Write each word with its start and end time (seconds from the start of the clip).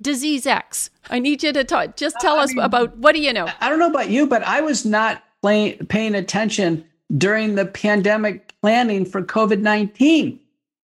disease 0.00 0.46
X? 0.46 0.90
I 1.10 1.18
need 1.18 1.42
you 1.42 1.52
to 1.52 1.64
talk. 1.64 1.96
Just 1.96 2.16
tell 2.20 2.38
uh, 2.38 2.44
us 2.44 2.54
mean, 2.54 2.64
about 2.64 2.96
what 2.98 3.14
do 3.14 3.20
you 3.20 3.32
know? 3.32 3.48
I 3.60 3.68
don't 3.68 3.78
know 3.78 3.90
about 3.90 4.10
you, 4.10 4.26
but 4.26 4.42
I 4.42 4.60
was 4.60 4.84
not 4.84 5.22
play, 5.42 5.74
paying 5.88 6.14
attention 6.14 6.84
during 7.16 7.54
the 7.54 7.66
pandemic 7.66 8.54
planning 8.60 9.04
for 9.04 9.22
COVID 9.22 9.60
19. 9.60 10.38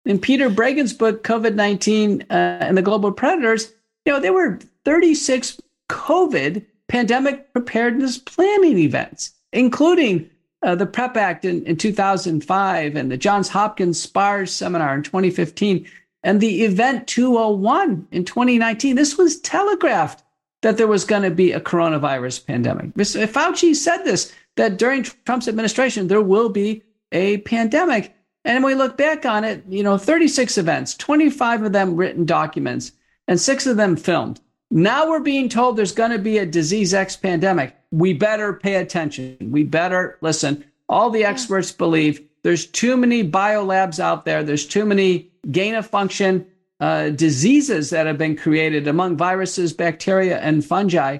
In 0.05 0.19
Peter 0.19 0.51
Breggin's 0.51 0.93
book, 0.93 1.25
COVID 1.25 1.55
19 1.55 2.23
uh, 2.23 2.35
and 2.35 2.77
the 2.77 2.83
Global 2.83 3.13
Predators, 3.13 3.73
you 4.05 4.13
know, 4.13 4.21
there 4.21 4.33
were 4.33 4.59
36 4.85 5.61
COVID 5.89 6.65
pandemic 6.89 7.53
preparedness 7.53 8.19
planning 8.19 8.79
events, 8.79 9.33
including 9.53 10.29
uh, 10.63 10.75
the 10.75 10.87
PREP 10.87 11.17
Act 11.17 11.45
in, 11.45 11.65
in 11.65 11.77
2005 11.77 12.97
and 12.97 13.11
the 13.11 13.17
Johns 13.17 13.49
Hopkins 13.49 14.01
SPARS 14.01 14.53
seminar 14.53 14.95
in 14.95 15.03
2015 15.03 15.89
and 16.23 16.41
the 16.41 16.65
Event 16.65 17.07
201 17.07 18.09
in 18.11 18.25
2019. 18.25 18.97
This 18.97 19.19
was 19.19 19.41
telegraphed 19.41 20.23
that 20.63 20.77
there 20.77 20.87
was 20.87 21.05
going 21.05 21.23
to 21.23 21.31
be 21.31 21.53
a 21.53 21.61
coronavirus 21.61 22.47
pandemic. 22.47 22.95
Mr. 22.95 23.27
Fauci 23.27 23.75
said 23.75 24.05
this 24.05 24.33
that 24.57 24.79
during 24.79 25.03
Trump's 25.03 25.49
administration, 25.49 26.09
there 26.09 26.23
will 26.23 26.49
be 26.49 26.83
a 27.11 27.39
pandemic. 27.39 28.15
And 28.45 28.63
when 28.63 28.73
we 28.73 28.79
look 28.79 28.97
back 28.97 29.25
on 29.25 29.45
it, 29.45 29.65
you 29.69 29.83
know, 29.83 29.99
36 29.99 30.59
events, 30.59 30.95
25 30.97 31.65
of 31.65 31.73
them 31.73 31.97
written 31.97 32.25
documents, 32.25 32.93
and 33.29 33.41
six 33.41 33.67
of 33.67 33.77
them 33.77 33.97
filmed. 33.97 34.41
Now 34.71 35.09
we're 35.09 35.21
being 35.21 35.49
told 35.49 35.77
there's 35.77 35.93
going 35.93 36.11
to 36.11 36.19
be 36.19 36.39
a 36.39 36.47
disease 36.47 36.95
X 36.95 37.17
pandemic. 37.17 37.77
We 37.91 38.15
better 38.15 38.55
pay 38.55 38.77
attention. 38.77 39.37
We 39.41 39.65
better 39.65 40.19
listen. 40.23 40.65
All 40.89 41.11
the 41.11 41.25
experts 41.25 41.73
believe 41.73 42.27
there's 42.43 42.67
too 42.67 42.97
many 42.97 43.29
biolabs 43.29 44.01
out 44.01 44.25
there. 44.25 44.43
There's 44.43 44.67
too 44.67 44.85
many 44.85 45.32
gain 45.51 45.75
of 45.75 45.87
function 45.87 46.47
uh, 46.81 47.11
diseases 47.11 47.91
that 47.91 48.07
have 48.07 48.19
been 48.19 48.37
created 48.37 48.89
among 48.89 49.17
viruses, 49.17 49.73
bacteria, 49.73 50.39
and 50.41 50.65
fungi. 50.65 51.19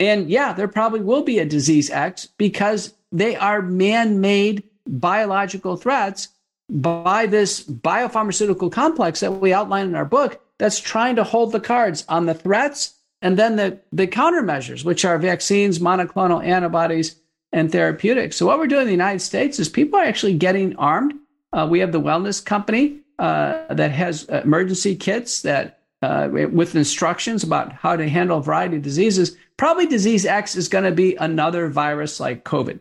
And 0.00 0.30
yeah, 0.30 0.52
there 0.52 0.68
probably 0.68 1.00
will 1.00 1.22
be 1.22 1.38
a 1.38 1.46
disease 1.46 1.90
X 1.90 2.26
because 2.38 2.94
they 3.12 3.36
are 3.36 3.62
man 3.62 4.20
made 4.20 4.62
biological 4.86 5.76
threats 5.76 6.28
by 6.68 7.26
this 7.26 7.62
biopharmaceutical 7.62 8.72
complex 8.72 9.20
that 9.20 9.32
we 9.32 9.52
outline 9.52 9.86
in 9.86 9.94
our 9.94 10.04
book 10.04 10.40
that's 10.58 10.80
trying 10.80 11.16
to 11.16 11.24
hold 11.24 11.52
the 11.52 11.60
cards 11.60 12.04
on 12.08 12.26
the 12.26 12.34
threats 12.34 12.94
and 13.22 13.38
then 13.38 13.56
the, 13.56 13.80
the 13.92 14.06
countermeasures, 14.06 14.84
which 14.84 15.04
are 15.04 15.18
vaccines, 15.18 15.78
monoclonal 15.78 16.44
antibodies, 16.44 17.16
and 17.52 17.70
therapeutics. 17.72 18.36
So, 18.36 18.46
what 18.46 18.58
we're 18.58 18.66
doing 18.66 18.82
in 18.82 18.86
the 18.86 18.92
United 18.92 19.20
States 19.20 19.58
is 19.58 19.68
people 19.68 19.98
are 19.98 20.04
actually 20.04 20.34
getting 20.34 20.76
armed. 20.76 21.14
Uh, 21.52 21.66
we 21.70 21.80
have 21.80 21.92
the 21.92 22.00
Wellness 22.00 22.44
Company 22.44 23.00
uh, 23.18 23.72
that 23.72 23.90
has 23.90 24.24
emergency 24.24 24.96
kits 24.96 25.42
that 25.42 25.80
uh, 26.02 26.28
with 26.30 26.76
instructions 26.76 27.42
about 27.42 27.72
how 27.72 27.96
to 27.96 28.08
handle 28.08 28.38
a 28.38 28.42
variety 28.42 28.76
of 28.76 28.82
diseases. 28.82 29.36
Probably 29.56 29.86
disease 29.86 30.26
X 30.26 30.54
is 30.54 30.68
going 30.68 30.84
to 30.84 30.92
be 30.92 31.16
another 31.16 31.68
virus 31.68 32.20
like 32.20 32.44
COVID. 32.44 32.78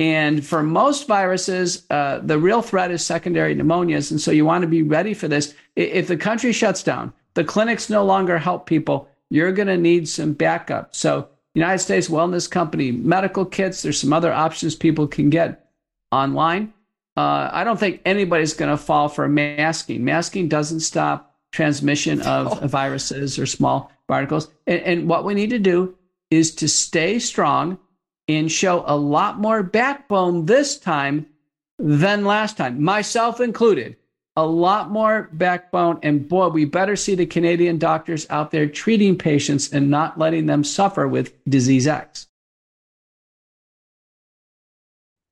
And 0.00 0.44
for 0.46 0.62
most 0.62 1.08
viruses, 1.08 1.84
uh, 1.90 2.18
the 2.18 2.38
real 2.38 2.62
threat 2.62 2.90
is 2.90 3.04
secondary 3.04 3.54
pneumonias. 3.54 4.10
And 4.10 4.20
so 4.20 4.30
you 4.30 4.44
want 4.44 4.62
to 4.62 4.68
be 4.68 4.82
ready 4.82 5.14
for 5.14 5.28
this. 5.28 5.54
If 5.76 6.08
the 6.08 6.16
country 6.16 6.52
shuts 6.52 6.82
down, 6.82 7.12
the 7.34 7.44
clinics 7.44 7.90
no 7.90 8.04
longer 8.04 8.38
help 8.38 8.66
people, 8.66 9.08
you're 9.30 9.52
going 9.52 9.68
to 9.68 9.76
need 9.76 10.08
some 10.08 10.32
backup. 10.32 10.94
So, 10.94 11.28
United 11.54 11.78
States 11.78 12.08
Wellness 12.08 12.48
Company 12.48 12.92
medical 12.92 13.44
kits, 13.44 13.82
there's 13.82 14.00
some 14.00 14.12
other 14.12 14.32
options 14.32 14.76
people 14.76 15.08
can 15.08 15.30
get 15.30 15.68
online. 16.12 16.72
Uh, 17.18 17.50
I 17.52 17.64
don't 17.64 17.80
think 17.80 18.00
anybody's 18.04 18.54
going 18.54 18.70
to 18.70 18.76
fall 18.76 19.08
for 19.08 19.26
masking. 19.26 20.04
Masking 20.04 20.48
doesn't 20.48 20.80
stop 20.80 21.34
transmission 21.50 22.22
of 22.22 22.62
oh. 22.62 22.66
viruses 22.68 23.40
or 23.40 23.44
small 23.44 23.90
particles. 24.06 24.48
And, 24.68 24.80
and 24.82 25.08
what 25.08 25.24
we 25.24 25.34
need 25.34 25.50
to 25.50 25.58
do 25.58 25.96
is 26.30 26.54
to 26.54 26.68
stay 26.68 27.18
strong 27.18 27.76
and 28.28 28.52
show 28.52 28.84
a 28.86 28.96
lot 28.96 29.40
more 29.40 29.64
backbone 29.64 30.46
this 30.46 30.78
time 30.78 31.26
than 31.80 32.24
last 32.24 32.56
time, 32.56 32.80
myself 32.84 33.40
included. 33.40 33.96
A 34.36 34.46
lot 34.46 34.92
more 34.92 35.28
backbone. 35.32 35.98
And 36.04 36.28
boy, 36.28 36.50
we 36.50 36.66
better 36.66 36.94
see 36.94 37.16
the 37.16 37.26
Canadian 37.26 37.78
doctors 37.78 38.28
out 38.30 38.52
there 38.52 38.68
treating 38.68 39.18
patients 39.18 39.72
and 39.72 39.90
not 39.90 40.20
letting 40.20 40.46
them 40.46 40.62
suffer 40.62 41.08
with 41.08 41.32
disease 41.46 41.88
X. 41.88 42.28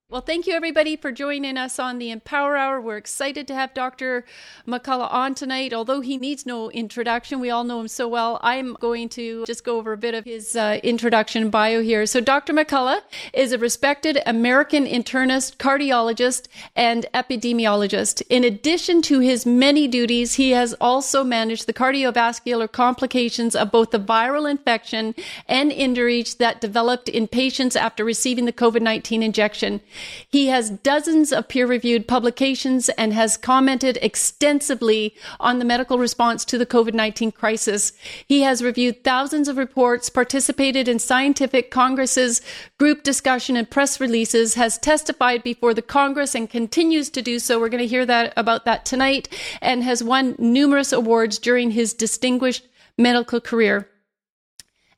Well, 0.08 0.20
thank 0.20 0.46
you 0.46 0.54
everybody 0.54 0.94
for 0.94 1.10
joining 1.10 1.58
us 1.58 1.80
on 1.80 1.98
the 1.98 2.12
Empower 2.12 2.56
Hour. 2.56 2.80
We're 2.80 2.96
excited 2.96 3.48
to 3.48 3.56
have 3.56 3.74
Dr. 3.74 4.24
McCullough 4.64 5.12
on 5.12 5.34
tonight. 5.34 5.74
Although 5.74 6.00
he 6.00 6.16
needs 6.16 6.46
no 6.46 6.70
introduction, 6.70 7.40
we 7.40 7.50
all 7.50 7.64
know 7.64 7.80
him 7.80 7.88
so 7.88 8.06
well. 8.06 8.38
I'm 8.40 8.74
going 8.74 9.08
to 9.10 9.44
just 9.46 9.64
go 9.64 9.78
over 9.78 9.92
a 9.92 9.96
bit 9.96 10.14
of 10.14 10.24
his 10.24 10.54
uh, 10.54 10.78
introduction 10.84 11.50
bio 11.50 11.82
here. 11.82 12.06
So, 12.06 12.20
Dr. 12.20 12.52
McCullough 12.52 13.00
is 13.32 13.50
a 13.50 13.58
respected 13.58 14.22
American 14.26 14.86
internist, 14.86 15.56
cardiologist, 15.56 16.46
and 16.76 17.06
epidemiologist. 17.12 18.22
In 18.30 18.44
addition 18.44 19.02
to 19.02 19.18
his 19.18 19.44
many 19.44 19.88
duties, 19.88 20.36
he 20.36 20.52
has 20.52 20.72
also 20.80 21.24
managed 21.24 21.66
the 21.66 21.74
cardiovascular 21.74 22.70
complications 22.70 23.56
of 23.56 23.72
both 23.72 23.90
the 23.90 23.98
viral 23.98 24.48
infection 24.48 25.16
and 25.48 25.72
injuries 25.72 26.36
that 26.36 26.60
developed 26.60 27.08
in 27.08 27.26
patients 27.26 27.74
after 27.74 28.04
receiving 28.04 28.44
the 28.44 28.52
COVID 28.52 28.82
19 28.82 29.24
injection. 29.24 29.80
He 30.28 30.48
has 30.48 30.70
dozens 30.70 31.32
of 31.32 31.48
peer 31.48 31.66
reviewed 31.66 32.08
publications 32.08 32.88
and 32.90 33.12
has 33.12 33.36
commented 33.36 33.98
extensively 34.02 35.14
on 35.40 35.58
the 35.58 35.64
medical 35.64 35.98
response 35.98 36.44
to 36.46 36.58
the 36.58 36.66
COVID 36.66 36.94
19 36.94 37.32
crisis. 37.32 37.92
He 38.26 38.42
has 38.42 38.62
reviewed 38.62 39.04
thousands 39.04 39.48
of 39.48 39.56
reports, 39.56 40.10
participated 40.10 40.88
in 40.88 40.98
scientific 40.98 41.70
congresses, 41.70 42.40
group 42.78 43.02
discussion, 43.02 43.56
and 43.56 43.70
press 43.70 44.00
releases, 44.00 44.54
has 44.54 44.78
testified 44.78 45.42
before 45.42 45.74
the 45.74 45.82
Congress 45.82 46.34
and 46.34 46.50
continues 46.50 47.10
to 47.10 47.22
do 47.22 47.38
so. 47.38 47.58
We're 47.58 47.68
going 47.68 47.82
to 47.82 47.88
hear 47.88 48.06
that 48.06 48.32
about 48.36 48.64
that 48.64 48.84
tonight, 48.84 49.28
and 49.60 49.82
has 49.82 50.02
won 50.02 50.34
numerous 50.38 50.92
awards 50.92 51.38
during 51.38 51.70
his 51.70 51.94
distinguished 51.94 52.66
medical 52.98 53.40
career. 53.40 53.88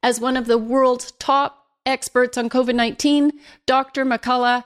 As 0.02 0.20
one 0.20 0.36
of 0.36 0.46
the 0.46 0.58
world's 0.58 1.12
top 1.12 1.66
experts 1.84 2.38
on 2.38 2.48
COVID 2.48 2.74
19, 2.74 3.32
Dr. 3.66 4.04
McCullough 4.04 4.64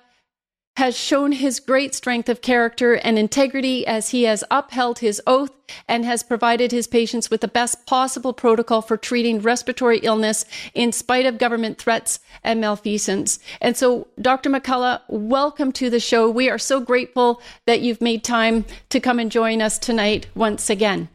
has 0.76 0.96
shown 0.96 1.32
his 1.32 1.60
great 1.60 1.94
strength 1.94 2.28
of 2.28 2.40
character 2.40 2.94
and 2.94 3.18
integrity 3.18 3.86
as 3.86 4.10
he 4.10 4.22
has 4.22 4.42
upheld 4.50 5.00
his 5.00 5.20
oath 5.26 5.50
and 5.86 6.04
has 6.04 6.22
provided 6.22 6.72
his 6.72 6.86
patients 6.86 7.30
with 7.30 7.42
the 7.42 7.48
best 7.48 7.84
possible 7.86 8.32
protocol 8.32 8.80
for 8.80 8.96
treating 8.96 9.40
respiratory 9.40 9.98
illness 9.98 10.44
in 10.74 10.90
spite 10.90 11.26
of 11.26 11.38
government 11.38 11.78
threats 11.78 12.20
and 12.42 12.60
malfeasance. 12.60 13.38
And 13.60 13.76
so, 13.76 14.08
Dr. 14.20 14.48
McCullough, 14.48 15.00
welcome 15.08 15.72
to 15.72 15.90
the 15.90 16.00
show. 16.00 16.30
We 16.30 16.48
are 16.48 16.58
so 16.58 16.80
grateful 16.80 17.42
that 17.66 17.82
you've 17.82 18.00
made 18.00 18.24
time 18.24 18.64
to 18.88 19.00
come 19.00 19.18
and 19.18 19.30
join 19.30 19.60
us 19.60 19.78
tonight 19.78 20.26
once 20.34 20.70
again. 20.70 21.08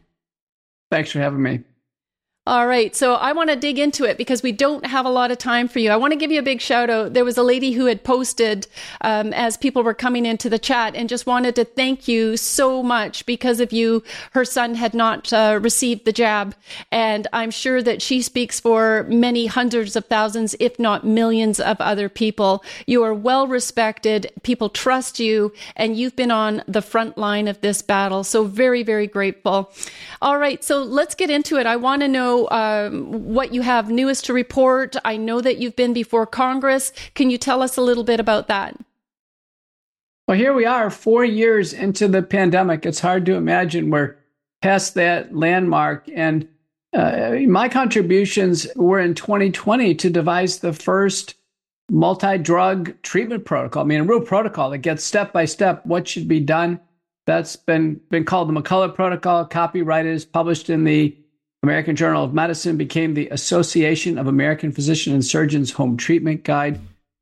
Thanks 0.91 1.11
for 1.11 1.19
having 1.19 1.41
me. 1.41 1.63
All 2.47 2.65
right. 2.65 2.95
So 2.95 3.15
I 3.15 3.33
want 3.33 3.49
to 3.49 3.57
dig 3.57 3.77
into 3.77 4.05
it 4.05 4.17
because 4.17 4.41
we 4.41 4.53
don't 4.53 4.85
have 4.85 5.05
a 5.05 5.09
lot 5.09 5.31
of 5.31 5.37
time 5.37 5.67
for 5.67 5.79
you. 5.79 5.89
I 5.89 5.97
want 5.97 6.13
to 6.13 6.17
give 6.17 6.31
you 6.31 6.39
a 6.39 6.43
big 6.43 6.61
shout 6.61 6.89
out. 6.89 7.13
There 7.13 7.25
was 7.25 7.37
a 7.37 7.43
lady 7.43 7.73
who 7.73 7.87
had 7.87 8.05
posted 8.05 8.67
um, 9.01 9.33
as 9.33 9.57
people 9.57 9.83
were 9.83 9.93
coming 9.93 10.25
into 10.25 10.49
the 10.49 10.57
chat 10.57 10.95
and 10.95 11.09
just 11.09 11.25
wanted 11.25 11.55
to 11.55 11.65
thank 11.65 12.07
you 12.07 12.37
so 12.37 12.81
much 12.81 13.25
because 13.25 13.59
of 13.59 13.73
you. 13.73 14.01
Her 14.31 14.45
son 14.45 14.75
had 14.75 14.93
not 14.93 15.33
uh, 15.33 15.59
received 15.61 16.05
the 16.05 16.13
jab. 16.13 16.55
And 16.89 17.27
I'm 17.33 17.51
sure 17.51 17.83
that 17.83 18.01
she 18.01 18.21
speaks 18.21 18.61
for 18.61 19.05
many 19.09 19.47
hundreds 19.47 19.97
of 19.97 20.05
thousands, 20.05 20.55
if 20.57 20.79
not 20.79 21.05
millions 21.05 21.59
of 21.59 21.81
other 21.81 22.07
people. 22.07 22.63
You 22.85 23.03
are 23.03 23.13
well 23.13 23.49
respected. 23.49 24.31
People 24.43 24.69
trust 24.69 25.19
you 25.19 25.51
and 25.75 25.97
you've 25.97 26.15
been 26.15 26.31
on 26.31 26.63
the 26.65 26.81
front 26.81 27.17
line 27.17 27.49
of 27.49 27.59
this 27.59 27.81
battle. 27.81 28.23
So 28.23 28.45
very, 28.45 28.83
very 28.83 29.07
grateful. 29.07 29.73
All 30.21 30.37
right. 30.37 30.63
So 30.63 30.81
let's 30.81 31.13
get 31.13 31.29
into 31.29 31.57
it. 31.57 31.65
I 31.65 31.75
want 31.75 32.03
to 32.03 32.07
know 32.07 32.36
um, 32.45 33.11
what 33.33 33.53
you 33.53 33.61
have 33.61 33.89
newest 33.89 34.25
to 34.25 34.33
report. 34.33 34.95
I 35.03 35.17
know 35.17 35.41
that 35.41 35.57
you've 35.57 35.75
been 35.75 35.93
before 35.93 36.25
Congress. 36.25 36.91
Can 37.15 37.29
you 37.29 37.37
tell 37.37 37.63
us 37.63 37.77
a 37.77 37.81
little 37.81 38.03
bit 38.03 38.19
about 38.19 38.47
that? 38.47 38.77
Well, 40.27 40.37
here 40.37 40.53
we 40.53 40.65
are, 40.65 40.89
four 40.89 41.23
years 41.23 41.73
into 41.73 42.07
the 42.07 42.21
pandemic. 42.21 42.85
It's 42.85 42.99
hard 42.99 43.25
to 43.27 43.35
imagine 43.35 43.89
we're 43.89 44.17
past 44.61 44.93
that 44.95 45.33
landmark. 45.33 46.09
And 46.13 46.47
uh, 46.93 47.37
my 47.47 47.69
contributions 47.69 48.67
were 48.75 48.99
in 48.99 49.13
2020 49.13 49.95
to 49.95 50.09
devise 50.09 50.59
the 50.59 50.73
first 50.73 51.35
multi 51.89 52.37
drug 52.37 53.01
treatment 53.01 53.45
protocol. 53.45 53.83
I 53.83 53.85
mean, 53.85 54.01
a 54.01 54.03
real 54.03 54.21
protocol 54.21 54.69
that 54.71 54.79
gets 54.79 55.03
step 55.03 55.31
by 55.31 55.45
step 55.45 55.85
what 55.85 56.07
should 56.07 56.27
be 56.27 56.41
done. 56.41 56.79
That's 57.25 57.55
been, 57.55 57.99
been 58.09 58.23
called 58.23 58.49
the 58.49 58.53
McCullough 58.53 58.95
Protocol, 58.95 59.45
copyrighted, 59.45 60.13
is 60.13 60.25
published 60.25 60.69
in 60.69 60.85
the 60.85 61.17
American 61.63 61.95
Journal 61.95 62.23
of 62.23 62.33
Medicine 62.33 62.77
became 62.77 63.13
the 63.13 63.29
Association 63.29 64.17
of 64.17 64.27
American 64.27 64.71
Physician 64.71 65.13
and 65.13 65.25
Surgeons 65.25 65.71
Home 65.71 65.97
Treatment 65.97 66.43
Guide. 66.43 66.79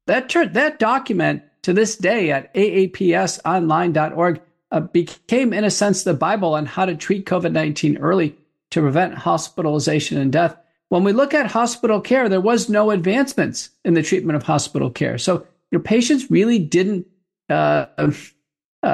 That, 0.07 0.29
ter- 0.29 0.47
that 0.47 0.77
document 0.79 1.43
to 1.63 1.73
this 1.73 1.95
day 1.95 2.31
at 2.31 2.53
aapsonline.org 2.53 4.41
uh, 4.71 4.79
became, 4.81 5.53
in 5.53 5.63
a 5.63 5.71
sense, 5.71 6.03
the 6.03 6.13
Bible 6.13 6.53
on 6.53 6.65
how 6.65 6.85
to 6.85 6.95
treat 6.95 7.25
COVID 7.25 7.51
19 7.51 7.97
early. 7.97 8.35
to 8.71 8.81
prevent 8.81 9.15
hospitalization 9.15 10.17
and 10.17 10.33
death. 10.33 10.57
When 10.89 11.03
we 11.03 11.13
look 11.13 11.33
at 11.33 11.49
hospital 11.51 12.01
care, 12.01 12.27
there 12.29 12.41
was 12.41 12.69
no 12.69 12.91
advancements 12.91 13.69
in 13.83 13.93
the 13.93 14.03
treatment 14.03 14.35
of 14.35 14.43
hospital 14.43 14.89
care. 14.89 15.17
So 15.17 15.47
your 15.71 15.81
patients 15.81 16.29
really 16.29 16.59
didn't. 16.59 17.07
Uh, 17.49 17.85
uh, 17.97 18.11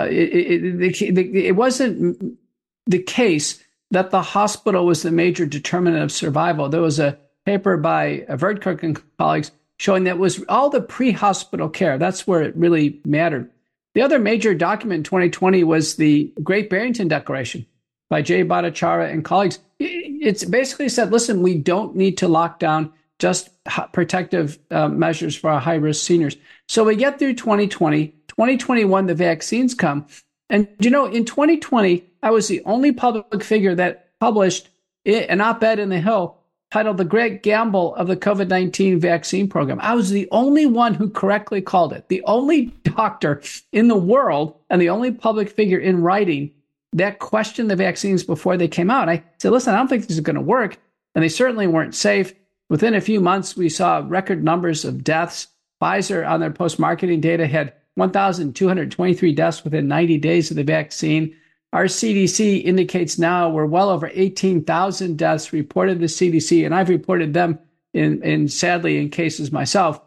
it, 0.10 0.82
it, 0.82 1.02
it, 1.02 1.36
it 1.36 1.56
wasn't 1.56 2.38
the 2.86 3.00
case 3.00 3.62
that 3.92 4.10
the 4.10 4.22
hospital 4.22 4.86
was 4.86 5.04
the 5.04 5.12
major 5.12 5.46
determinant 5.46 6.04
of 6.04 6.12
survival. 6.12 6.70
There 6.70 6.82
was 6.82 7.00
a 7.00 7.18
paper 7.46 7.78
by 7.78 8.26
Verdkirk 8.30 8.84
and 8.84 9.02
colleagues 9.18 9.52
showing 9.78 10.04
that 10.06 10.18
was 10.18 10.44
all 10.48 10.70
the 10.70 10.82
pre-hospital 10.82 11.70
care. 11.70 11.98
That's 11.98 12.28
where 12.28 12.42
it 12.42 12.56
really 12.56 13.02
mattered. 13.06 13.50
The 13.94 14.02
other 14.02 14.20
major 14.20 14.54
document 14.54 15.00
in 15.00 15.04
2020 15.04 15.64
was 15.64 15.96
the 15.96 16.32
Great 16.42 16.70
Barrington 16.70 17.08
Declaration 17.08 17.66
by 18.10 18.22
Jay 18.22 18.44
Bhattacharya 18.44 19.12
and 19.12 19.26
colleagues. 19.26 19.60
It's 19.80 20.46
basically 20.46 20.88
said, 20.88 21.12
listen, 21.12 21.42
we 21.42 21.56
don't 21.56 21.96
need 21.96 22.18
to 22.20 22.28
lock 22.28 22.60
down 22.60 22.94
just 23.20 23.50
protective 23.92 24.58
uh, 24.72 24.88
measures 24.88 25.36
for 25.36 25.50
our 25.50 25.60
high 25.60 25.76
risk 25.76 26.06
seniors. 26.06 26.38
So 26.68 26.84
we 26.84 26.96
get 26.96 27.20
through 27.20 27.36
2020, 27.36 28.08
2021, 28.28 29.06
the 29.06 29.16
vaccines 29.16 29.74
come. 29.74 30.08
And 30.52 30.68
you 30.80 30.90
know, 30.90 31.06
in 31.06 31.24
2020, 31.26 32.04
I 32.22 32.30
was 32.30 32.50
the 32.50 32.62
only 32.66 32.92
public 32.92 33.44
figure 33.44 33.74
that 33.74 34.20
published 34.20 34.68
an 35.06 35.42
op 35.42 35.64
ed 35.64 35.80
in 35.80 35.90
the 35.90 36.00
Hill 36.00 36.38
titled 36.72 36.98
The 36.98 37.06
Great 37.06 37.42
Gamble 37.42 37.96
of 37.96 38.08
the 38.08 38.18
COVID 38.18 38.50
19 38.50 39.00
Vaccine 39.00 39.48
Program. 39.48 39.80
I 39.82 39.96
was 39.96 40.10
the 40.10 40.28
only 40.30 40.66
one 40.66 40.94
who 40.94 41.10
correctly 41.10 41.62
called 41.62 41.94
it, 41.94 42.10
the 42.10 42.22
only 42.26 42.66
doctor 42.84 43.42
in 43.72 43.88
the 43.88 43.96
world 43.96 44.56
and 44.70 44.82
the 44.82 44.90
only 44.90 45.12
public 45.12 45.50
figure 45.50 45.80
in 45.80 46.02
writing 46.02 46.52
that 46.94 47.20
questioned 47.20 47.72
the 47.72 47.76
vaccines 47.78 48.22
before 48.22 48.58
they 48.58 48.68
came 48.68 48.92
out. 48.92 49.08
I 49.08 49.24
said, 49.38 49.54
listen, 49.54 49.74
I 49.74 49.78
don't 49.78 49.88
think 49.88 50.08
this 50.08 50.18
is 50.18 50.22
going 50.22 50.36
to 50.36 50.42
work. 50.42 50.78
And 51.16 51.24
they 51.24 51.30
certainly 51.30 51.68
weren't 51.68 51.96
safe. 51.96 52.34
Within 52.70 52.94
a 52.94 53.02
few 53.02 53.22
months, 53.22 53.56
we 53.56 53.70
saw 53.70 54.04
record 54.06 54.44
numbers 54.44 54.84
of 54.84 55.04
deaths. 55.04 55.48
Pfizer, 55.82 56.30
on 56.30 56.42
their 56.42 56.52
post 56.52 56.78
marketing 56.78 57.22
data, 57.22 57.48
had 57.48 57.74
1,223 57.96 59.34
deaths 59.34 59.64
within 59.64 59.88
90 59.88 60.18
days 60.18 60.50
of 60.50 60.58
the 60.58 60.64
vaccine. 60.64 61.36
Our 61.74 61.86
CDC 61.86 62.64
indicates 62.64 63.18
now 63.18 63.50
we're 63.50 63.66
well 63.66 63.90
over 63.90 64.10
18,000 64.14 65.18
deaths 65.18 65.54
reported 65.54 66.00
to 66.00 66.06
CDC, 66.06 66.66
and 66.66 66.76
I've 66.76 66.90
reported 66.90 67.34
them 67.34 67.60
in, 67.94 68.22
in 68.24 68.48
sadly 68.48 68.98
in 68.98 69.10
cases 69.10 69.52
myself. 69.52 70.02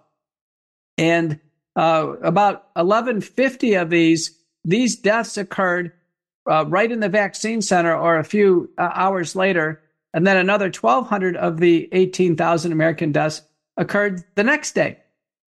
And 0.98 1.40
uh, 1.76 2.14
about 2.22 2.68
1150 2.74 3.74
of 3.74 3.90
these, 3.90 4.38
these 4.64 4.96
deaths 4.96 5.36
occurred 5.36 5.92
uh, 6.48 6.64
right 6.66 6.90
in 6.90 7.00
the 7.00 7.08
vaccine 7.08 7.62
center 7.62 7.96
or 7.96 8.18
a 8.18 8.24
few 8.24 8.70
uh, 8.78 8.90
hours 8.92 9.34
later. 9.34 9.82
And 10.12 10.26
then 10.26 10.36
another 10.36 10.66
1,200 10.66 11.36
of 11.36 11.58
the 11.58 11.88
18,000 11.92 12.72
American 12.72 13.12
deaths 13.12 13.42
occurred 13.76 14.22
the 14.36 14.44
next 14.44 14.74
day. 14.74 14.98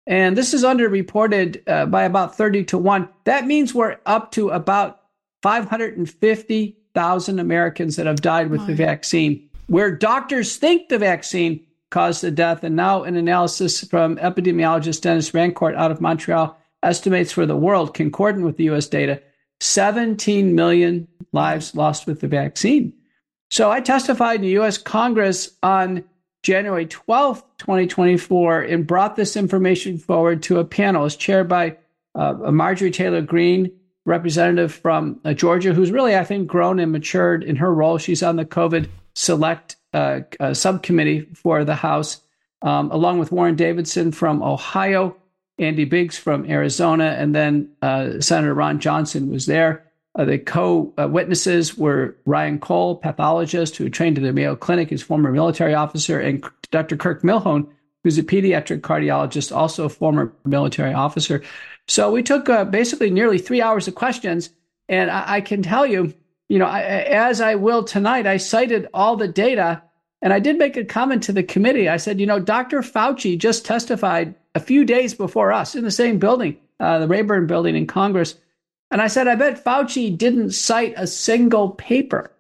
And 0.06 0.37
this 0.37 0.53
is 0.53 0.65
underreported 0.65 1.62
uh, 1.67 1.87
by 1.87 2.05
about 2.05 2.37
30 2.37 2.65
to 2.65 2.79
1. 2.79 3.09
That 3.25 3.47
means 3.47 3.75
we're 3.75 3.97
up 4.05 4.33
to 4.33 4.51
about 4.51 5.01
550,000 5.43 7.39
Americans 7.39 7.97
that 7.97 8.06
have 8.06 8.21
died 8.21 8.51
with 8.51 8.61
oh, 8.62 8.67
the 8.67 8.75
vaccine, 8.75 9.49
where 9.67 9.91
doctors 9.91 10.56
think 10.56 10.89
the 10.89 10.99
vaccine 10.99 11.65
caused 11.91 12.23
the 12.23 12.31
death. 12.31 12.65
And 12.65 12.77
now, 12.77 13.05
an 13.05 13.17
analysis 13.17 13.85
from 13.85 14.17
epidemiologist 14.17 15.03
Denis 15.03 15.31
Rancourt 15.31 15.77
out 15.77 15.91
of 15.91 16.01
Montreal 16.01 16.59
estimates 16.83 17.33
for 17.33 17.47
the 17.47 17.57
world, 17.57 17.95
concordant 17.95 18.45
with 18.45 18.57
the 18.57 18.65
US 18.71 18.87
data, 18.87 19.23
17 19.61 20.55
million 20.55 21.09
lives 21.33 21.75
lost 21.75 22.07
with 22.07 22.21
the 22.21 22.29
vaccine. 22.29 22.93
So 23.50 23.71
I 23.71 23.81
testified 23.81 24.37
in 24.37 24.43
the 24.43 24.59
US 24.59 24.77
Congress 24.77 25.57
on 25.62 26.05
January 26.44 26.87
12th, 26.87 27.43
2024, 27.58 28.61
and 28.61 28.87
brought 28.87 29.17
this 29.17 29.35
information 29.35 29.99
forward 29.99 30.43
to 30.44 30.58
a 30.58 30.64
panel. 30.64 31.06
It's 31.06 31.17
chaired 31.17 31.49
by 31.49 31.79
uh, 32.14 32.35
Marjorie 32.52 32.91
Taylor 32.91 33.23
Greene, 33.23 33.73
representative 34.05 34.73
from 34.73 35.19
uh, 35.25 35.32
Georgia, 35.32 35.73
who's 35.73 35.91
really, 35.91 36.14
I 36.14 36.23
think, 36.23 36.46
grown 36.46 36.79
and 36.79 36.93
matured 36.93 37.43
in 37.43 37.56
her 37.56 37.75
role. 37.75 37.96
She's 37.96 38.23
on 38.23 38.37
the 38.37 38.44
COVID 38.44 38.88
select 39.14 39.76
uh, 39.94 40.20
uh, 40.38 40.52
subcommittee 40.52 41.29
for 41.35 41.64
the 41.64 41.75
House, 41.75 42.20
um, 42.61 42.90
along 42.90 43.20
with 43.20 43.32
Warren 43.32 43.56
Davidson 43.56 44.12
from 44.12 44.43
Ohio, 44.43 45.17
Andy 45.58 45.87
Biggs 45.87 46.19
from 46.19 46.44
Arizona, 46.44 47.17
and 47.19 47.35
then 47.35 47.70
uh, 47.81 48.20
Senator 48.20 48.52
Ron 48.52 48.81
Johnson 48.81 49.31
was 49.31 49.47
there. 49.47 49.87
Uh, 50.16 50.25
the 50.25 50.38
co 50.38 50.93
witnesses 50.96 51.76
were 51.76 52.16
Ryan 52.25 52.58
Cole, 52.58 52.96
pathologist 52.96 53.76
who 53.76 53.90
trained 53.90 54.16
at 54.16 54.22
the 54.22 54.32
Mayo 54.32 54.55
Clinic, 54.55 54.90
his 54.90 55.02
former 55.02 55.32
military 55.32 55.75
officer, 55.75 56.20
and 56.20 56.44
Dr. 56.70 56.96
Kirk 56.96 57.22
Milhoan, 57.22 57.69
who's 58.05 58.19
a 58.19 58.22
pediatric 58.22 58.81
cardiologist, 58.81 59.55
also 59.55 59.84
a 59.84 59.88
former 59.88 60.32
military 60.44 60.93
officer. 60.93 61.43
So 61.87 62.11
we 62.12 62.22
took 62.22 62.49
uh, 62.49 62.64
basically 62.64 63.11
nearly 63.11 63.38
three 63.38 63.61
hours 63.61 63.88
of 63.88 63.94
questions. 63.94 64.50
And 64.88 65.11
I, 65.11 65.37
I 65.37 65.40
can 65.40 65.62
tell 65.62 65.87
you, 65.87 66.14
you 66.49 66.58
know, 66.58 66.66
I, 66.66 66.82
as 66.82 67.40
I 67.40 67.56
will 67.56 67.82
tonight, 67.82 68.26
I 68.26 68.37
cited 68.37 68.88
all 68.94 69.16
the 69.16 69.28
data. 69.28 69.82
And 70.22 70.32
I 70.32 70.38
did 70.38 70.58
make 70.58 70.76
a 70.76 70.84
comment 70.84 71.22
to 71.25 71.32
the 71.32 71.43
committee. 71.43 71.88
I 71.88 71.96
said, 71.96 72.20
you 72.20 72.26
know, 72.26 72.38
Dr. 72.38 72.81
Fauci 72.81 73.38
just 73.38 73.64
testified 73.64 74.34
a 74.55 74.61
few 74.61 74.84
days 74.84 75.14
before 75.14 75.52
us 75.52 75.75
in 75.75 75.84
the 75.84 75.90
same 75.90 76.19
building, 76.19 76.56
uh, 76.81 76.99
the 77.00 77.08
Rayburn 77.08 77.46
building 77.46 77.76
in 77.76 77.87
Congress. 77.87 78.37
And 78.94 79.02
I 79.02 79.08
said, 79.08 79.26
I 79.26 79.35
bet 79.35 79.64
Fauci 79.64 80.17
didn't 80.17 80.52
cite 80.52 80.94
a 80.96 81.08
single 81.08 81.70
paper. 81.70 82.31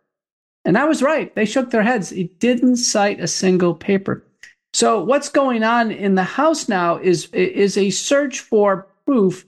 And 0.64 0.78
I 0.78 0.84
was 0.84 1.02
right. 1.02 1.34
They 1.34 1.46
shook 1.46 1.70
their 1.70 1.82
heads. 1.82 2.10
He 2.10 2.24
didn't 2.38 2.76
cite 2.76 3.18
a 3.18 3.26
single 3.26 3.74
paper. 3.74 4.24
So 4.72 5.02
what's 5.02 5.28
going 5.28 5.64
on 5.64 5.90
in 5.90 6.14
the 6.14 6.22
House 6.22 6.68
now 6.68 6.96
is, 6.98 7.26
is 7.32 7.76
a 7.76 7.90
search 7.90 8.38
for 8.38 8.86
proof 9.04 9.44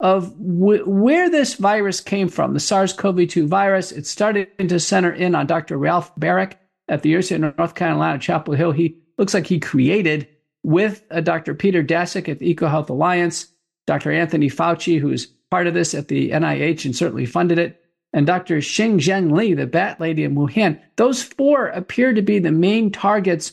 of 0.00 0.34
where 0.36 1.30
this 1.30 1.54
virus 1.54 2.00
came 2.00 2.26
from, 2.28 2.54
the 2.54 2.60
SARS 2.60 2.92
CoV 2.92 3.28
2 3.28 3.46
virus. 3.46 3.92
It 3.92 4.04
started 4.04 4.48
to 4.58 4.80
center 4.80 5.12
in 5.12 5.36
on 5.36 5.46
Dr. 5.46 5.78
Ralph 5.78 6.12
Baric 6.16 6.54
at 6.88 7.04
the 7.04 7.10
University 7.10 7.36
of 7.36 7.56
North 7.56 7.76
Carolina, 7.76 8.18
Chapel 8.18 8.54
Hill. 8.54 8.72
He 8.72 8.96
looks 9.16 9.32
like 9.32 9.46
he 9.46 9.60
created 9.60 10.26
with 10.64 11.04
uh, 11.12 11.20
Dr. 11.20 11.54
Peter 11.54 11.84
Daszak 11.84 12.28
at 12.28 12.40
the 12.40 12.52
EcoHealth 12.52 12.88
Alliance, 12.88 13.46
Dr. 13.86 14.10
Anthony 14.10 14.50
Fauci, 14.50 14.98
who's 14.98 15.28
part 15.50 15.66
of 15.66 15.74
this 15.74 15.94
at 15.94 16.08
the 16.08 16.30
NIH 16.30 16.84
and 16.84 16.96
certainly 16.96 17.26
funded 17.26 17.58
it, 17.58 17.82
and 18.12 18.26
Dr. 18.26 18.58
Xing 18.58 18.96
Xingzhen 18.96 19.36
Li, 19.36 19.54
the 19.54 19.66
bat 19.66 20.00
lady 20.00 20.24
in 20.24 20.34
Wuhan. 20.34 20.80
Those 20.96 21.22
four 21.22 21.66
appear 21.68 22.12
to 22.12 22.22
be 22.22 22.38
the 22.38 22.52
main 22.52 22.90
targets 22.90 23.52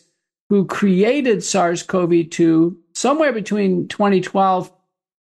who 0.50 0.66
created 0.66 1.44
SARS 1.44 1.84
CoV 1.84 2.30
2 2.30 2.78
somewhere 2.94 3.34
between 3.34 3.88
2012 3.88 4.72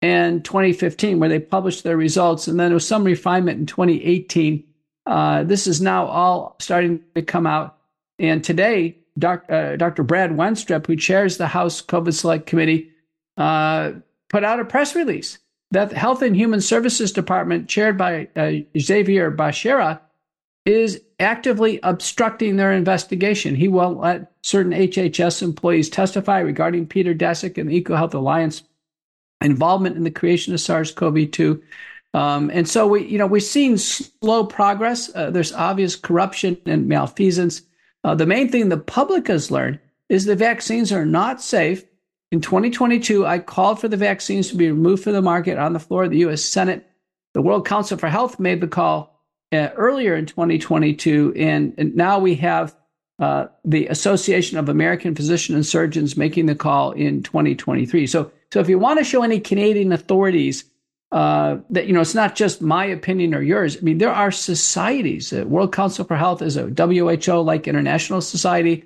and 0.02 0.44
2015, 0.44 1.18
where 1.18 1.28
they 1.28 1.40
published 1.40 1.82
their 1.82 1.96
results. 1.96 2.46
And 2.46 2.60
then 2.60 2.68
there 2.68 2.74
was 2.74 2.86
some 2.86 3.04
refinement 3.04 3.58
in 3.58 3.66
2018. 3.66 4.64
Uh, 5.06 5.44
this 5.44 5.66
is 5.66 5.80
now 5.80 6.06
all 6.06 6.56
starting 6.60 7.02
to 7.14 7.22
come 7.22 7.46
out. 7.46 7.78
And 8.18 8.44
today, 8.44 8.98
doc, 9.18 9.44
uh, 9.48 9.76
Dr. 9.76 10.02
Brad 10.02 10.30
Wenstrup, 10.30 10.86
who 10.86 10.96
chairs 10.96 11.36
the 11.36 11.46
House 11.46 11.82
COVID 11.82 12.14
Select 12.14 12.46
Committee, 12.46 12.90
uh, 13.36 13.92
put 14.28 14.44
out 14.44 14.60
a 14.60 14.64
press 14.64 14.94
release 14.94 15.38
that 15.70 15.92
Health 15.92 16.22
and 16.22 16.36
Human 16.36 16.60
Services 16.60 17.12
Department, 17.12 17.68
chaired 17.68 17.98
by 17.98 18.28
uh, 18.36 18.52
Xavier 18.78 19.30
Becerra, 19.30 20.00
is 20.64 21.00
actively 21.20 21.78
obstructing 21.82 22.56
their 22.56 22.72
investigation. 22.72 23.54
He 23.54 23.68
won't 23.68 24.00
let 24.00 24.32
certain 24.42 24.72
HHS 24.72 25.42
employees 25.42 25.88
testify 25.88 26.40
regarding 26.40 26.86
Peter 26.86 27.14
Daszak 27.14 27.56
and 27.58 27.70
the 27.70 27.82
EcoHealth 27.82 28.14
Alliance 28.14 28.62
involvement 29.40 29.96
in 29.96 30.04
the 30.04 30.10
creation 30.10 30.52
of 30.54 30.60
SARS-CoV-2. 30.60 31.62
Um, 32.14 32.50
and 32.52 32.68
so 32.68 32.86
we, 32.86 33.06
you 33.06 33.18
know, 33.18 33.26
we've 33.26 33.42
seen 33.42 33.76
slow 33.78 34.44
progress. 34.44 35.14
Uh, 35.14 35.30
there's 35.30 35.52
obvious 35.52 35.96
corruption 35.96 36.56
and 36.66 36.88
malfeasance. 36.88 37.62
Uh, 38.04 38.14
the 38.14 38.26
main 38.26 38.50
thing 38.50 38.68
the 38.68 38.76
public 38.76 39.28
has 39.28 39.50
learned 39.50 39.78
is 40.08 40.24
the 40.24 40.36
vaccines 40.36 40.92
are 40.92 41.04
not 41.04 41.42
safe. 41.42 41.84
In 42.32 42.40
2022, 42.40 43.24
I 43.24 43.38
called 43.38 43.80
for 43.80 43.88
the 43.88 43.96
vaccines 43.96 44.48
to 44.48 44.56
be 44.56 44.68
removed 44.68 45.04
from 45.04 45.12
the 45.12 45.22
market 45.22 45.58
on 45.58 45.72
the 45.72 45.78
floor 45.78 46.04
of 46.04 46.10
the 46.10 46.18
U.S. 46.18 46.42
Senate. 46.42 46.86
The 47.34 47.42
World 47.42 47.66
Council 47.66 47.98
for 47.98 48.08
Health 48.08 48.40
made 48.40 48.60
the 48.60 48.66
call 48.66 49.22
uh, 49.52 49.68
earlier 49.76 50.16
in 50.16 50.26
2022, 50.26 51.34
and, 51.36 51.74
and 51.78 51.94
now 51.94 52.18
we 52.18 52.34
have 52.36 52.74
uh, 53.18 53.46
the 53.64 53.86
Association 53.86 54.58
of 54.58 54.68
American 54.68 55.14
Physicians 55.14 55.54
and 55.54 55.66
Surgeons 55.66 56.16
making 56.16 56.46
the 56.46 56.54
call 56.54 56.92
in 56.92 57.22
2023. 57.22 58.06
So 58.06 58.32
so 58.52 58.60
if 58.60 58.68
you 58.68 58.78
want 58.78 58.98
to 58.98 59.04
show 59.04 59.22
any 59.22 59.40
Canadian 59.40 59.92
authorities 59.92 60.64
uh, 61.12 61.58
that 61.70 61.86
you 61.86 61.92
know 61.92 62.00
it's 62.00 62.14
not 62.14 62.34
just 62.34 62.60
my 62.60 62.84
opinion 62.84 63.34
or 63.34 63.40
yours. 63.40 63.76
I 63.76 63.80
mean, 63.80 63.98
there 63.98 64.12
are 64.12 64.30
societies. 64.30 65.30
The 65.30 65.46
World 65.46 65.72
Council 65.72 66.04
for 66.04 66.16
Health 66.16 66.42
is 66.42 66.56
a 66.56 66.66
WHO 66.66 67.40
like 67.40 67.68
international 67.68 68.20
society. 68.20 68.84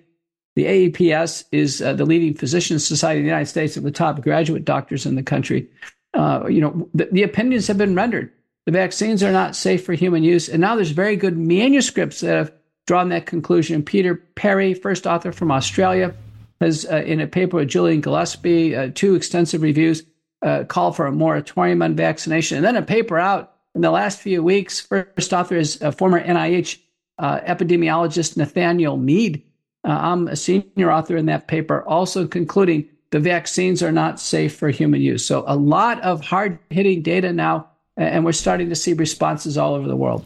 The 0.57 0.65
AAPS 0.65 1.45
is 1.53 1.81
uh, 1.81 1.93
the 1.93 2.05
leading 2.05 2.35
physician 2.35 2.79
society 2.79 3.21
in 3.21 3.25
the 3.25 3.31
United 3.31 3.47
States 3.47 3.77
of 3.77 3.83
the 3.83 3.91
top 3.91 4.21
graduate 4.21 4.65
doctors 4.65 5.07
in 5.07 5.15
the 5.15 5.23
country. 5.23 5.69
Uh, 6.15 6.47
you 6.49 6.61
know, 6.61 6.89
the, 6.93 7.09
the 7.13 7.23
opinions 7.23 7.69
have 7.69 7.79
been 7.79 7.95
rendered. 7.95 8.33
The 8.67 8.73
vaccines 8.73 9.23
are 9.23 9.33
not 9.33 9.57
safe 9.57 9.85
for 9.85 9.95
human 9.95 10.23
use, 10.23 10.49
and 10.49 10.61
now 10.61 10.75
there's 10.75 10.91
very 10.91 11.17
good 11.17 11.39
manuscripts 11.39 12.21
that 12.21 12.37
have 12.37 12.53
drawn 12.87 13.09
that 13.11 13.27
conclusion. 13.27 13.83
Peter 13.83 14.17
Parry, 14.17 14.75
first 14.75 15.07
author 15.07 15.33
from 15.33 15.51
Australia, 15.51 16.15
has 16.61 16.85
uh, 16.91 16.97
in 16.97 17.21
a 17.21 17.27
paper 17.27 17.59
with 17.59 17.69
Julian 17.69 18.01
Gillespie, 18.01 18.77
uh, 18.77 18.91
two 18.95 19.15
extensive 19.15 19.63
reviews, 19.63 20.03
uh, 20.43 20.65
called 20.65 20.97
for 20.97 21.07
a 21.07 21.13
moratorium 21.13 21.83
on 21.83 21.95
vaccination. 21.95 22.57
And 22.57 22.67
then 22.67 22.77
a 22.77 22.83
paper 22.83 23.19
out 23.19 23.55
in 23.75 23.81
the 23.81 23.91
last 23.91 24.21
few 24.21 24.43
weeks. 24.43 24.81
First 24.81 25.33
author 25.33 25.57
is 25.57 25.77
former 25.97 26.23
NIH 26.23 26.79
uh, 27.19 27.41
epidemiologist 27.41 28.37
Nathaniel 28.37 28.97
Mead. 28.97 29.43
Uh, 29.85 29.99
I'm 30.01 30.29
a 30.29 30.37
senior 30.37 30.93
author 30.93 31.17
in 31.17 31.27
that 31.27 31.49
paper, 31.49 31.83
also 31.87 32.27
concluding 32.27 32.89
the 33.11 33.21
vaccines 33.21 33.83
are 33.83 33.93
not 33.93 34.21
safe 34.21 34.57
for 34.57 34.69
human 34.71 35.01
use. 35.01 35.25
So, 35.25 35.45
a 35.47 35.57
lot 35.57 36.01
of 36.03 36.21
hard 36.21 36.59
hitting 36.71 37.03
data 37.03 37.33
now, 37.33 37.69
and 37.97 38.25
we're 38.25 38.33
starting 38.33 38.69
to 38.69 38.77
see 38.77 38.93
responses 38.93 39.59
all 39.59 39.75
over 39.75 39.89
the 39.89 39.97
world. 39.97 40.25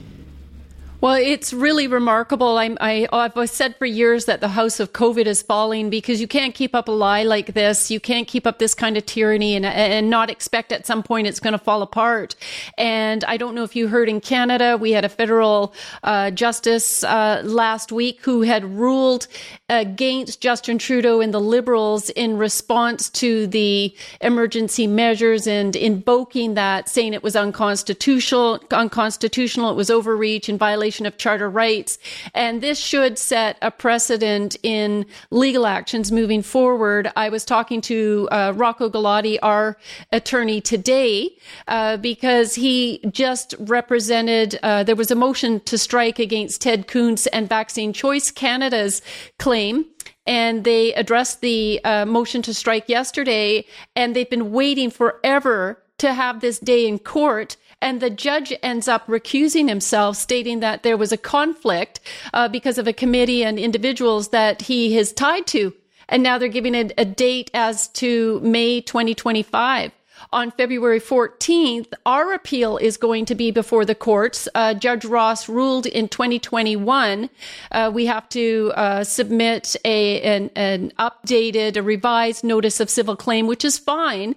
Well, 1.04 1.16
it's 1.16 1.52
really 1.52 1.86
remarkable. 1.86 2.56
I'm, 2.56 2.78
I, 2.80 3.06
I've 3.12 3.50
said 3.50 3.76
for 3.76 3.84
years 3.84 4.24
that 4.24 4.40
the 4.40 4.48
house 4.48 4.80
of 4.80 4.94
COVID 4.94 5.26
is 5.26 5.42
falling 5.42 5.90
because 5.90 6.18
you 6.18 6.26
can't 6.26 6.54
keep 6.54 6.74
up 6.74 6.88
a 6.88 6.92
lie 6.92 7.24
like 7.24 7.52
this. 7.52 7.90
You 7.90 8.00
can't 8.00 8.26
keep 8.26 8.46
up 8.46 8.58
this 8.58 8.74
kind 8.74 8.96
of 8.96 9.04
tyranny 9.04 9.54
and, 9.54 9.66
and 9.66 10.08
not 10.08 10.30
expect 10.30 10.72
at 10.72 10.86
some 10.86 11.02
point 11.02 11.26
it's 11.26 11.40
going 11.40 11.52
to 11.52 11.58
fall 11.58 11.82
apart. 11.82 12.36
And 12.78 13.22
I 13.24 13.36
don't 13.36 13.54
know 13.54 13.64
if 13.64 13.76
you 13.76 13.88
heard 13.88 14.08
in 14.08 14.22
Canada, 14.22 14.78
we 14.78 14.92
had 14.92 15.04
a 15.04 15.10
federal 15.10 15.74
uh, 16.04 16.30
justice 16.30 17.04
uh, 17.04 17.42
last 17.44 17.92
week 17.92 18.22
who 18.22 18.40
had 18.40 18.64
ruled 18.64 19.28
against 19.68 20.40
Justin 20.40 20.78
Trudeau 20.78 21.20
and 21.20 21.34
the 21.34 21.40
Liberals 21.40 22.08
in 22.08 22.38
response 22.38 23.10
to 23.10 23.46
the 23.46 23.94
emergency 24.22 24.86
measures 24.86 25.46
and 25.46 25.76
invoking 25.76 26.54
that, 26.54 26.88
saying 26.88 27.12
it 27.12 27.22
was 27.22 27.36
unconstitutional, 27.36 28.58
unconstitutional, 28.70 29.70
it 29.70 29.76
was 29.76 29.90
overreach 29.90 30.48
and 30.48 30.58
violation 30.58 30.93
of 31.02 31.18
charter 31.18 31.50
rights. 31.50 31.98
And 32.34 32.60
this 32.60 32.78
should 32.78 33.18
set 33.18 33.58
a 33.60 33.70
precedent 33.70 34.56
in 34.62 35.06
legal 35.30 35.66
actions 35.66 36.12
moving 36.12 36.42
forward. 36.42 37.10
I 37.16 37.28
was 37.28 37.44
talking 37.44 37.80
to 37.82 38.28
uh, 38.30 38.52
Rocco 38.54 38.88
Galati, 38.88 39.38
our 39.42 39.76
attorney 40.12 40.60
today, 40.60 41.36
uh, 41.68 41.96
because 41.96 42.54
he 42.54 43.00
just 43.10 43.54
represented, 43.58 44.58
uh, 44.62 44.84
there 44.84 44.96
was 44.96 45.10
a 45.10 45.16
motion 45.16 45.60
to 45.60 45.76
strike 45.76 46.18
against 46.18 46.62
Ted 46.62 46.86
Kuntz 46.86 47.26
and 47.28 47.48
Vaccine 47.48 47.92
Choice 47.92 48.30
Canada's 48.30 49.02
claim 49.38 49.86
and 50.26 50.64
they 50.64 50.94
addressed 50.94 51.40
the 51.40 51.80
uh, 51.84 52.06
motion 52.06 52.42
to 52.42 52.54
strike 52.54 52.88
yesterday, 52.88 53.64
and 53.94 54.14
they've 54.16 54.30
been 54.30 54.52
waiting 54.52 54.90
forever 54.90 55.82
to 55.98 56.12
have 56.12 56.40
this 56.40 56.58
day 56.58 56.86
in 56.86 56.98
court. 56.98 57.56
And 57.84 58.00
the 58.00 58.08
judge 58.08 58.50
ends 58.62 58.88
up 58.88 59.06
recusing 59.06 59.68
himself, 59.68 60.16
stating 60.16 60.60
that 60.60 60.84
there 60.84 60.96
was 60.96 61.12
a 61.12 61.18
conflict 61.18 62.00
uh, 62.32 62.48
because 62.48 62.78
of 62.78 62.88
a 62.88 62.94
committee 62.94 63.44
and 63.44 63.58
individuals 63.58 64.28
that 64.28 64.62
he 64.62 64.96
is 64.96 65.12
tied 65.12 65.46
to. 65.48 65.74
And 66.08 66.22
now 66.22 66.38
they're 66.38 66.48
giving 66.48 66.74
it 66.74 66.94
a 66.96 67.04
date 67.04 67.50
as 67.52 67.88
to 67.88 68.40
May 68.40 68.80
2025 68.80 69.92
on 70.34 70.50
February 70.50 71.00
14th, 71.00 71.92
our 72.04 72.34
appeal 72.34 72.76
is 72.76 72.96
going 72.96 73.24
to 73.26 73.34
be 73.34 73.52
before 73.52 73.84
the 73.84 73.94
courts. 73.94 74.48
Uh, 74.54 74.74
Judge 74.74 75.04
Ross 75.04 75.48
ruled 75.48 75.86
in 75.86 76.08
2021 76.08 77.30
uh, 77.70 77.90
we 77.94 78.06
have 78.06 78.28
to 78.30 78.72
uh, 78.74 79.04
submit 79.04 79.76
a 79.84 80.20
an, 80.22 80.50
an, 80.56 80.92
updated, 80.98 81.76
a 81.76 81.82
revised 81.82 82.44
notice 82.44 82.80
of 82.80 82.90
civil 82.90 83.16
claim, 83.16 83.46
which 83.46 83.64
is 83.64 83.78
fine. 83.78 84.34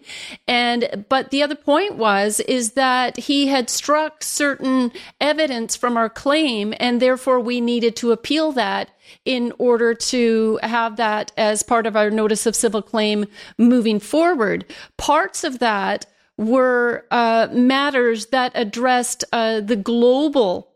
And 0.47 1.05
but 1.09 1.31
the 1.31 1.43
other 1.43 1.55
point 1.55 1.95
was 1.95 2.39
is 2.41 2.73
that 2.73 3.17
he 3.17 3.47
had 3.47 3.69
struck 3.69 4.23
certain 4.23 4.91
evidence 5.19 5.75
from 5.75 5.97
our 5.97 6.09
claim, 6.09 6.73
and 6.79 7.01
therefore 7.01 7.39
we 7.39 7.59
needed 7.59 7.95
to 7.97 8.11
appeal 8.11 8.51
that 8.53 8.89
in 9.25 9.53
order 9.57 9.93
to 9.93 10.59
have 10.63 10.97
that 10.97 11.31
as 11.37 11.63
part 11.63 11.85
of 11.85 11.95
our 11.95 12.09
notice 12.09 12.45
of 12.45 12.55
civil 12.55 12.81
claim 12.81 13.25
moving 13.57 13.99
forward. 13.99 14.65
Parts 14.97 15.43
of 15.43 15.59
that 15.59 16.05
were 16.37 17.05
uh, 17.11 17.47
matters 17.51 18.27
that 18.27 18.51
addressed 18.55 19.23
uh, 19.33 19.59
the 19.59 19.75
global 19.75 20.69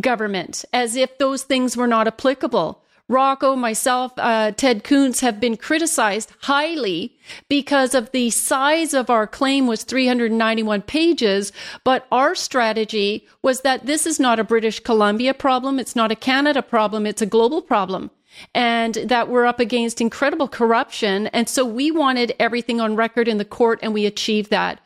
government 0.00 0.64
as 0.72 0.96
if 0.96 1.18
those 1.18 1.42
things 1.42 1.76
were 1.76 1.86
not 1.86 2.06
applicable. 2.06 2.83
Rocco, 3.08 3.54
myself, 3.54 4.12
uh, 4.16 4.52
Ted 4.52 4.82
Kuntz 4.82 5.20
have 5.20 5.38
been 5.38 5.58
criticized 5.58 6.32
highly 6.40 7.14
because 7.50 7.94
of 7.94 8.10
the 8.12 8.30
size 8.30 8.94
of 8.94 9.10
our 9.10 9.26
claim 9.26 9.66
was 9.66 9.84
391 9.84 10.80
pages. 10.82 11.52
But 11.84 12.06
our 12.10 12.34
strategy 12.34 13.26
was 13.42 13.60
that 13.60 13.84
this 13.84 14.06
is 14.06 14.18
not 14.18 14.40
a 14.40 14.44
British 14.44 14.80
Columbia 14.80 15.34
problem. 15.34 15.78
It's 15.78 15.94
not 15.94 16.12
a 16.12 16.16
Canada 16.16 16.62
problem. 16.62 17.06
It's 17.06 17.22
a 17.22 17.26
global 17.26 17.60
problem 17.60 18.10
and 18.54 18.94
that 18.94 19.28
we're 19.28 19.46
up 19.46 19.60
against 19.60 20.00
incredible 20.00 20.48
corruption. 20.48 21.28
And 21.28 21.48
so 21.48 21.64
we 21.64 21.90
wanted 21.90 22.34
everything 22.38 22.80
on 22.80 22.96
record 22.96 23.28
in 23.28 23.38
the 23.38 23.44
court 23.44 23.78
and 23.82 23.94
we 23.94 24.06
achieved 24.06 24.50
that. 24.50 24.80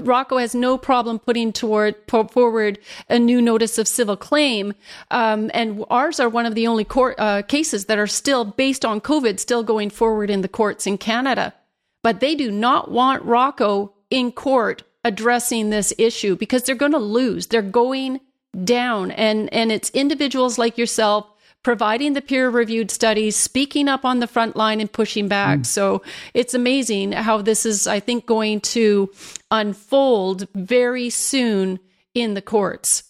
Rocco 0.00 0.38
has 0.38 0.54
no 0.54 0.78
problem 0.78 1.18
putting 1.18 1.52
toward 1.52 1.94
forward 2.08 2.78
a 3.08 3.18
new 3.18 3.40
notice 3.40 3.78
of 3.78 3.88
civil 3.88 4.16
claim, 4.16 4.74
um, 5.10 5.50
and 5.54 5.84
ours 5.90 6.20
are 6.20 6.28
one 6.28 6.46
of 6.46 6.54
the 6.54 6.66
only 6.66 6.84
court 6.84 7.14
uh, 7.18 7.42
cases 7.42 7.86
that 7.86 7.98
are 7.98 8.06
still 8.06 8.44
based 8.44 8.84
on 8.84 9.00
COVID, 9.00 9.38
still 9.40 9.62
going 9.62 9.90
forward 9.90 10.30
in 10.30 10.42
the 10.42 10.48
courts 10.48 10.86
in 10.86 10.98
Canada. 10.98 11.54
But 12.02 12.20
they 12.20 12.34
do 12.34 12.50
not 12.50 12.90
want 12.90 13.24
Rocco 13.24 13.92
in 14.10 14.32
court 14.32 14.82
addressing 15.04 15.70
this 15.70 15.92
issue 15.98 16.36
because 16.36 16.62
they're 16.62 16.74
going 16.74 16.92
to 16.92 16.98
lose. 16.98 17.46
They're 17.46 17.62
going 17.62 18.20
down, 18.64 19.10
and 19.12 19.52
and 19.52 19.70
it's 19.70 19.90
individuals 19.90 20.58
like 20.58 20.76
yourself 20.76 21.26
providing 21.62 22.14
the 22.14 22.22
peer 22.22 22.48
reviewed 22.48 22.90
studies, 22.90 23.36
speaking 23.36 23.88
up 23.88 24.04
on 24.04 24.20
the 24.20 24.26
front 24.26 24.56
line 24.56 24.80
and 24.80 24.90
pushing 24.90 25.28
back. 25.28 25.60
Mm. 25.60 25.66
So 25.66 26.02
it's 26.34 26.54
amazing 26.54 27.12
how 27.12 27.42
this 27.42 27.66
is, 27.66 27.86
I 27.86 28.00
think, 28.00 28.26
going 28.26 28.60
to 28.60 29.10
unfold 29.50 30.48
very 30.54 31.10
soon 31.10 31.78
in 32.14 32.34
the 32.34 32.42
courts. 32.42 33.04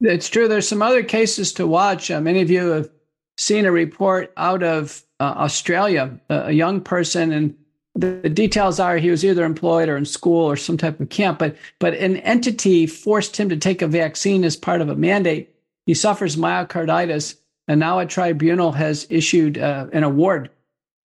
It's 0.00 0.28
true. 0.28 0.48
There's 0.48 0.68
some 0.68 0.82
other 0.82 1.02
cases 1.02 1.52
to 1.54 1.66
watch. 1.66 2.10
Uh, 2.10 2.20
many 2.20 2.40
of 2.40 2.50
you 2.50 2.70
have 2.70 2.90
seen 3.36 3.64
a 3.64 3.72
report 3.72 4.32
out 4.36 4.62
of 4.62 5.04
uh, 5.20 5.34
Australia, 5.36 6.18
uh, 6.28 6.44
a 6.46 6.52
young 6.52 6.80
person, 6.80 7.32
and 7.32 7.56
the, 7.94 8.20
the, 8.22 8.28
details 8.28 8.80
are 8.80 8.96
he 8.96 9.10
was 9.10 9.24
either 9.24 9.44
employed 9.44 9.88
or 9.88 9.96
in 9.96 10.04
school 10.04 10.50
or 10.50 10.56
some 10.56 10.76
type 10.76 10.98
of 10.98 11.08
camp, 11.10 11.38
but 11.38 11.56
but 11.78 11.94
an 11.94 12.16
entity 12.18 12.86
forced 12.86 13.36
him 13.36 13.48
to 13.48 13.56
take 13.56 13.82
a 13.82 13.86
vaccine 13.86 14.44
as 14.44 14.56
part 14.56 14.80
of 14.80 14.88
a 14.88 14.96
mandate. 14.96 15.54
He 15.86 15.94
suffers 15.94 16.36
myocarditis 16.36 17.36
and 17.72 17.80
now 17.80 17.98
a 17.98 18.04
tribunal 18.04 18.70
has 18.72 19.06
issued 19.08 19.56
uh, 19.56 19.86
an 19.94 20.04
award 20.04 20.50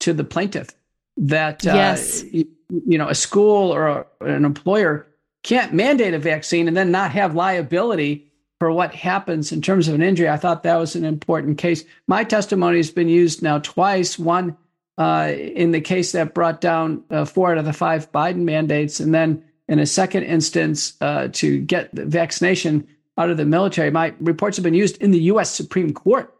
to 0.02 0.12
the 0.12 0.26
plaintiff 0.26 0.72
that 1.16 1.66
uh, 1.66 1.74
yes. 1.74 2.26
you, 2.26 2.46
you, 2.86 2.98
know 2.98 3.08
a 3.08 3.16
school 3.16 3.74
or 3.74 3.88
a, 3.88 4.06
an 4.20 4.44
employer 4.44 5.08
can't 5.44 5.74
mandate 5.74 6.14
a 6.14 6.20
vaccine 6.20 6.68
and 6.68 6.76
then 6.76 6.92
not 6.92 7.12
have 7.12 7.36
liability 7.36 8.30
for 8.60 8.70
what 8.70 8.94
happens 8.94 9.54
in 9.54 9.62
terms 9.62 9.88
of 9.88 9.96
an 9.96 10.02
injury. 10.02 10.28
I 10.28 10.36
thought 10.36 10.64
that 10.64 10.76
was 10.76 10.94
an 10.94 11.06
important 11.06 11.58
case. 11.58 11.86
My 12.06 12.26
testimony 12.26 12.78
has 12.78 12.92
been 12.92 13.08
used 13.08 13.42
now 13.42 13.60
twice. 13.60 14.20
One 14.20 14.58
uh, 14.98 15.32
in 15.38 15.72
the 15.72 15.80
case 15.80 16.12
that 16.12 16.34
brought 16.34 16.60
down 16.60 17.02
uh, 17.10 17.24
four 17.24 17.54
out 17.54 17.60
of 17.60 17.66
the 17.66 17.72
five 17.72 18.12
Biden 18.12 18.44
mandates, 18.44 19.00
and 19.00 19.14
then 19.14 19.42
in 19.70 19.80
a 19.80 19.86
second 19.86 20.24
instance 20.24 20.98
uh, 21.00 21.30
to 21.32 21.60
get 21.60 21.96
the 21.96 22.06
vaccination 22.06 22.86
out 23.18 23.30
of 23.30 23.38
the 23.38 23.46
military. 23.46 23.90
My 23.90 24.14
reports 24.20 24.58
have 24.58 24.66
been 24.66 24.74
used 24.74 25.02
in 25.02 25.12
the 25.12 25.22
U.S. 25.22 25.50
Supreme 25.50 25.94
Court 25.94 26.34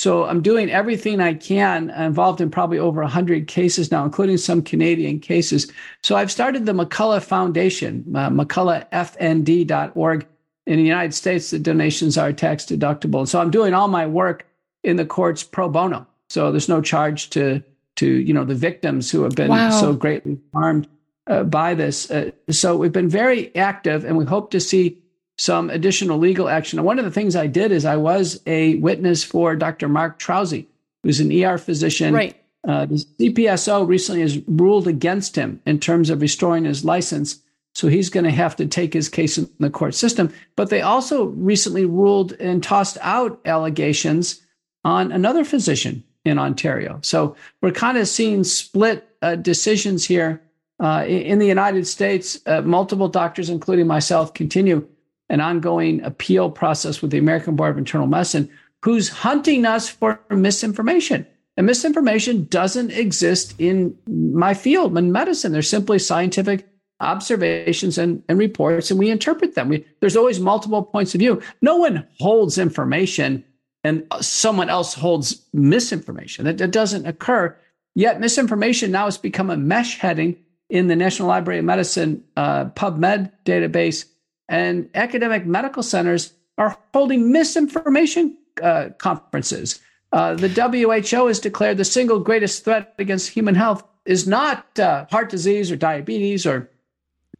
so 0.00 0.24
I'm 0.24 0.40
doing 0.40 0.70
everything 0.70 1.20
I 1.20 1.34
can, 1.34 1.90
involved 1.90 2.40
in 2.40 2.50
probably 2.50 2.78
over 2.78 3.02
100 3.02 3.46
cases 3.46 3.90
now, 3.90 4.02
including 4.02 4.38
some 4.38 4.62
Canadian 4.62 5.20
cases. 5.20 5.70
So 6.02 6.16
I've 6.16 6.32
started 6.32 6.64
the 6.64 6.72
McCullough 6.72 7.22
Foundation, 7.22 8.06
uh, 8.16 8.30
McCulloughFND.org. 8.30 10.26
In 10.66 10.76
the 10.78 10.82
United 10.82 11.12
States, 11.12 11.50
the 11.50 11.58
donations 11.58 12.16
are 12.16 12.32
tax 12.32 12.64
deductible. 12.64 13.28
So 13.28 13.42
I'm 13.42 13.50
doing 13.50 13.74
all 13.74 13.88
my 13.88 14.06
work 14.06 14.46
in 14.82 14.96
the 14.96 15.04
courts 15.04 15.42
pro 15.44 15.68
bono. 15.68 16.06
So 16.30 16.50
there's 16.50 16.70
no 16.70 16.80
charge 16.80 17.28
to 17.30 17.62
to 17.96 18.06
you 18.06 18.32
know 18.32 18.44
the 18.44 18.54
victims 18.54 19.10
who 19.10 19.22
have 19.24 19.34
been 19.34 19.50
wow. 19.50 19.68
so 19.68 19.92
greatly 19.92 20.38
harmed 20.54 20.88
uh, 21.26 21.42
by 21.42 21.74
this. 21.74 22.10
Uh, 22.10 22.30
so 22.48 22.74
we've 22.74 22.90
been 22.90 23.10
very 23.10 23.54
active, 23.54 24.06
and 24.06 24.16
we 24.16 24.24
hope 24.24 24.50
to 24.52 24.60
see 24.60 24.99
some 25.40 25.70
additional 25.70 26.18
legal 26.18 26.50
action. 26.50 26.78
And 26.78 26.84
one 26.84 26.98
of 26.98 27.06
the 27.06 27.10
things 27.10 27.34
I 27.34 27.46
did 27.46 27.72
is 27.72 27.86
I 27.86 27.96
was 27.96 28.42
a 28.46 28.74
witness 28.74 29.24
for 29.24 29.56
Dr. 29.56 29.88
Mark 29.88 30.18
Trozzi, 30.18 30.66
who's 31.02 31.18
an 31.18 31.32
ER 31.32 31.56
physician. 31.56 32.12
Right. 32.12 32.36
Uh, 32.68 32.84
the 32.84 32.96
CPSO 33.18 33.88
recently 33.88 34.20
has 34.20 34.46
ruled 34.46 34.86
against 34.86 35.36
him 35.36 35.62
in 35.64 35.80
terms 35.80 36.10
of 36.10 36.20
restoring 36.20 36.66
his 36.66 36.84
license. 36.84 37.40
So 37.74 37.88
he's 37.88 38.10
going 38.10 38.24
to 38.24 38.30
have 38.30 38.54
to 38.56 38.66
take 38.66 38.92
his 38.92 39.08
case 39.08 39.38
in 39.38 39.48
the 39.58 39.70
court 39.70 39.94
system. 39.94 40.30
But 40.56 40.68
they 40.68 40.82
also 40.82 41.28
recently 41.28 41.86
ruled 41.86 42.32
and 42.32 42.62
tossed 42.62 42.98
out 43.00 43.40
allegations 43.46 44.42
on 44.84 45.10
another 45.10 45.46
physician 45.46 46.04
in 46.22 46.38
Ontario. 46.38 47.00
So 47.02 47.34
we're 47.62 47.70
kind 47.70 47.96
of 47.96 48.08
seeing 48.08 48.44
split 48.44 49.08
uh, 49.22 49.36
decisions 49.36 50.04
here. 50.04 50.42
Uh, 50.78 51.04
in 51.06 51.38
the 51.38 51.46
United 51.46 51.86
States, 51.86 52.40
uh, 52.44 52.60
multiple 52.60 53.08
doctors, 53.08 53.48
including 53.48 53.86
myself, 53.86 54.34
continue 54.34 54.86
an 55.30 55.40
ongoing 55.40 56.02
appeal 56.02 56.50
process 56.50 57.00
with 57.00 57.10
the 57.10 57.18
American 57.18 57.56
Board 57.56 57.70
of 57.70 57.78
Internal 57.78 58.06
Medicine, 58.06 58.50
who's 58.84 59.08
hunting 59.08 59.64
us 59.64 59.88
for 59.88 60.20
misinformation. 60.28 61.26
And 61.56 61.66
misinformation 61.66 62.44
doesn't 62.46 62.90
exist 62.90 63.54
in 63.58 63.96
my 64.06 64.54
field, 64.54 64.96
in 64.96 65.12
medicine. 65.12 65.52
They're 65.52 65.62
simply 65.62 65.98
scientific 65.98 66.66
observations 67.00 67.96
and, 67.96 68.22
and 68.28 68.38
reports, 68.38 68.90
and 68.90 68.98
we 68.98 69.10
interpret 69.10 69.54
them. 69.54 69.68
We, 69.68 69.86
there's 70.00 70.16
always 70.16 70.40
multiple 70.40 70.82
points 70.82 71.14
of 71.14 71.18
view. 71.18 71.42
No 71.62 71.76
one 71.76 72.06
holds 72.18 72.58
information 72.58 73.44
and 73.82 74.06
someone 74.20 74.68
else 74.68 74.94
holds 74.94 75.46
misinformation. 75.52 76.44
That, 76.44 76.58
that 76.58 76.70
doesn't 76.70 77.06
occur. 77.06 77.56
Yet 77.94 78.20
misinformation 78.20 78.90
now 78.90 79.06
has 79.06 79.18
become 79.18 79.50
a 79.50 79.56
MeSH 79.56 79.98
heading 79.98 80.36
in 80.68 80.86
the 80.86 80.96
National 80.96 81.28
Library 81.28 81.58
of 81.58 81.64
Medicine 81.64 82.22
uh, 82.36 82.66
PubMed 82.66 83.32
database, 83.44 84.04
and 84.50 84.90
academic 84.94 85.46
medical 85.46 85.82
centers 85.82 86.34
are 86.58 86.76
holding 86.92 87.32
misinformation 87.32 88.36
uh, 88.62 88.90
conferences. 88.98 89.80
Uh, 90.12 90.34
the 90.34 90.48
WHO 90.48 91.28
has 91.28 91.38
declared 91.38 91.78
the 91.78 91.84
single 91.84 92.18
greatest 92.18 92.64
threat 92.64 92.94
against 92.98 93.30
human 93.30 93.54
health 93.54 93.84
is 94.04 94.26
not 94.26 94.78
uh, 94.78 95.06
heart 95.10 95.30
disease 95.30 95.70
or 95.70 95.76
diabetes 95.76 96.44
or 96.44 96.68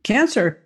cancer. 0.05 0.63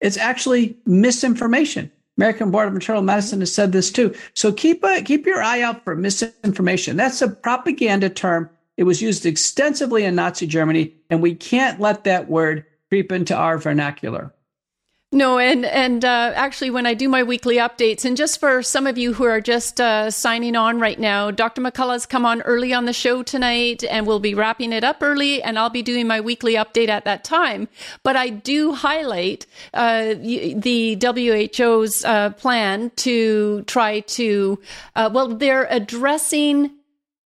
It's 0.00 0.18
actually 0.18 0.76
misinformation. 0.84 1.90
American 2.18 2.50
Board 2.50 2.68
of 2.68 2.74
Internal 2.74 3.02
Medicine 3.02 3.40
has 3.40 3.54
said 3.54 3.72
this 3.72 3.90
too. 3.90 4.14
So 4.34 4.52
keep 4.52 4.84
a, 4.84 5.02
keep 5.02 5.24
your 5.24 5.42
eye 5.42 5.62
out 5.62 5.84
for 5.84 5.96
misinformation. 5.96 6.96
That's 6.96 7.22
a 7.22 7.28
propaganda 7.28 8.10
term. 8.10 8.50
It 8.76 8.84
was 8.84 9.00
used 9.00 9.24
extensively 9.24 10.04
in 10.04 10.16
Nazi 10.16 10.46
Germany, 10.46 10.94
and 11.08 11.22
we 11.22 11.34
can't 11.34 11.80
let 11.80 12.04
that 12.04 12.28
word 12.28 12.64
creep 12.90 13.10
into 13.10 13.34
our 13.34 13.56
vernacular. 13.58 14.34
No, 15.10 15.38
and 15.38 15.64
and 15.64 16.04
uh, 16.04 16.32
actually, 16.36 16.68
when 16.68 16.84
I 16.84 16.92
do 16.92 17.08
my 17.08 17.22
weekly 17.22 17.56
updates, 17.56 18.04
and 18.04 18.14
just 18.14 18.38
for 18.38 18.62
some 18.62 18.86
of 18.86 18.98
you 18.98 19.14
who 19.14 19.24
are 19.24 19.40
just 19.40 19.80
uh, 19.80 20.10
signing 20.10 20.54
on 20.54 20.80
right 20.80 21.00
now, 21.00 21.30
Dr. 21.30 21.62
McCullough's 21.62 22.04
come 22.04 22.26
on 22.26 22.42
early 22.42 22.74
on 22.74 22.84
the 22.84 22.92
show 22.92 23.22
tonight, 23.22 23.82
and 23.84 24.06
we'll 24.06 24.20
be 24.20 24.34
wrapping 24.34 24.70
it 24.70 24.84
up 24.84 24.98
early, 25.00 25.42
and 25.42 25.58
I'll 25.58 25.70
be 25.70 25.80
doing 25.80 26.06
my 26.06 26.20
weekly 26.20 26.56
update 26.56 26.90
at 26.90 27.06
that 27.06 27.24
time. 27.24 27.68
But 28.02 28.16
I 28.16 28.28
do 28.28 28.74
highlight 28.74 29.46
uh, 29.72 30.12
the 30.12 30.98
WHO's 31.00 32.04
uh, 32.04 32.30
plan 32.36 32.92
to 32.96 33.62
try 33.62 34.00
to, 34.00 34.58
uh, 34.94 35.08
well, 35.10 35.28
they're 35.28 35.68
addressing 35.70 36.77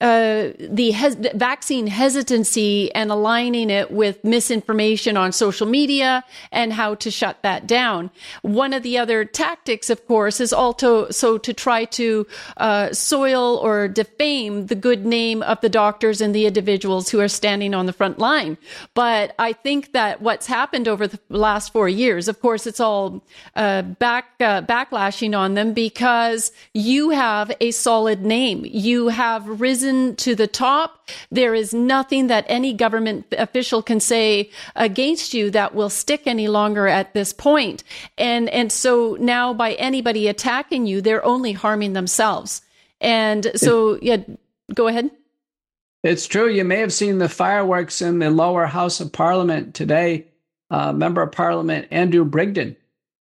uh, 0.03 0.51
the 0.59 0.91
hes- 0.91 1.15
vaccine 1.35 1.87
hesitancy 1.87 2.93
and 2.93 3.13
aligning 3.13 3.71
it 3.71 3.93
with 3.93 4.23
misinformation 4.25 5.17
on 5.17 5.31
social 5.31 5.67
media 5.67 6.25
and 6.51 6.73
how 6.73 6.97
to 6.97 7.09
shut 7.09 7.41
that 7.43 7.69
down. 7.69 8.11
One 8.43 8.73
of 8.73 8.83
the 8.83 8.99
other 8.99 9.25
tactics, 9.25 9.91
of 9.91 10.05
course, 10.09 10.41
is 10.41 10.53
also 10.53 11.09
so 11.11 11.39
to 11.39 11.55
try 11.55 11.85
to 11.85 12.27
uh, 12.57 12.93
soil 12.93 13.59
or 13.59 13.87
defame 13.87 14.67
the 14.67 14.75
good 14.75 15.07
name 15.07 15.41
of 15.45 15.61
the 15.61 15.69
doctors 15.69 16.21
and 16.21 16.35
the 16.35 16.47
individuals 16.47 17.09
who 17.09 17.21
are 17.21 17.29
standing 17.29 17.73
on 17.73 17.87
the 17.87 17.93
front 17.93 18.19
line. 18.19 18.59
But 18.95 19.37
I 19.39 19.53
think 19.53 19.93
that 19.93 20.21
what's 20.21 20.49
happened 20.49 20.89
over 20.89 21.07
the 21.07 21.21
last 21.29 21.73
four 21.73 21.89
years, 21.89 22.27
of 22.27 22.41
course, 22.41 22.67
it's 22.67 22.81
all 22.81 23.23
uh, 23.55 23.83
back 23.83 24.25
uh, 24.41 24.63
backlashing 24.63 25.39
on 25.39 25.55
them 25.55 25.75
because 25.75 26.51
you 26.75 27.11
have 27.11 27.53
a 27.61 27.71
solid 27.71 28.23
name. 28.23 28.67
You 28.67 29.09
have 29.09 29.61
risen 29.61 29.92
risen 29.93 30.17
to 30.17 30.35
the 30.35 30.47
top. 30.47 31.09
There 31.31 31.55
is 31.55 31.73
nothing 31.75 32.29
that 32.29 32.45
any 32.49 32.73
government 32.73 33.27
official 33.33 33.83
can 33.83 34.01
say 34.01 34.51
against 34.75 35.35
you 35.35 35.51
that 35.51 35.75
will 35.75 35.91
stick 35.91 36.23
any 36.27 36.49
longer 36.49 36.87
at 36.87 37.15
this 37.15 37.33
point. 37.33 37.85
And, 38.19 38.49
and 38.49 38.73
so 38.73 39.17
now 39.21 39.55
by 39.55 39.73
anybody 39.75 40.29
attacking 40.29 40.87
you, 40.87 41.01
they're 41.01 41.25
only 41.25 41.53
harming 41.53 41.93
themselves. 41.93 42.63
And 43.01 43.51
so, 43.57 43.99
yeah, 44.01 44.19
go 44.75 44.87
ahead. 44.89 45.11
It's 46.03 46.27
true. 46.27 46.49
You 46.49 46.65
may 46.65 46.79
have 46.79 46.93
seen 46.93 47.19
the 47.19 47.29
fireworks 47.29 48.03
in 48.03 48.19
the 48.19 48.31
lower 48.31 48.67
house 48.67 49.01
of 49.01 49.13
parliament 49.13 49.75
today. 49.75 50.27
Uh, 50.71 50.93
member 50.93 51.21
of 51.23 51.33
parliament 51.33 51.87
Andrew 51.91 52.25
Bridgen 52.25 52.77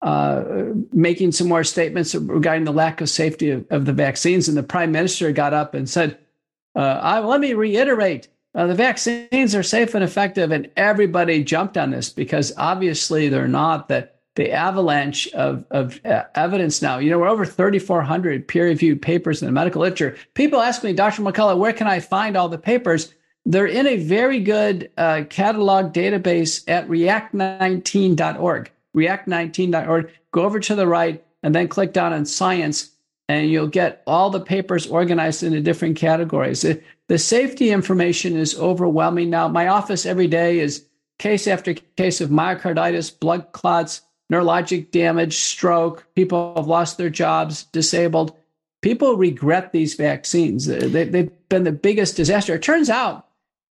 uh, 0.02 0.44
making 0.92 1.32
some 1.32 1.48
more 1.48 1.64
statements 1.64 2.14
regarding 2.14 2.64
the 2.64 2.72
lack 2.72 3.00
of 3.00 3.08
safety 3.08 3.50
of, 3.50 3.66
of, 3.70 3.84
the 3.84 3.92
vaccines. 3.92 4.48
And 4.48 4.56
the 4.56 4.62
prime 4.62 4.92
minister 4.92 5.32
got 5.32 5.54
up 5.54 5.74
and 5.74 5.88
said, 5.88 6.18
I, 6.80 7.18
let 7.20 7.40
me 7.40 7.54
reiterate 7.54 8.28
uh, 8.54 8.66
the 8.66 8.74
vaccines 8.74 9.54
are 9.54 9.62
safe 9.62 9.94
and 9.94 10.02
effective, 10.02 10.50
and 10.50 10.70
everybody 10.76 11.44
jumped 11.44 11.76
on 11.76 11.90
this 11.90 12.10
because 12.10 12.52
obviously 12.56 13.28
they're 13.28 13.48
not. 13.48 13.88
That 13.88 14.18
the 14.38 14.52
avalanche 14.52 15.26
of, 15.32 15.64
of 15.72 16.00
uh, 16.04 16.22
evidence 16.36 16.80
now, 16.80 16.98
you 16.98 17.10
know, 17.10 17.18
we're 17.18 17.28
over 17.28 17.44
3,400 17.44 18.46
peer 18.46 18.66
reviewed 18.66 19.02
papers 19.02 19.42
in 19.42 19.46
the 19.46 19.52
medical 19.52 19.82
literature. 19.82 20.16
People 20.34 20.60
ask 20.60 20.84
me, 20.84 20.92
Dr. 20.92 21.22
McCullough, 21.22 21.58
where 21.58 21.72
can 21.72 21.88
I 21.88 21.98
find 21.98 22.36
all 22.36 22.48
the 22.48 22.56
papers? 22.56 23.12
They're 23.44 23.66
in 23.66 23.88
a 23.88 23.96
very 23.96 24.38
good 24.38 24.92
uh, 24.96 25.24
catalog 25.28 25.92
database 25.92 26.62
at 26.68 26.88
react19.org. 26.88 28.70
React19.org. 28.96 30.10
Go 30.30 30.42
over 30.42 30.60
to 30.60 30.74
the 30.76 30.86
right 30.86 31.24
and 31.42 31.52
then 31.54 31.66
click 31.66 31.92
down 31.92 32.12
on 32.12 32.24
science 32.24 32.90
and 33.28 33.50
you'll 33.50 33.68
get 33.68 34.02
all 34.06 34.30
the 34.30 34.40
papers 34.40 34.86
organized 34.86 35.42
into 35.42 35.60
different 35.60 35.96
categories. 35.96 36.62
The, 37.08 37.18
safety 37.18 37.70
information 37.70 38.36
is 38.36 38.58
overwhelming 38.58 39.30
now. 39.30 39.48
My 39.48 39.68
office 39.68 40.06
every 40.06 40.26
day 40.26 40.58
is 40.60 40.84
case 41.18 41.46
after 41.46 41.74
case 41.74 42.20
of 42.20 42.30
myocarditis, 42.30 43.18
blood 43.18 43.52
clots, 43.52 44.02
neurologic 44.32 44.90
damage, 44.90 45.36
stroke. 45.36 46.06
People 46.14 46.54
have 46.56 46.66
lost 46.66 46.96
their 46.98 47.10
jobs, 47.10 47.64
disabled. 47.64 48.36
People 48.82 49.16
regret 49.16 49.72
these 49.72 49.94
vaccines. 49.94 50.66
They, 50.66 51.04
they've 51.04 51.48
been 51.48 51.64
the 51.64 51.72
biggest 51.72 52.16
disaster. 52.16 52.54
It 52.54 52.62
turns 52.62 52.88
out 52.90 53.26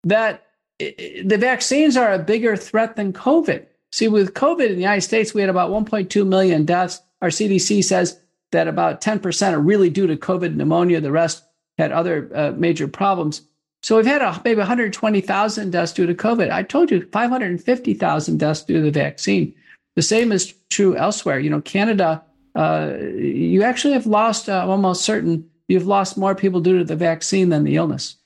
that 0.04 0.46
the 0.78 1.38
vaccines 1.38 1.96
are 1.96 2.12
a 2.12 2.18
bigger 2.18 2.56
threat 2.56 2.96
than 2.96 3.12
COVID. 3.12 3.66
See, 3.92 4.08
with 4.08 4.34
COVID 4.34 4.66
in 4.66 4.74
the 4.74 4.80
United 4.80 5.02
States, 5.02 5.32
we 5.32 5.40
had 5.40 5.50
about 5.50 5.70
1.2 5.70 6.26
million 6.26 6.64
deaths. 6.64 7.00
Our 7.22 7.28
CDC 7.28 7.84
says 7.84 8.20
that 8.56 8.68
about 8.68 9.02
10% 9.02 9.52
are 9.52 9.60
really 9.60 9.90
due 9.90 10.06
to 10.06 10.16
COVID 10.16 10.56
pneumonia. 10.56 10.98
The 10.98 11.12
rest 11.12 11.44
had 11.76 11.92
other 11.92 12.30
uh, 12.34 12.52
major 12.56 12.88
problems. 12.88 13.42
So 13.82 13.96
we've 13.96 14.06
had 14.06 14.22
a, 14.22 14.40
maybe 14.44 14.58
120,000 14.58 15.70
deaths 15.70 15.92
due 15.92 16.06
to 16.06 16.14
COVID. 16.14 16.50
I 16.50 16.62
told 16.62 16.90
you 16.90 17.06
550,000 17.12 18.38
deaths 18.38 18.62
due 18.62 18.76
to 18.76 18.80
the 18.80 18.90
vaccine. 18.90 19.54
The 19.94 20.02
same 20.02 20.32
is 20.32 20.54
true 20.70 20.96
elsewhere. 20.96 21.38
You 21.38 21.50
know, 21.50 21.60
Canada, 21.60 22.24
uh, 22.54 22.94
you 22.98 23.62
actually 23.62 23.92
have 23.92 24.06
lost, 24.06 24.48
uh, 24.48 24.66
almost 24.66 25.04
certain, 25.04 25.48
you've 25.68 25.86
lost 25.86 26.16
more 26.16 26.34
people 26.34 26.60
due 26.60 26.78
to 26.78 26.84
the 26.84 26.96
vaccine 26.96 27.50
than 27.50 27.64
the 27.64 27.76
illness. 27.76 28.16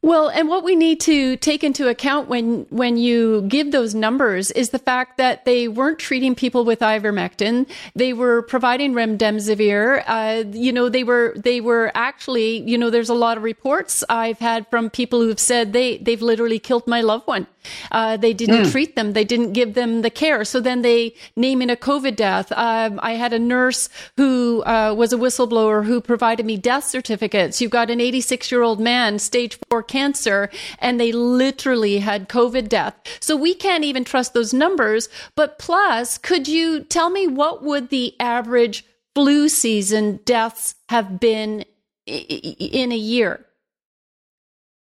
Well, 0.00 0.28
and 0.28 0.48
what 0.48 0.62
we 0.62 0.76
need 0.76 1.00
to 1.00 1.36
take 1.36 1.64
into 1.64 1.88
account 1.88 2.28
when 2.28 2.66
when 2.70 2.96
you 2.96 3.42
give 3.42 3.72
those 3.72 3.96
numbers 3.96 4.52
is 4.52 4.70
the 4.70 4.78
fact 4.78 5.16
that 5.16 5.44
they 5.44 5.66
weren't 5.66 5.98
treating 5.98 6.36
people 6.36 6.64
with 6.64 6.78
ivermectin; 6.80 7.68
they 7.96 8.12
were 8.12 8.42
providing 8.42 8.92
remdesivir. 8.92 10.04
Uh, 10.06 10.44
you 10.52 10.72
know, 10.72 10.88
they 10.88 11.02
were 11.02 11.34
they 11.36 11.60
were 11.60 11.90
actually, 11.96 12.58
you 12.58 12.78
know, 12.78 12.90
there's 12.90 13.08
a 13.08 13.14
lot 13.14 13.36
of 13.36 13.42
reports 13.42 14.04
I've 14.08 14.38
had 14.38 14.68
from 14.68 14.88
people 14.88 15.20
who've 15.20 15.40
said 15.40 15.72
they 15.72 15.98
they've 15.98 16.22
literally 16.22 16.60
killed 16.60 16.86
my 16.86 17.00
loved 17.00 17.26
one. 17.26 17.48
Uh, 17.90 18.16
they 18.16 18.32
didn't 18.32 18.66
mm. 18.66 18.70
treat 18.70 18.94
them. 18.94 19.12
They 19.12 19.24
didn't 19.24 19.52
give 19.52 19.74
them 19.74 20.02
the 20.02 20.10
care. 20.10 20.44
So 20.44 20.60
then 20.60 20.82
they 20.82 21.14
name 21.36 21.60
in 21.60 21.70
a 21.70 21.76
COVID 21.76 22.16
death. 22.16 22.52
Um, 22.52 23.00
I 23.02 23.12
had 23.12 23.32
a 23.32 23.38
nurse 23.38 23.88
who 24.16 24.62
uh, 24.64 24.94
was 24.96 25.12
a 25.12 25.16
whistleblower 25.16 25.84
who 25.84 26.00
provided 26.00 26.46
me 26.46 26.56
death 26.56 26.84
certificates. 26.84 27.60
You've 27.60 27.70
got 27.70 27.90
an 27.90 28.00
86 28.00 28.50
year 28.52 28.62
old 28.62 28.80
man, 28.80 29.18
stage 29.18 29.58
four 29.68 29.82
cancer, 29.88 30.50
and 30.78 31.00
they 31.00 31.12
literally 31.12 31.98
had 31.98 32.28
COVID 32.28 32.68
death. 32.68 32.94
So 33.20 33.36
we 33.36 33.54
can't 33.54 33.84
even 33.84 34.04
trust 34.04 34.34
those 34.34 34.54
numbers. 34.54 35.08
But 35.34 35.58
plus, 35.58 36.18
could 36.18 36.46
you 36.46 36.84
tell 36.84 37.10
me 37.10 37.26
what 37.26 37.62
would 37.62 37.88
the 37.88 38.14
average 38.20 38.84
flu 39.14 39.48
season 39.48 40.20
deaths 40.24 40.76
have 40.88 41.18
been 41.18 41.64
in 42.06 42.92
a 42.92 42.96
year? 42.96 43.44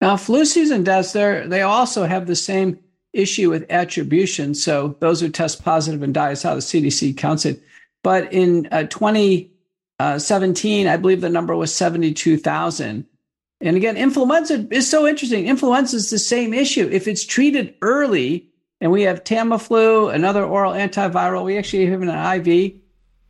Now, 0.01 0.17
flu 0.17 0.45
season 0.45 0.83
deaths, 0.83 1.13
they 1.13 1.61
also 1.61 2.05
have 2.05 2.27
the 2.27 2.35
same 2.35 2.79
issue 3.13 3.49
with 3.49 3.65
attribution. 3.69 4.53
So 4.53 4.97
those 4.99 5.21
who 5.21 5.29
test 5.29 5.63
positive 5.63 6.03
and 6.03 6.13
die 6.13 6.31
is 6.31 6.43
how 6.43 6.55
the 6.55 6.61
CDC 6.61 7.17
counts 7.17 7.45
it. 7.45 7.61
But 8.03 8.31
in 8.31 8.67
uh, 8.71 8.83
2017, 8.83 10.87
I 10.87 10.97
believe 10.97 11.21
the 11.21 11.29
number 11.29 11.55
was 11.55 11.73
72,000. 11.73 13.05
And 13.61 13.75
again, 13.75 13.97
influenza 13.97 14.67
is 14.71 14.89
so 14.89 15.05
interesting. 15.05 15.47
Influenza 15.47 15.97
is 15.97 16.09
the 16.09 16.19
same 16.19 16.53
issue. 16.53 16.87
If 16.91 17.07
it's 17.07 17.25
treated 17.25 17.75
early, 17.81 18.47
and 18.81 18.91
we 18.91 19.01
have 19.03 19.23
Tamiflu, 19.23 20.13
another 20.13 20.45
oral 20.45 20.73
antiviral, 20.73 21.43
we 21.43 21.57
actually 21.57 21.85
have 21.87 22.01
an 22.01 22.09
IV, 22.09 22.73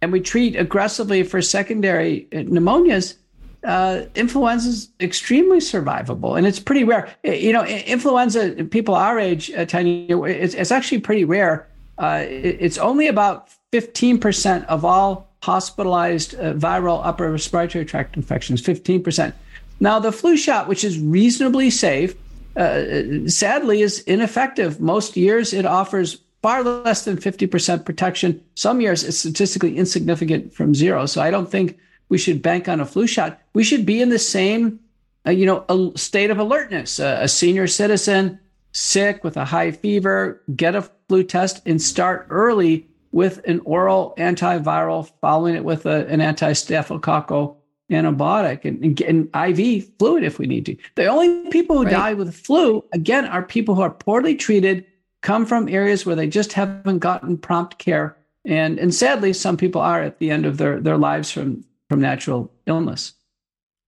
and 0.02 0.12
we 0.12 0.22
treat 0.22 0.56
aggressively 0.56 1.24
for 1.24 1.42
secondary 1.42 2.28
uh, 2.32 2.38
pneumonias, 2.38 3.16
uh, 3.64 4.04
influenza 4.16 4.70
is 4.70 4.90
extremely 5.02 5.58
survivable 5.58 6.38
and 6.38 6.48
it's 6.48 6.60
pretty 6.60 6.86
rare. 6.86 7.14
You 7.24 7.52
know, 7.52 7.66
influenza, 7.66 8.64
people 8.66 8.96
our 8.96 9.20
age, 9.20 9.52
uh, 9.52 9.66
Tanya, 9.66 10.24
it's, 10.24 10.54
it's 10.54 10.72
actually 10.72 11.02
pretty 11.02 11.26
rare. 11.26 11.68
Uh, 11.98 12.24
it, 12.26 12.58
it's 12.62 12.78
only 12.78 13.08
about 13.08 13.50
15% 13.74 14.66
of 14.68 14.86
all 14.86 15.30
hospitalized 15.44 16.36
uh, 16.36 16.54
viral 16.54 17.02
upper 17.04 17.30
respiratory 17.32 17.84
tract 17.84 18.16
infections, 18.16 18.62
15%. 18.62 19.34
Now, 19.80 20.00
the 20.00 20.12
flu 20.12 20.36
shot, 20.36 20.68
which 20.68 20.84
is 20.84 21.00
reasonably 21.00 21.70
safe, 21.70 22.16
uh, 22.56 23.28
sadly 23.28 23.82
is 23.82 24.00
ineffective. 24.02 24.82
Most 24.82 25.16
years 25.16 25.54
it 25.54 25.66
offers 25.66 26.22
far 26.42 26.64
less 26.64 27.06
than 27.06 27.18
50% 27.18 27.86
protection. 27.86 28.44
Some 28.56 28.82
years 28.82 29.04
it's 29.04 29.18
statistically 29.18 29.78
insignificant 29.78 30.54
from 30.54 30.74
zero. 30.74 31.06
So 31.06 31.22
I 31.22 31.32
don't 31.32 31.50
think 31.50 31.78
we 32.10 32.18
should 32.18 32.42
bank 32.42 32.68
on 32.68 32.80
a 32.80 32.86
flu 32.86 33.08
shot. 33.08 33.40
We 33.54 33.64
should 33.64 33.86
be 33.86 34.02
in 34.02 34.10
the 34.10 34.20
same, 34.20 34.80
uh, 35.26 35.32
you 35.32 35.46
know, 35.46 35.66
a 35.70 35.98
state 35.98 36.32
of 36.32 36.40
alertness. 36.40 37.00
Uh, 37.00 37.20
a 37.22 37.28
senior 37.28 37.68
citizen 37.68 38.40
sick 38.72 39.24
with 39.24 39.38
a 39.38 39.46
high 39.46 39.72
fever, 39.72 40.42
get 40.56 40.76
a 40.76 40.90
flu 41.08 41.24
test 41.24 41.62
and 41.66 41.82
start 41.82 42.28
early 42.30 42.88
with 43.12 43.42
an 43.46 43.60
oral 43.66 44.14
antiviral, 44.18 45.10
following 45.20 45.56
it 45.56 45.64
with 45.64 45.86
a, 45.86 46.06
an 46.08 46.22
anti-staphylococcal 46.22 47.56
antibiotic 47.90 48.66
and, 48.66 48.84
and, 48.84 49.02
and, 49.02 49.58
IV 49.60 49.90
fluid 49.98 50.24
if 50.24 50.40
we 50.40 50.48
need 50.48 50.66
to. 50.66 50.78
The 50.96 51.08
only 51.08 51.50
people 51.50 51.78
who 51.78 51.84
right. 51.86 51.92
die 51.92 52.14
with 52.14 52.36
flu, 52.36 52.84
again, 52.94 53.26
are 53.26 53.44
people 53.44 53.76
who 53.76 53.82
are 53.82 53.90
poorly 53.90 54.36
treated, 54.36 54.86
come 55.22 55.46
from 55.46 55.68
areas 55.68 56.06
where 56.06 56.16
they 56.16 56.28
just 56.28 56.54
haven't 56.54 57.00
gotten 57.00 57.38
prompt 57.38 57.78
care. 57.78 58.18
And, 58.46 58.80
and 58.80 58.94
sadly, 58.94 59.34
some 59.34 59.58
people 59.58 59.82
are 59.82 60.02
at 60.02 60.20
the 60.20 60.32
end 60.32 60.46
of 60.46 60.58
their, 60.58 60.80
their 60.80 60.98
lives 60.98 61.32
from, 61.32 61.64
from 61.90 62.00
natural 62.00 62.52
illness. 62.66 63.14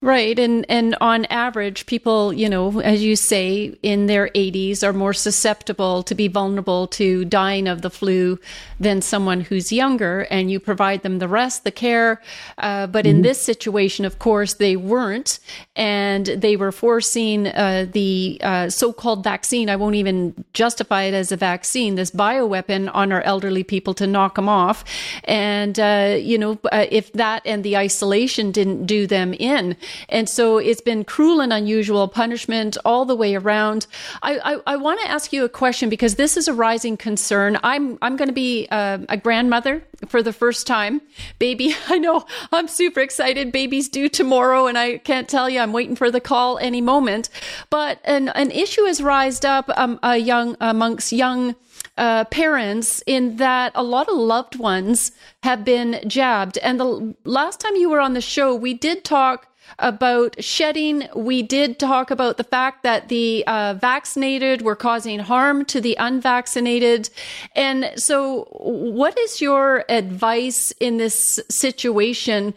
Right. 0.04 0.40
And, 0.40 0.66
and 0.68 0.96
on 1.00 1.26
average, 1.26 1.86
people, 1.86 2.34
you 2.34 2.50
know, 2.50 2.80
as 2.80 3.04
you 3.04 3.16
say, 3.16 3.78
in 3.84 4.08
their 4.08 4.30
80s 4.30 4.84
are 4.84 4.94
more 4.94 5.14
susceptible 5.14 6.02
to 6.02 6.16
be 6.16 6.28
vulnerable 6.28 6.88
to 6.88 7.24
dying 7.26 7.68
of 7.68 7.84
the 7.84 7.92
flu 7.92 8.40
than 8.80 9.04
someone 9.04 9.42
who's 9.42 9.72
younger. 9.72 10.22
And 10.32 10.50
you 10.50 10.60
provide 10.60 11.04
them 11.04 11.20
the 11.20 11.28
rest, 11.28 11.66
the 11.66 11.72
care. 11.72 12.20
Uh, 12.58 12.88
but 12.88 13.06
mm-hmm. 13.06 13.18
in 13.18 13.22
this 13.22 13.40
situation, 13.44 14.04
of 14.04 14.18
course, 14.18 14.56
they 14.56 14.76
weren't. 14.76 15.40
And 15.76 16.26
they 16.26 16.56
were 16.56 16.72
forcing 16.72 17.46
uh, 17.46 17.86
the 17.92 18.40
uh, 18.42 18.70
so 18.72 18.92
called 18.92 19.24
vaccine. 19.24 19.70
I 19.70 19.76
won't 19.76 19.96
even 19.96 20.46
justify 20.54 21.04
it 21.04 21.14
as 21.14 21.32
a 21.32 21.38
vaccine, 21.38 21.94
this 21.94 22.10
bioweapon 22.10 22.90
on 22.92 23.12
our 23.12 23.22
elderly 23.22 23.64
people 23.64 23.94
to 23.94 24.08
knock 24.08 24.34
them 24.34 24.50
off. 24.50 24.84
And, 25.26 25.80
uh, 25.80 26.18
you 26.20 26.40
know, 26.40 26.58
uh, 26.72 26.88
if 26.90 27.14
that 27.14 27.44
and 27.46 27.64
the 27.64 27.78
isolation 27.78 28.52
didn't 28.52 28.88
do 28.88 29.06
them 29.06 29.36
in, 29.36 29.78
and 30.10 30.27
so 30.30 30.58
it's 30.58 30.82
been 30.82 31.04
cruel 31.04 31.41
and 31.41 31.54
unusual 31.54 32.08
punishment 32.08 32.77
all 32.86 33.06
the 33.06 33.15
way 33.15 33.36
around. 33.36 33.88
I, 34.21 34.38
I, 34.38 34.73
I 34.73 34.75
want 34.77 34.99
to 35.01 35.10
ask 35.10 35.34
you 35.34 35.43
a 35.43 35.49
question 35.49 35.89
because 35.89 36.15
this 36.15 36.38
is 36.38 36.47
a 36.47 36.54
rising 36.54 36.97
concern. 36.97 37.58
I'm, 37.63 37.97
I'm 38.01 38.15
going 38.15 38.30
to 38.30 38.34
be 38.34 38.67
uh, 38.71 38.99
a 39.10 39.17
grandmother 39.17 39.84
for 40.08 40.23
the 40.23 40.34
first 40.34 40.67
time. 40.67 41.01
Baby, 41.39 41.75
I 41.88 41.97
know 41.97 42.25
I'm 42.51 42.67
super 42.67 42.99
excited. 42.99 43.51
Baby's 43.51 43.89
due 43.89 44.10
tomorrow 44.10 44.67
and 44.67 44.77
I 44.77 44.97
can't 44.99 45.27
tell 45.27 45.49
you, 45.49 45.60
I'm 45.60 45.73
waiting 45.73 45.95
for 45.95 46.12
the 46.12 46.21
call 46.21 46.58
any 46.58 46.82
moment. 46.82 47.30
But 47.69 47.99
an, 48.04 48.30
an 48.30 48.51
issue 48.51 48.86
has 48.86 49.01
rised 49.01 49.45
up 49.45 49.69
um, 49.75 49.99
a 50.04 50.17
young, 50.17 50.58
amongst 50.60 51.12
young 51.12 51.56
uh, 51.97 52.25
parents 52.25 53.04
in 53.06 53.38
that 53.38 53.71
a 53.75 53.84
lot 53.84 54.08
of 54.08 54.17
loved 54.17 54.58
ones 54.58 55.12
have 55.43 55.65
been 55.65 55.99
jabbed. 56.08 56.58
And 56.60 56.80
the 56.80 57.15
last 57.25 57.60
time 57.60 57.75
you 57.75 57.89
were 57.89 57.99
on 57.99 58.13
the 58.13 58.21
show, 58.21 58.56
we 58.56 58.73
did 58.73 59.04
talk 59.04 59.47
about 59.80 60.44
shedding. 60.44 61.08
We 61.16 61.42
did 61.42 61.80
talk 61.80 62.12
about 62.12 62.38
the 62.38 62.44
fact 62.44 62.84
that 62.84 63.10
the 63.10 63.44
uh, 63.48 63.76
vaccinated 63.76 64.62
were 64.62 64.76
causing 64.76 65.20
harm 65.20 65.66
to 65.66 65.82
the 65.82 65.96
unvaccinated. 66.00 67.10
And 67.56 67.92
so, 67.96 68.46
what 68.52 69.18
is 69.18 69.42
your 69.42 69.86
advice 69.90 70.72
in 70.80 70.98
this 70.98 71.40
situation? 71.50 72.54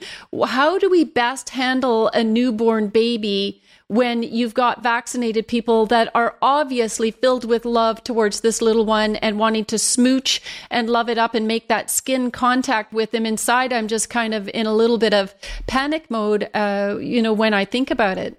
How 0.46 0.78
do 0.78 0.90
we 0.90 1.04
best 1.04 1.50
handle 1.50 2.08
a 2.08 2.22
newborn 2.22 2.88
baby? 2.88 3.62
When 3.94 4.24
you've 4.24 4.54
got 4.54 4.82
vaccinated 4.82 5.46
people 5.46 5.86
that 5.86 6.10
are 6.16 6.36
obviously 6.42 7.12
filled 7.12 7.44
with 7.44 7.64
love 7.64 8.02
towards 8.02 8.40
this 8.40 8.60
little 8.60 8.84
one 8.84 9.14
and 9.16 9.38
wanting 9.38 9.64
to 9.64 9.78
smooch 9.78 10.42
and 10.68 10.90
love 10.90 11.08
it 11.08 11.16
up 11.16 11.32
and 11.32 11.46
make 11.46 11.68
that 11.68 11.88
skin 11.88 12.30
contact 12.32 12.92
with 12.92 13.12
them 13.12 13.24
inside 13.24 13.72
i'm 13.72 13.86
just 13.86 14.10
kind 14.10 14.34
of 14.34 14.48
in 14.48 14.66
a 14.66 14.74
little 14.74 14.98
bit 14.98 15.14
of 15.14 15.32
panic 15.68 16.10
mode 16.10 16.50
uh, 16.54 16.96
you 17.00 17.22
know 17.22 17.32
when 17.32 17.54
i 17.54 17.64
think 17.64 17.90
about 17.90 18.18
it. 18.18 18.36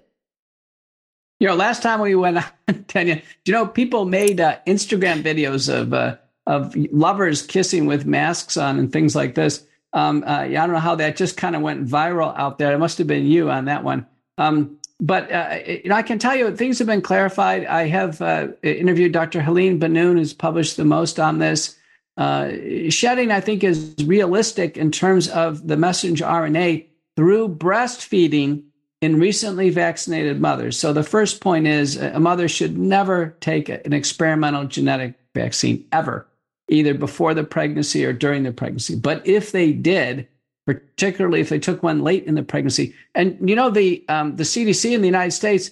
You 1.40 1.48
know 1.48 1.54
last 1.54 1.82
time 1.82 2.00
we 2.00 2.14
went 2.14 2.38
on 2.68 2.84
tanya 2.88 3.22
you 3.46 3.52
know 3.52 3.66
people 3.66 4.04
made 4.04 4.40
uh, 4.40 4.58
instagram 4.66 5.22
videos 5.22 5.72
of 5.72 5.94
uh, 5.94 6.16
of 6.46 6.76
lovers 6.92 7.40
kissing 7.42 7.86
with 7.86 8.04
masks 8.04 8.56
on 8.56 8.78
and 8.78 8.92
things 8.92 9.16
like 9.16 9.34
this. 9.34 9.64
Um, 9.92 10.22
uh, 10.24 10.42
yeah, 10.42 10.62
i 10.62 10.66
don't 10.66 10.74
know 10.74 10.80
how 10.80 10.96
that 10.96 11.16
just 11.16 11.36
kind 11.36 11.56
of 11.56 11.62
went 11.62 11.86
viral 11.88 12.36
out 12.36 12.58
there. 12.58 12.74
It 12.74 12.78
must 12.78 12.98
have 12.98 13.06
been 13.06 13.24
you 13.24 13.50
on 13.50 13.64
that 13.64 13.82
one. 13.82 14.06
Um, 14.38 14.78
but 15.00 15.30
uh, 15.30 15.58
I 15.92 16.02
can 16.02 16.18
tell 16.18 16.34
you 16.34 16.54
things 16.56 16.78
have 16.78 16.86
been 16.86 17.02
clarified. 17.02 17.66
I 17.66 17.86
have 17.86 18.22
uh, 18.22 18.48
interviewed 18.62 19.12
Dr. 19.12 19.42
Helene 19.42 19.78
Banoun, 19.78 20.16
who's 20.16 20.32
published 20.32 20.76
the 20.76 20.84
most 20.84 21.20
on 21.20 21.38
this. 21.38 21.76
Uh, 22.16 22.52
shedding, 22.88 23.30
I 23.30 23.40
think, 23.40 23.62
is 23.62 23.94
realistic 24.06 24.78
in 24.78 24.90
terms 24.90 25.28
of 25.28 25.68
the 25.68 25.76
messenger 25.76 26.24
RNA 26.24 26.86
through 27.14 27.50
breastfeeding 27.50 28.62
in 29.02 29.20
recently 29.20 29.68
vaccinated 29.68 30.40
mothers. 30.40 30.78
So 30.78 30.94
the 30.94 31.02
first 31.02 31.42
point 31.42 31.66
is 31.66 31.96
a 31.96 32.18
mother 32.18 32.48
should 32.48 32.78
never 32.78 33.36
take 33.40 33.68
an 33.68 33.92
experimental 33.92 34.64
genetic 34.64 35.14
vaccine 35.34 35.86
ever, 35.92 36.26
either 36.70 36.94
before 36.94 37.34
the 37.34 37.44
pregnancy 37.44 38.06
or 38.06 38.14
during 38.14 38.44
the 38.44 38.52
pregnancy. 38.52 38.96
But 38.96 39.26
if 39.26 39.52
they 39.52 39.72
did, 39.72 40.26
particularly 40.66 41.40
if 41.40 41.48
they 41.48 41.58
took 41.58 41.82
one 41.82 42.02
late 42.02 42.24
in 42.24 42.34
the 42.34 42.42
pregnancy. 42.42 42.94
And 43.14 43.38
you 43.48 43.56
know, 43.56 43.70
the 43.70 44.04
um, 44.08 44.36
the 44.36 44.42
CDC 44.42 44.92
in 44.92 45.00
the 45.00 45.08
United 45.08 45.30
States 45.30 45.70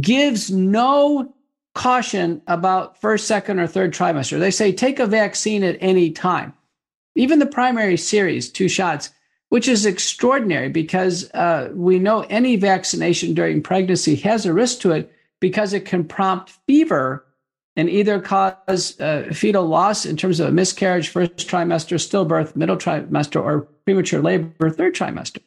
gives 0.00 0.50
no 0.50 1.34
caution 1.74 2.40
about 2.46 3.00
first, 3.00 3.26
second, 3.26 3.58
or 3.58 3.66
third 3.66 3.92
trimester. 3.92 4.38
They 4.38 4.50
say 4.50 4.70
take 4.72 5.00
a 5.00 5.06
vaccine 5.06 5.64
at 5.64 5.78
any 5.80 6.10
time, 6.10 6.52
even 7.16 7.38
the 7.38 7.46
primary 7.46 7.96
series, 7.96 8.50
two 8.50 8.68
shots, 8.68 9.10
which 9.48 9.66
is 9.66 9.86
extraordinary 9.86 10.68
because 10.68 11.30
uh, 11.32 11.70
we 11.74 11.98
know 11.98 12.26
any 12.28 12.56
vaccination 12.56 13.34
during 13.34 13.62
pregnancy 13.62 14.14
has 14.16 14.46
a 14.46 14.52
risk 14.52 14.80
to 14.80 14.92
it 14.92 15.12
because 15.40 15.72
it 15.72 15.84
can 15.84 16.04
prompt 16.04 16.50
fever 16.66 17.24
and 17.76 17.90
either 17.90 18.20
cause 18.20 19.00
uh, 19.00 19.28
fetal 19.32 19.66
loss 19.66 20.06
in 20.06 20.16
terms 20.16 20.40
of 20.40 20.48
a 20.48 20.52
miscarriage, 20.52 21.08
first 21.08 21.36
trimester, 21.36 21.98
stillbirth, 21.98 22.54
middle 22.54 22.76
trimester, 22.76 23.42
or 23.42 23.62
premature 23.84 24.22
labor, 24.22 24.70
third 24.70 24.94
trimester. 24.94 25.40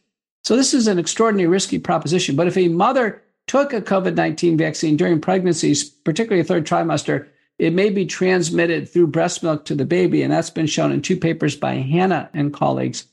So 0.43 0.55
this 0.55 0.73
is 0.73 0.87
an 0.87 0.99
extraordinarily 0.99 1.51
risky 1.51 1.79
proposition. 1.79 2.35
But 2.35 2.47
if 2.47 2.57
a 2.57 2.67
mother 2.67 3.21
took 3.47 3.73
a 3.73 3.81
COVID 3.81 4.15
19 4.15 4.57
vaccine 4.57 4.97
during 4.97 5.21
pregnancies, 5.21 5.83
particularly 5.83 6.41
a 6.41 6.45
third 6.45 6.65
trimester, 6.65 7.27
it 7.59 7.73
may 7.73 7.89
be 7.89 8.05
transmitted 8.05 8.87
through 8.87 9.07
breast 9.07 9.41
milk 9.41 9.65
to 9.65 9.75
the 9.75 9.85
baby. 9.85 10.21
And 10.21 10.31
that's 10.31 10.49
been 10.49 10.67
shown 10.67 10.91
in 10.91 11.01
two 11.01 11.17
papers 11.17 11.55
by 11.55 11.75
Hanna 11.75 12.29
and 12.33 12.53
colleagues. 12.53 13.05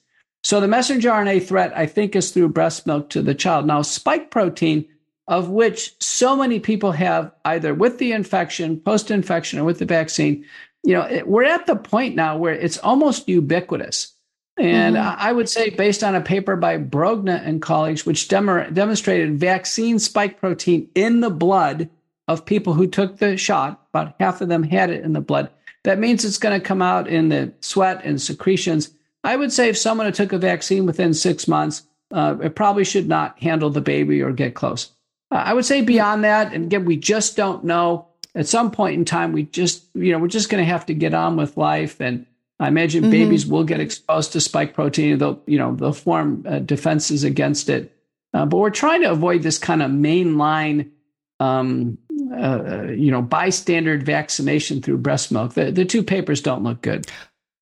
So 0.43 0.61
the 0.61 0.69
messenger 0.69 1.11
RNA 1.11 1.47
threat, 1.47 1.73
I 1.75 1.87
think, 1.87 2.15
is 2.15 2.31
through 2.31 2.51
breast 2.51 2.87
milk 2.87 3.09
to 3.11 3.23
the 3.23 3.35
child. 3.35 3.67
Now, 3.67 3.81
spike 3.81 4.31
protein 4.31 4.87
of 5.27 5.49
which 5.49 5.95
so 6.01 6.37
many 6.37 6.61
people 6.61 6.93
have 6.93 7.33
either 7.45 7.75
with 7.75 7.99
the 7.99 8.13
infection, 8.13 8.79
post 8.81 9.11
infection, 9.11 9.59
or 9.59 9.65
with 9.65 9.79
the 9.79 9.85
vaccine. 9.85 10.45
You 10.83 10.95
know, 10.95 11.23
we're 11.25 11.45
at 11.45 11.67
the 11.67 11.77
point 11.77 12.15
now 12.15 12.37
where 12.37 12.55
it's 12.55 12.79
almost 12.79 13.29
ubiquitous. 13.29 14.13
And 14.57 14.97
mm-hmm. 14.97 15.17
I 15.19 15.33
would 15.33 15.49
say, 15.49 15.71
based 15.71 16.05
on 16.05 16.15
a 16.15 16.21
paper 16.21 16.57
by 16.57 16.79
Brogna 16.79 17.45
and 17.45 17.61
colleagues, 17.61 18.07
which 18.07 18.29
dem- 18.29 18.73
demonstrated 18.73 19.41
vaccine 19.41 19.99
spike 19.99 20.39
protein 20.39 20.89
in 20.95 21.21
the 21.21 21.31
blood 21.31 21.89
of 22.29 22.45
people 22.45 22.75
who 22.75 22.87
took 22.87 23.19
the 23.19 23.37
shot, 23.37 23.87
about 23.93 24.15
half 24.21 24.41
of 24.41 24.49
them 24.49 24.63
had 24.63 24.91
it 24.91 25.05
in 25.05 25.13
the 25.13 25.21
blood. 25.21 25.51
That 25.83 25.99
means 25.99 26.25
it's 26.25 26.39
going 26.39 26.59
to 26.59 26.67
come 26.67 26.83
out 26.83 27.09
in 27.09 27.29
the 27.29 27.53
sweat 27.61 28.03
and 28.05 28.21
secretions. 28.21 28.91
I 29.25 29.37
would 29.37 29.53
say 29.53 29.69
if 29.69 29.77
someone 29.77 30.07
who 30.07 30.13
took 30.13 30.33
a 30.33 30.39
vaccine 30.39 30.87
within 30.87 31.15
six 31.15 31.49
months, 31.49 31.83
uh, 32.13 32.37
it 32.43 32.55
probably 32.55 32.85
should 32.85 33.09
not 33.09 33.43
handle 33.43 33.71
the 33.71 33.81
baby 33.81 34.23
or 34.23 34.33
get 34.33 34.55
close. 34.55 34.91
I 35.31 35.53
would 35.53 35.65
say 35.65 35.81
beyond 35.81 36.25
that, 36.25 36.53
and 36.53 36.67
again, 36.67 36.85
we 36.85 36.97
just 36.97 37.37
don't 37.37 37.65
know. 37.65 38.07
At 38.35 38.49
some 38.49 38.71
point 38.71 38.95
in 38.95 39.05
time, 39.05 39.33
we 39.33 39.45
just, 39.45 39.85
you 39.95 40.13
know, 40.13 40.19
we're 40.19 40.29
just 40.29 40.49
going 40.49 40.63
to 40.63 40.71
have 40.71 40.87
to 40.87 40.95
get 40.95 41.15
on 41.15 41.37
with 41.37 41.57
life. 41.57 42.01
And 42.01 42.27
I 42.59 42.69
imagine 42.69 43.03
mm-hmm. 43.03 43.11
babies 43.11 43.47
will 43.47 43.65
get 43.65 43.81
exposed 43.81 44.33
to 44.33 44.41
spike 44.41 44.75
protein. 44.75 45.19
They'll, 45.19 45.41
you 45.47 45.59
know, 45.59 45.75
they'll 45.75 45.93
form 45.93 46.45
uh, 46.49 46.59
defenses 46.59 47.25
against 47.25 47.69
it. 47.69 47.97
Uh, 48.33 48.45
but 48.47 48.59
we're 48.59 48.71
trying 48.71 49.03
to 49.03 49.11
avoid 49.13 49.43
this 49.43 49.59
kind 49.59 49.83
of 49.83 49.91
mainline, 49.91 50.91
um, 51.39 51.97
uh, 52.37 52.89
you 52.89 53.13
know, 53.13 53.23
bystander 53.23 53.99
vaccination 53.99 54.83
through 54.83 54.99
breast 54.99 55.31
milk. 55.31 55.55
The, 55.55 55.71
the 55.71 55.85
two 55.85 56.03
papers 56.03 56.41
don't 56.41 56.65
look 56.65 56.83
good. 56.83 57.07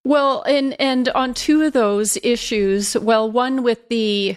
Well, 0.05 0.43
and 0.43 0.79
and 0.81 1.07
on 1.09 1.33
two 1.33 1.61
of 1.61 1.73
those 1.73 2.17
issues, 2.23 2.97
well, 2.97 3.31
one 3.31 3.63
with 3.63 3.87
the 3.89 4.35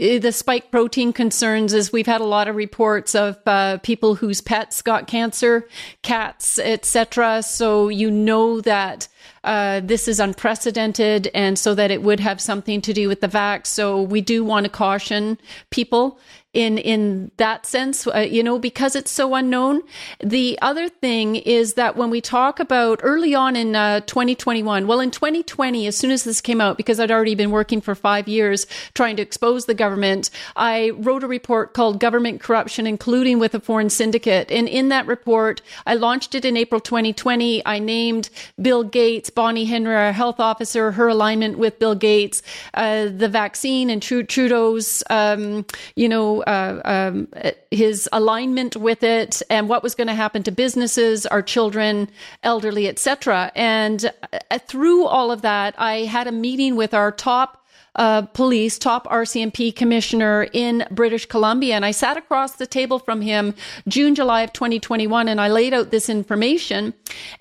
the 0.00 0.32
spike 0.32 0.70
protein 0.70 1.12
concerns 1.12 1.74
is 1.74 1.92
we've 1.92 2.06
had 2.06 2.22
a 2.22 2.24
lot 2.24 2.48
of 2.48 2.56
reports 2.56 3.14
of 3.14 3.36
uh, 3.44 3.76
people 3.78 4.14
whose 4.14 4.40
pets 4.40 4.80
got 4.80 5.06
cancer, 5.06 5.68
cats, 6.02 6.58
etc. 6.58 7.42
So 7.42 7.88
you 7.88 8.10
know 8.10 8.62
that 8.62 9.08
uh, 9.44 9.80
this 9.80 10.08
is 10.08 10.18
unprecedented 10.18 11.30
and 11.34 11.58
so 11.58 11.74
that 11.74 11.90
it 11.90 12.02
would 12.02 12.20
have 12.20 12.40
something 12.40 12.80
to 12.80 12.94
do 12.94 13.08
with 13.08 13.20
the 13.20 13.28
vax. 13.28 13.66
So 13.66 14.00
we 14.00 14.22
do 14.22 14.42
want 14.42 14.64
to 14.64 14.70
caution 14.70 15.38
people 15.68 16.18
in 16.52 16.78
in 16.78 17.30
that 17.36 17.64
sense 17.64 18.08
uh, 18.08 18.18
you 18.18 18.42
know 18.42 18.58
because 18.58 18.96
it's 18.96 19.10
so 19.10 19.34
unknown. 19.34 19.82
The 20.22 20.58
other 20.60 20.88
thing 20.88 21.36
is 21.36 21.74
that 21.74 21.96
when 21.96 22.10
we 22.10 22.20
talk 22.20 22.58
about 22.58 22.98
early 23.04 23.34
on 23.36 23.54
in 23.54 23.76
uh, 23.76 24.00
2021 24.00 24.86
well 24.88 24.98
in 24.98 25.12
2020 25.12 25.86
as 25.86 25.96
soon 25.96 26.10
as 26.10 26.24
this 26.24 26.40
came 26.40 26.60
out 26.60 26.76
because 26.76 26.98
I'd 26.98 27.10
already 27.10 27.36
been 27.36 27.52
working 27.52 27.80
for 27.80 27.94
5 27.94 28.26
years 28.26 28.66
trying 28.94 29.14
to 29.16 29.22
expose 29.22 29.66
the 29.66 29.74
government 29.74 30.30
I 30.56 30.90
wrote 30.90 31.22
a 31.22 31.28
report 31.28 31.72
called 31.72 32.00
government 32.00 32.40
corruption 32.40 32.86
including 32.86 33.38
with 33.38 33.54
a 33.54 33.60
foreign 33.60 33.90
syndicate. 33.90 34.50
And 34.50 34.68
in 34.68 34.88
that 34.88 35.06
report 35.06 35.62
I 35.86 35.94
launched 35.94 36.34
it 36.34 36.44
in 36.44 36.56
April 36.56 36.80
2020 36.80 37.64
I 37.64 37.78
named 37.78 38.28
Bill 38.60 38.82
Gates 38.82 39.30
Bonnie 39.30 39.66
Henry 39.66 39.94
our 39.94 40.12
health 40.12 40.40
officer 40.40 40.90
her 40.92 41.06
alignment 41.06 41.58
with 41.58 41.78
Bill 41.78 41.94
Gates 41.94 42.42
uh, 42.74 43.04
the 43.04 43.28
vaccine 43.28 43.88
and 43.88 44.02
Trudeau's 44.02 45.04
um, 45.10 45.64
you 45.94 46.08
know 46.08 46.39
uh, 46.46 46.80
um, 46.84 47.28
his 47.70 48.08
alignment 48.12 48.76
with 48.76 49.02
it 49.02 49.42
and 49.50 49.68
what 49.68 49.82
was 49.82 49.94
going 49.94 50.08
to 50.08 50.14
happen 50.14 50.42
to 50.44 50.50
businesses, 50.50 51.26
our 51.26 51.42
children, 51.42 52.08
elderly, 52.42 52.88
etc. 52.88 53.52
And 53.54 54.12
uh, 54.50 54.58
through 54.58 55.06
all 55.06 55.30
of 55.30 55.42
that, 55.42 55.74
I 55.78 56.04
had 56.04 56.26
a 56.26 56.32
meeting 56.32 56.76
with 56.76 56.94
our 56.94 57.12
top 57.12 57.60
uh, 57.96 58.22
police, 58.22 58.78
top 58.78 59.06
RCMP 59.06 59.74
commissioner 59.74 60.46
in 60.52 60.86
British 60.90 61.26
Columbia. 61.26 61.74
And 61.74 61.84
I 61.84 61.90
sat 61.90 62.16
across 62.16 62.52
the 62.52 62.66
table 62.66 62.98
from 62.98 63.20
him 63.20 63.54
June, 63.88 64.14
July 64.14 64.42
of 64.42 64.52
2021, 64.52 65.28
and 65.28 65.40
I 65.40 65.48
laid 65.48 65.74
out 65.74 65.90
this 65.90 66.08
information. 66.08 66.94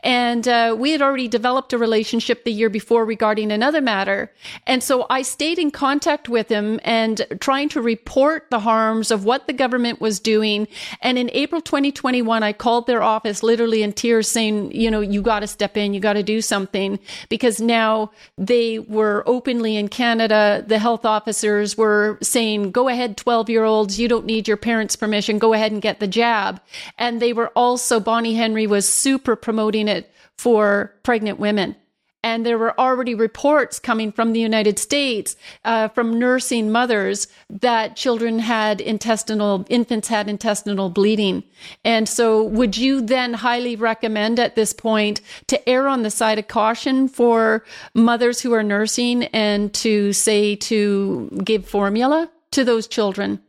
And 0.03 0.47
uh, 0.47 0.75
we 0.77 0.91
had 0.91 1.01
already 1.01 1.27
developed 1.27 1.73
a 1.73 1.77
relationship 1.77 2.43
the 2.43 2.51
year 2.51 2.69
before 2.69 3.05
regarding 3.05 3.51
another 3.51 3.81
matter. 3.81 4.31
And 4.67 4.83
so 4.83 5.05
I 5.09 5.21
stayed 5.21 5.59
in 5.59 5.71
contact 5.71 6.29
with 6.29 6.49
him 6.49 6.79
and 6.83 7.25
trying 7.39 7.69
to 7.69 7.81
report 7.81 8.47
the 8.49 8.59
harms 8.59 9.11
of 9.11 9.25
what 9.25 9.47
the 9.47 9.53
government 9.53 10.01
was 10.01 10.19
doing. 10.19 10.67
And 11.01 11.17
in 11.17 11.29
April 11.33 11.61
2021, 11.61 12.43
I 12.43 12.53
called 12.53 12.87
their 12.87 13.01
office 13.01 13.43
literally 13.43 13.83
in 13.83 13.93
tears 13.93 14.29
saying, 14.29 14.71
you 14.71 14.91
know, 14.91 15.01
you 15.01 15.21
got 15.21 15.41
to 15.41 15.47
step 15.47 15.77
in, 15.77 15.93
you 15.93 15.99
got 15.99 16.13
to 16.13 16.23
do 16.23 16.41
something 16.41 16.99
because 17.29 17.59
now 17.59 18.11
they 18.37 18.79
were 18.79 19.23
openly 19.25 19.75
in 19.75 19.87
Canada 19.87 20.63
the 20.65 20.79
health 20.79 21.05
officers 21.05 21.77
were 21.77 22.17
saying, 22.21 22.71
go 22.71 22.87
ahead, 22.87 23.17
12 23.17 23.49
year 23.49 23.63
olds, 23.63 23.99
you 23.99 24.07
don't 24.07 24.25
need 24.25 24.47
your 24.47 24.57
parents' 24.57 24.95
permission, 24.95 25.39
go 25.39 25.53
ahead 25.53 25.71
and 25.71 25.81
get 25.81 25.99
the 25.99 26.07
jab. 26.07 26.61
And 26.97 27.21
they 27.21 27.33
were 27.33 27.49
also, 27.49 27.99
Bonnie 27.99 28.35
Henry 28.35 28.67
was 28.67 28.87
super 28.87 29.35
promoting 29.35 29.68
it 29.75 30.11
for 30.37 30.93
pregnant 31.03 31.39
women. 31.39 31.75
And 32.21 32.45
there 32.45 32.57
were 32.57 32.77
already 32.77 33.15
reports 33.15 33.79
coming 33.79 34.11
from 34.11 34.33
the 34.33 34.41
United 34.41 34.77
States 34.77 35.37
uh, 35.63 35.87
from 35.87 36.19
nursing 36.19 36.69
mothers 36.69 37.29
that 37.49 37.95
children 37.95 38.39
had 38.39 38.81
intestinal, 38.81 39.65
infants 39.69 40.09
had 40.09 40.27
intestinal 40.27 40.89
bleeding. 40.89 41.43
And 41.85 42.09
so, 42.09 42.43
would 42.43 42.75
you 42.75 42.99
then 43.01 43.35
highly 43.35 43.77
recommend 43.77 44.37
at 44.37 44.55
this 44.55 44.73
point 44.73 45.21
to 45.47 45.69
err 45.69 45.87
on 45.87 46.03
the 46.03 46.11
side 46.11 46.39
of 46.39 46.49
caution 46.49 47.07
for 47.07 47.63
mothers 47.93 48.41
who 48.41 48.53
are 48.53 48.63
nursing 48.63 49.23
and 49.25 49.73
to 49.75 50.11
say 50.11 50.57
to 50.57 51.29
give 51.45 51.65
formula 51.65 52.29
to 52.51 52.65
those 52.65 52.87
children? 52.87 53.41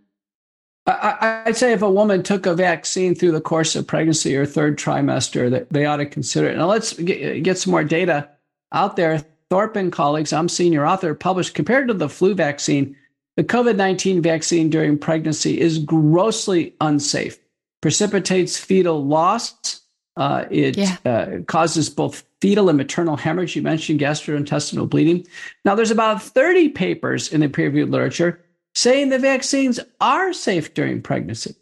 I'd 1.47 1.57
say 1.57 1.73
if 1.73 1.83
a 1.83 1.91
woman 1.91 2.23
took 2.23 2.47
a 2.47 2.55
vaccine 2.55 3.15
through 3.15 3.33
the 3.33 3.41
course 3.41 3.77
of 3.77 3.87
pregnancy 3.87 4.37
or 4.37 4.47
third 4.47 4.79
trimester, 4.79 5.51
that 5.51 5.71
they 5.71 5.85
ought 5.85 5.97
to 5.97 6.07
consider 6.07 6.49
it. 6.49 6.57
Now 6.57 6.67
let's 6.67 6.93
get, 6.95 7.59
some 7.59 7.71
more 7.71 7.85
data 7.85 8.29
out 8.73 8.97
there, 8.97 9.25
Thorp 9.51 9.77
and 9.77 9.91
colleagues, 9.91 10.33
I'm 10.33 10.49
senior 10.49 10.87
author, 10.87 11.15
published 11.15 11.55
compared 11.55 11.89
to 11.89 11.95
the 11.95 12.09
flu 12.09 12.35
vaccine, 12.35 12.97
the 13.37 13.45
COVID 13.45 13.77
19 13.77 14.23
vaccine 14.23 14.71
during 14.71 14.99
pregnancy 14.99 15.61
is 15.61 15.79
grossly 15.79 16.75
unsafe, 16.81 17.39
precipitates 17.81 18.59
fetal 18.59 19.05
loss. 19.05 19.81
Uh, 20.17 20.45
it 20.51 20.77
yeah. 20.77 20.97
uh, 21.05 21.43
causes 21.47 21.89
both 21.89 22.25
fetal 22.41 22.69
and 22.69 22.77
maternal 22.77 23.17
hemorrhage. 23.17 23.57
You 23.57 23.63
mentioned 23.63 24.01
gastrointestinal 24.01 24.89
bleeding. 24.89 25.27
Now, 25.65 25.75
there's 25.75 25.91
about 25.91 26.23
30 26.23 26.71
papers 26.71 27.33
in 27.33 27.41
the 27.41 27.49
peer 27.49 27.67
reviewed 27.67 27.91
literature 27.91 28.41
saying 28.75 29.09
the 29.09 29.19
vaccines 29.19 29.81
are 30.01 30.33
safe 30.33 30.75
during 30.75 31.03
pregnancy. 31.03 31.55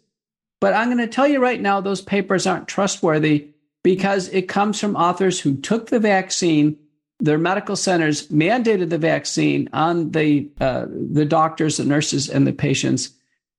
But 0.61 0.73
I'm 0.73 0.87
going 0.87 0.97
to 0.97 1.07
tell 1.07 1.27
you 1.27 1.39
right 1.39 1.61
now, 1.61 1.81
those 1.81 2.01
papers 2.01 2.45
aren't 2.45 2.67
trustworthy 2.67 3.49
because 3.83 4.27
it 4.29 4.49
comes 4.49 4.79
from 4.79 4.95
authors 4.95 5.39
who 5.39 5.55
took 5.55 5.87
the 5.87 5.99
vaccine 5.99 6.77
their 7.19 7.37
medical 7.37 7.75
centers 7.75 8.27
mandated 8.29 8.89
the 8.89 8.97
vaccine 8.97 9.69
on 9.73 10.11
the 10.11 10.49
uh, 10.59 10.85
the 10.89 11.25
doctors, 11.25 11.77
the 11.77 11.85
nurses, 11.85 12.29
and 12.29 12.47
the 12.47 12.53
patients, 12.53 13.09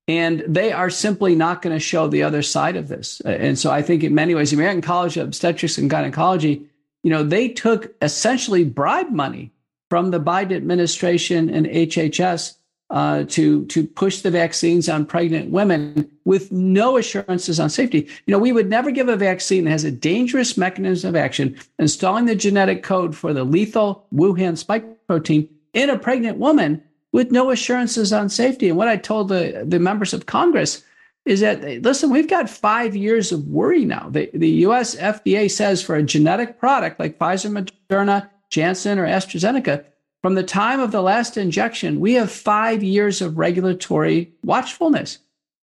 and 0.08 0.42
they 0.46 0.72
are 0.72 0.90
simply 0.90 1.34
not 1.34 1.60
going 1.60 1.76
to 1.76 1.80
show 1.80 2.08
the 2.08 2.22
other 2.22 2.42
side 2.42 2.76
of 2.76 2.88
this. 2.88 3.20
And 3.20 3.58
so, 3.58 3.70
I 3.70 3.82
think 3.82 4.02
in 4.02 4.14
many 4.14 4.34
ways, 4.34 4.50
the 4.50 4.56
American 4.56 4.80
College 4.80 5.16
of 5.18 5.28
Obstetrics 5.28 5.76
and 5.76 5.90
Gynecology, 5.90 6.66
you 7.02 7.10
know, 7.10 7.22
they 7.22 7.48
took 7.48 7.94
essentially 8.00 8.64
bribe 8.64 9.10
money 9.10 9.52
from 9.90 10.10
the 10.10 10.20
Biden 10.20 10.56
administration 10.56 11.50
and 11.50 11.66
HHS 11.66 12.54
uh, 12.90 13.24
to 13.28 13.64
to 13.66 13.86
push 13.86 14.20
the 14.22 14.30
vaccines 14.30 14.88
on 14.88 15.06
pregnant 15.06 15.50
women 15.50 16.10
with 16.24 16.50
no 16.50 16.96
assurances 16.96 17.60
on 17.60 17.70
safety. 17.70 18.08
You 18.26 18.32
know, 18.32 18.38
we 18.38 18.52
would 18.52 18.68
never 18.68 18.90
give 18.90 19.08
a 19.08 19.16
vaccine 19.16 19.64
that 19.64 19.70
has 19.70 19.84
a 19.84 19.90
dangerous 19.90 20.56
mechanism 20.56 21.10
of 21.10 21.16
action, 21.16 21.56
installing 21.78 22.26
the 22.26 22.34
genetic 22.34 22.82
code 22.82 23.16
for 23.16 23.32
the 23.32 23.44
lethal 23.44 24.06
Wuhan 24.12 24.58
spike 24.58 25.06
protein 25.06 25.48
in 25.72 25.88
a 25.88 25.98
pregnant 25.98 26.38
woman 26.38 26.82
with 27.12 27.30
no 27.30 27.50
assurances 27.50 28.12
on 28.12 28.28
safety. 28.28 28.68
And 28.68 28.76
what 28.76 28.88
I 28.88 28.96
told 28.96 29.28
the, 29.28 29.64
the 29.66 29.78
members 29.78 30.12
of 30.12 30.26
Congress 30.26 30.84
is 31.24 31.40
that 31.40 31.62
listen, 31.82 32.10
we've 32.10 32.28
got 32.28 32.50
five 32.50 32.96
years 32.96 33.30
of 33.30 33.46
worry 33.48 33.84
now. 33.84 34.08
The, 34.10 34.30
the 34.34 34.50
US 34.66 34.96
FDA 34.96 35.50
says 35.50 35.82
for 35.82 35.94
a 35.94 36.02
genetic 36.02 36.58
product 36.58 36.98
like 36.98 37.18
Pfizer, 37.18 37.66
Moderna, 37.88 38.28
Janssen, 38.48 38.98
or 38.98 39.06
AstraZeneca, 39.06 39.84
from 40.22 40.34
the 40.34 40.42
time 40.42 40.80
of 40.80 40.92
the 40.92 41.02
last 41.02 41.36
injection, 41.36 42.00
we 42.00 42.14
have 42.14 42.30
five 42.30 42.82
years 42.82 43.22
of 43.22 43.38
regulatory 43.38 44.32
watchfulness 44.44 45.18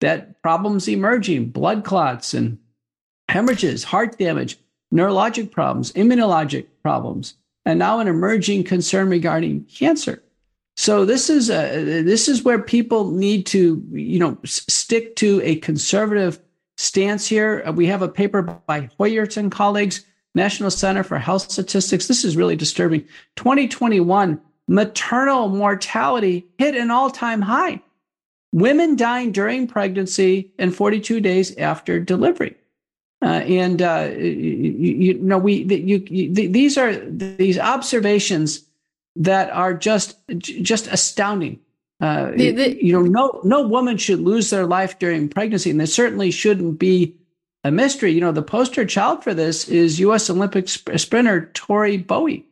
that 0.02 0.42
problems 0.42 0.88
emerging, 0.88 1.50
blood 1.50 1.84
clots 1.84 2.34
and 2.34 2.60
hemorrhages, 3.30 3.84
heart 3.84 4.18
damage, 4.18 4.60
neurologic 4.94 5.50
problems, 5.50 5.92
immunologic 5.94 6.68
problems, 6.84 7.36
and 7.66 7.80
now 7.80 8.00
an 8.00 8.08
emerging 8.08 8.63
concern 8.63 9.10
regarding 9.10 9.63
cancer. 9.66 10.22
So 10.76 11.06
this 11.06 11.30
is 11.30 11.50
a, 11.50 12.04
this 12.04 12.28
is 12.28 12.44
where 12.44 12.60
people 12.60 13.12
need 13.12 13.46
to 13.48 13.84
you 13.92 14.20
know 14.20 14.38
stick 14.44 15.16
to 15.18 15.42
a 15.44 15.56
conservative 15.58 16.39
stance 16.78 17.28
here. 17.28 17.63
We 17.72 17.88
have 17.88 18.02
a 18.02 18.08
paper 18.08 18.42
by 18.42 18.89
Hoyert 19.00 19.38
and 19.38 19.52
colleagues 19.52 20.06
National 20.36 20.72
Center 20.72 21.04
for 21.04 21.17
Health 21.17 21.52
Statistics. 21.52 22.08
This 22.08 22.24
is 22.24 22.36
really 22.36 22.56
disturbing. 22.56 23.02
2021, 23.36 24.39
maternal 24.67 25.50
mortality 25.50 26.46
hit 26.58 26.76
an 26.76 26.91
all 26.91 27.10
time 27.10 27.41
high. 27.41 27.82
Women 28.52 28.96
dying 28.96 29.32
during 29.32 29.67
pregnancy 29.67 30.52
and 30.60 30.76
42 30.76 31.19
days 31.22 31.56
after 31.58 32.00
delivery. 32.00 32.56
Uh, 33.24 33.39
and 33.48 33.82
uh, 33.82 34.10
you, 34.13 34.96
you, 34.98 35.13
know, 35.13 35.38
we 35.38 35.63
you, 35.63 36.06
you, 36.10 36.34
these 36.34 36.78
are 36.78 36.93
these 37.10 37.58
observations 37.58 38.65
that 39.15 39.50
are 39.52 39.74
just 39.74 40.17
just 40.38 40.88
astounding. 40.88 41.60
Uh, 42.02 42.32
the, 42.32 42.52
the, 42.52 42.84
you 42.84 42.91
know, 42.91 43.02
no 43.02 43.39
no 43.46 43.65
woman 43.65 43.96
should 43.96 44.19
lose 44.19 44.50
their 44.50 44.65
life 44.65 45.00
during 45.00 45.30
pregnancy, 45.30 45.69
and 45.69 45.80
there 45.80 45.88
certainly 45.88 46.32
shouldn't 46.32 46.78
be 46.78 47.15
a 47.63 47.71
mystery. 47.71 48.12
You 48.12 48.21
know, 48.21 48.32
the 48.32 48.41
poster 48.41 48.86
child 48.86 49.23
for 49.23 49.34
this 49.34 49.67
is 49.67 49.99
U.S. 49.99 50.30
Olympic 50.30 50.67
sp- 50.69 50.97
sprinter 50.97 51.49
Tori 51.54 51.97
Bowie. 51.97 52.45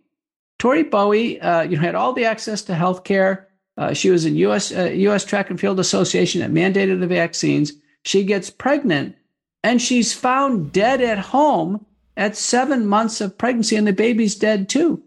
Tori 0.59 0.83
Bowie, 0.83 1.41
uh, 1.41 1.63
you 1.63 1.75
know, 1.75 1.81
had 1.81 1.95
all 1.95 2.13
the 2.13 2.25
access 2.25 2.61
to 2.63 2.75
health 2.75 3.03
care. 3.03 3.47
Uh, 3.77 3.93
she 3.93 4.09
was 4.09 4.25
in 4.25 4.35
U.S. 4.35 4.71
Uh, 4.71 4.83
U.S. 4.83 5.25
Track 5.25 5.49
and 5.49 5.59
Field 5.59 5.79
Association 5.79 6.41
that 6.41 6.51
mandated 6.51 6.99
the 6.99 7.07
vaccines. 7.07 7.73
She 8.03 8.23
gets 8.23 8.49
pregnant, 8.49 9.15
and 9.63 9.81
she's 9.81 10.13
found 10.13 10.71
dead 10.71 11.01
at 11.01 11.19
home 11.19 11.85
at 12.17 12.35
seven 12.35 12.85
months 12.85 13.21
of 13.21 13.37
pregnancy, 13.37 13.75
and 13.75 13.87
the 13.87 13.93
baby's 13.93 14.35
dead 14.35 14.69
too. 14.69 15.01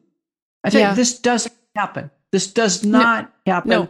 I 0.64 0.70
think 0.70 0.80
yeah. 0.80 0.94
this 0.94 1.18
doesn't 1.18 1.54
happen. 1.76 2.10
This 2.32 2.52
does 2.52 2.84
not 2.84 3.32
no. 3.46 3.52
happen. 3.52 3.70
No. 3.70 3.88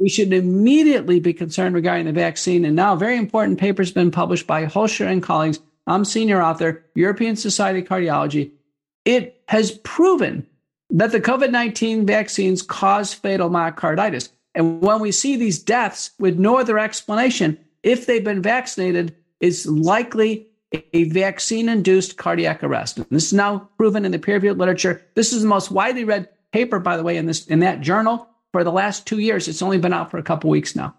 We 0.00 0.08
should 0.08 0.32
immediately 0.32 1.20
be 1.20 1.32
concerned 1.32 1.74
regarding 1.74 2.06
the 2.06 2.12
vaccine. 2.12 2.64
And 2.64 2.76
now, 2.76 2.92
a 2.92 2.98
very 2.98 3.16
important 3.16 3.58
paper 3.58 3.82
has 3.82 3.92
been 3.92 4.10
published 4.10 4.46
by 4.46 4.66
Hulscher 4.66 5.06
and 5.06 5.22
colleagues. 5.22 5.60
I'm 5.86 6.04
senior 6.04 6.42
author, 6.42 6.84
European 6.94 7.36
Society 7.36 7.80
of 7.80 7.86
Cardiology. 7.86 8.50
It 9.04 9.40
has 9.48 9.70
proven 9.84 10.46
that 10.90 11.12
the 11.12 11.20
COVID 11.20 11.50
19 11.50 12.06
vaccines 12.06 12.62
cause 12.62 13.14
fatal 13.14 13.50
myocarditis. 13.50 14.30
And 14.54 14.80
when 14.80 15.00
we 15.00 15.12
see 15.12 15.36
these 15.36 15.62
deaths 15.62 16.10
with 16.18 16.38
no 16.38 16.58
other 16.58 16.78
explanation, 16.78 17.58
if 17.82 18.06
they've 18.06 18.24
been 18.24 18.42
vaccinated, 18.42 19.14
it's 19.40 19.66
likely 19.66 20.48
a 20.92 21.04
vaccine 21.04 21.68
induced 21.68 22.16
cardiac 22.16 22.64
arrest. 22.64 22.98
And 22.98 23.06
this 23.10 23.26
is 23.26 23.32
now 23.32 23.68
proven 23.76 24.04
in 24.04 24.12
the 24.12 24.18
peer 24.18 24.34
reviewed 24.34 24.58
literature. 24.58 25.02
This 25.14 25.32
is 25.32 25.42
the 25.42 25.48
most 25.48 25.70
widely 25.70 26.04
read 26.04 26.28
paper, 26.52 26.78
by 26.78 26.96
the 26.96 27.02
way, 27.02 27.16
in 27.16 27.26
this 27.26 27.46
in 27.46 27.60
that 27.60 27.80
journal 27.80 28.28
for 28.52 28.64
the 28.64 28.72
last 28.72 29.06
two 29.06 29.18
years. 29.18 29.48
It's 29.48 29.62
only 29.62 29.78
been 29.78 29.92
out 29.92 30.10
for 30.10 30.18
a 30.18 30.22
couple 30.22 30.50
weeks 30.50 30.76
now. 30.76 30.96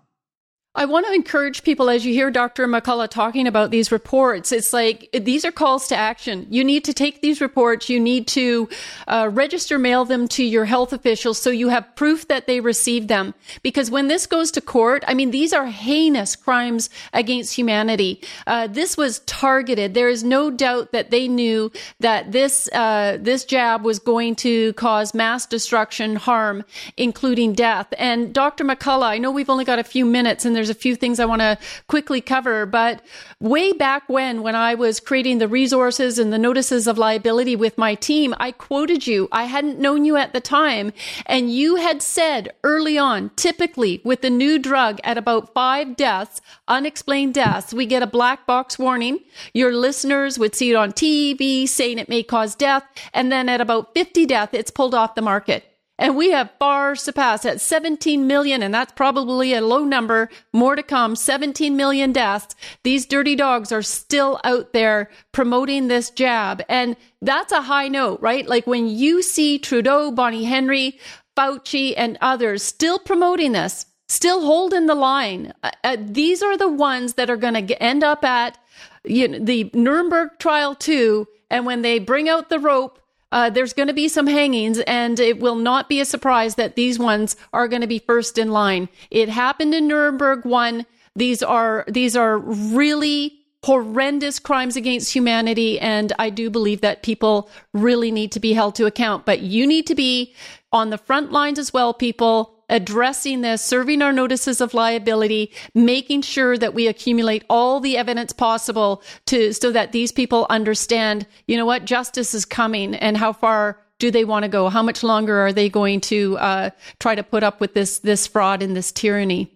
I 0.78 0.86
want 0.86 1.08
to 1.08 1.12
encourage 1.12 1.63
people 1.63 1.90
as 1.90 2.06
you 2.06 2.13
hear 2.13 2.30
Dr. 2.30 2.68
McCullough 2.68 3.10
talking 3.10 3.48
about 3.48 3.72
these 3.72 3.92
reports. 3.92 4.52
It's 4.52 4.74
like 4.74 5.10
these 5.12 5.44
are 5.44 5.52
calls 5.52 5.88
to 5.88 5.96
action. 5.96 6.46
You 6.52 6.63
need 6.63 6.86
to 6.86 6.94
take 6.94 7.24
these 7.24 7.42
reports. 7.42 7.90
You 7.90 8.00
need 8.00 8.28
to 8.28 8.70
uh, 9.08 9.32
register, 9.34 9.80
mail 9.80 10.06
them 10.06 10.28
to 10.28 10.44
your 10.44 10.66
health 10.66 10.94
officials 10.94 11.42
so 11.42 11.50
you 11.50 11.70
have 11.70 11.96
proof 11.96 12.28
that 12.28 12.46
they 12.46 12.60
received 12.60 13.08
them. 13.08 13.34
Because 13.63 13.90
when 13.90 14.08
this 14.08 14.28
goes 14.28 14.52
to 14.52 14.62
court, 14.62 15.04
I 15.08 15.16
mean, 15.16 15.32
these 15.32 15.52
are 15.52 15.66
heinous 15.66 16.36
crimes 16.36 16.92
against 17.12 17.56
humanity. 17.56 18.22
Uh, 18.46 18.68
this 18.68 18.96
was 18.96 19.22
targeted. 19.22 19.96
There 19.96 20.10
is 20.10 20.24
no 20.24 20.52
doubt 20.52 20.92
that 20.92 21.10
they 21.10 21.28
knew 21.28 21.72
that 22.02 22.32
this 22.32 22.70
uh, 22.72 23.18
this 23.20 23.46
jab 23.46 23.84
was 23.84 23.98
going 23.98 24.36
to 24.36 24.74
cause 24.74 25.16
mass 25.16 25.48
destruction, 25.48 26.18
harm, 26.18 26.63
including 26.98 27.54
death. 27.54 27.88
And 27.98 28.32
Dr. 28.32 28.63
McCullough, 28.63 29.02
I 29.08 29.18
know 29.18 29.32
we've 29.32 29.50
only 29.50 29.66
got 29.66 29.80
a 29.80 29.84
few 29.84 30.06
minutes, 30.06 30.46
and 30.46 30.56
there's 30.56 30.67
there's 30.68 30.76
a 30.76 30.80
few 30.80 30.96
things 30.98 31.20
I 31.20 31.26
want 31.26 31.42
to 31.42 31.58
quickly 31.88 32.20
cover, 32.20 32.66
but 32.66 33.02
way 33.40 33.72
back 33.72 34.10
when, 34.10 34.42
when 34.42 34.56
I 34.56 34.76
was 34.76 35.00
creating 35.00 35.38
the 35.38 35.48
resources 35.48 36.20
and 36.20 36.34
the 36.34 36.38
notices 36.38 36.88
of 36.88 36.98
liability 36.98 37.56
with 37.56 37.78
my 37.78 37.96
team, 37.96 38.36
I 38.38 38.52
quoted 38.52 39.08
you. 39.08 39.30
I 39.32 39.46
hadn't 39.46 39.80
known 39.80 40.04
you 40.04 40.18
at 40.18 40.34
the 40.34 40.42
time. 40.42 40.92
And 41.26 41.54
you 41.54 41.78
had 41.78 42.02
said 42.02 42.54
early 42.66 42.98
on, 42.98 43.32
typically 43.38 44.02
with 44.04 44.22
the 44.22 44.30
new 44.30 44.60
drug 44.60 45.00
at 45.06 45.18
about 45.18 45.54
five 45.54 45.96
deaths, 45.96 46.42
unexplained 46.68 47.34
deaths, 47.34 47.74
we 47.74 47.86
get 47.86 48.04
a 48.04 48.08
black 48.08 48.46
box 48.46 48.78
warning. 48.78 49.20
Your 49.54 49.74
listeners 49.74 50.38
would 50.38 50.54
see 50.54 50.72
it 50.72 50.76
on 50.76 50.92
TV 50.92 51.68
saying 51.68 51.98
it 51.98 52.10
may 52.10 52.24
cause 52.24 52.56
death. 52.56 52.84
And 53.14 53.32
then 53.32 53.48
at 53.48 53.62
about 53.62 53.94
50 53.94 54.26
deaths, 54.26 54.54
it's 54.54 54.72
pulled 54.72 54.94
off 54.94 55.16
the 55.16 55.22
market. 55.22 55.77
And 56.00 56.16
we 56.16 56.32
have 56.32 56.52
far 56.60 56.96
surpassed 56.96 57.46
at 57.46 57.60
17 57.60 58.28
million, 58.28 58.62
and 58.62 58.74
that's 58.74 58.92
probably 58.94 59.54
a 59.54 59.62
low 59.62 59.84
number, 59.84 60.30
more 60.54 60.76
to 60.76 60.84
come, 60.84 61.16
17 61.16 61.76
million 61.76 62.12
deaths. 62.12 62.56
These 62.84 63.08
dirty 63.08 63.36
dogs 63.36 63.72
are 63.72 63.82
still 63.82 64.40
out 64.44 64.74
there 64.74 65.10
promoting 65.32 65.88
this 65.88 66.12
jab. 66.12 66.62
And 66.70 66.96
that's 67.22 67.52
a 67.52 67.64
high 67.64 67.88
note, 67.88 68.22
right? 68.22 68.48
Like 68.48 68.68
when 68.68 68.88
you 68.88 69.24
see 69.24 69.58
Trudeau, 69.58 70.12
Bonnie 70.12 70.44
Henry, 70.44 71.00
Fauci, 71.36 71.94
and 71.98 72.18
others 72.22 72.62
still 72.62 73.00
promoting 73.00 73.54
this, 73.54 73.88
still 74.08 74.42
holding 74.42 74.86
the 74.86 74.96
line, 74.96 75.52
uh, 75.64 75.72
uh, 75.84 75.98
these 76.00 76.44
are 76.44 76.58
the 76.58 76.70
ones 76.70 77.14
that 77.14 77.30
are 77.30 77.38
going 77.38 77.68
to 77.68 77.84
end 77.84 78.04
up 78.04 78.24
at 78.24 78.58
you 79.04 79.28
know, 79.28 79.40
the 79.40 79.72
Nuremberg 79.74 80.38
trial 80.38 80.76
too. 80.76 81.28
And 81.50 81.66
when 81.66 81.82
they 81.82 81.98
bring 82.00 82.30
out 82.30 82.50
the 82.50 82.60
rope, 82.60 83.00
uh, 83.32 83.50
there's 83.50 83.74
going 83.74 83.88
to 83.88 83.94
be 83.94 84.08
some 84.08 84.28
hangings, 84.28 84.80
and 84.80 85.20
it 85.20 85.40
will 85.40 85.56
not 85.56 85.90
be 85.90 86.00
a 86.00 86.06
surprise 86.06 86.56
that 86.56 86.76
these 86.76 86.98
ones 86.98 87.36
are 87.54 87.68
going 87.68 87.82
to 87.82 87.88
be 87.88 88.00
first 88.00 88.38
in 88.38 88.52
line. 88.52 88.90
It 89.12 89.30
happened 89.30 89.74
in 89.74 89.88
Nuremberg 89.88 90.46
one. 90.46 90.86
These 91.16 91.44
are 91.44 91.84
these 91.88 92.16
are 92.16 92.38
really 92.38 93.34
horrendous 93.63 94.40
crimes 94.40 94.76
against 94.76 95.13
humanity, 95.13 95.80
and 95.80 96.13
I 96.20 96.30
do 96.30 96.50
believe 96.50 96.82
that 96.82 97.04
people 97.04 97.50
really 97.74 98.12
need 98.12 98.32
to 98.34 98.40
be 98.40 98.54
held 98.54 98.76
to 98.76 98.86
account. 98.86 99.26
But 99.26 99.42
you 99.42 99.68
need 99.68 99.88
to 99.88 99.96
be 99.96 100.34
on 100.72 100.90
the 100.90 100.98
front 100.98 101.32
lines 101.32 101.60
as 101.60 101.74
well, 101.74 101.94
people 101.94 102.57
addressing 102.70 103.42
this, 103.42 103.62
serving 103.62 104.02
our 104.02 104.14
notices 104.14 104.62
of 104.62 104.74
liability, 104.74 105.52
making 105.74 106.22
sure 106.22 106.58
that 106.58 106.74
we 106.74 106.88
accumulate 106.88 107.44
all 107.50 107.80
the 107.80 107.98
evidence 107.98 108.34
possible 108.34 109.02
to 109.26 109.54
so 109.54 109.72
that 109.72 109.92
these 109.92 110.12
people 110.12 110.46
understand, 110.50 111.26
you 111.48 111.58
know 111.58 111.66
what, 111.66 111.86
justice 111.86 112.34
is 112.34 112.46
coming 112.46 112.96
and 112.96 113.18
how 113.18 113.34
far 113.34 113.80
do 114.00 114.12
they 114.12 114.26
want 114.26 114.44
to 114.44 114.50
go? 114.50 114.70
How 114.70 114.84
much 114.84 115.04
longer 115.04 115.40
are 115.40 115.54
they 115.54 115.70
going 115.70 116.02
to 116.02 116.38
uh, 116.38 116.70
try 117.00 117.16
to 117.16 117.24
put 117.24 117.44
up 117.44 117.60
with 117.60 117.74
this 117.74 118.00
this 118.00 118.28
fraud 118.28 118.62
and 118.62 118.76
this 118.76 118.92
tyranny? 118.92 119.52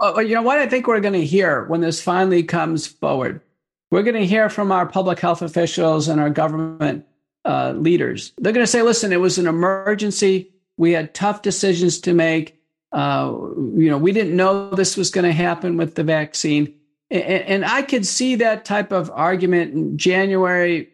Uh, 0.00 0.20
you 0.20 0.34
know 0.34 0.42
what 0.42 0.58
I 0.58 0.66
think 0.66 0.86
we're 0.86 1.00
going 1.00 1.14
to 1.14 1.24
hear 1.24 1.64
when 1.66 1.80
this 1.80 2.00
finally 2.00 2.42
comes 2.42 2.86
forward. 2.86 3.40
We're 3.90 4.02
going 4.02 4.16
to 4.16 4.26
hear 4.26 4.50
from 4.50 4.72
our 4.72 4.86
public 4.86 5.18
health 5.20 5.42
officials 5.42 6.08
and 6.08 6.20
our 6.20 6.30
government 6.30 7.06
uh, 7.44 7.72
leaders. 7.72 8.32
They're 8.38 8.52
going 8.52 8.64
to 8.64 8.70
say, 8.70 8.82
"Listen, 8.82 9.12
it 9.12 9.20
was 9.20 9.38
an 9.38 9.46
emergency. 9.46 10.50
We 10.78 10.92
had 10.92 11.12
tough 11.12 11.42
decisions 11.42 12.00
to 12.00 12.14
make. 12.14 12.58
Uh, 12.90 13.34
you 13.76 13.90
know, 13.90 13.98
we 13.98 14.12
didn't 14.12 14.34
know 14.34 14.70
this 14.70 14.96
was 14.96 15.10
going 15.10 15.26
to 15.26 15.32
happen 15.32 15.76
with 15.76 15.94
the 15.94 16.04
vaccine. 16.04 16.74
And, 17.10 17.22
and, 17.22 17.64
I 17.66 17.82
could 17.82 18.06
see 18.06 18.36
that 18.36 18.64
type 18.64 18.92
of 18.92 19.10
argument 19.10 19.74
in 19.74 19.98
January, 19.98 20.88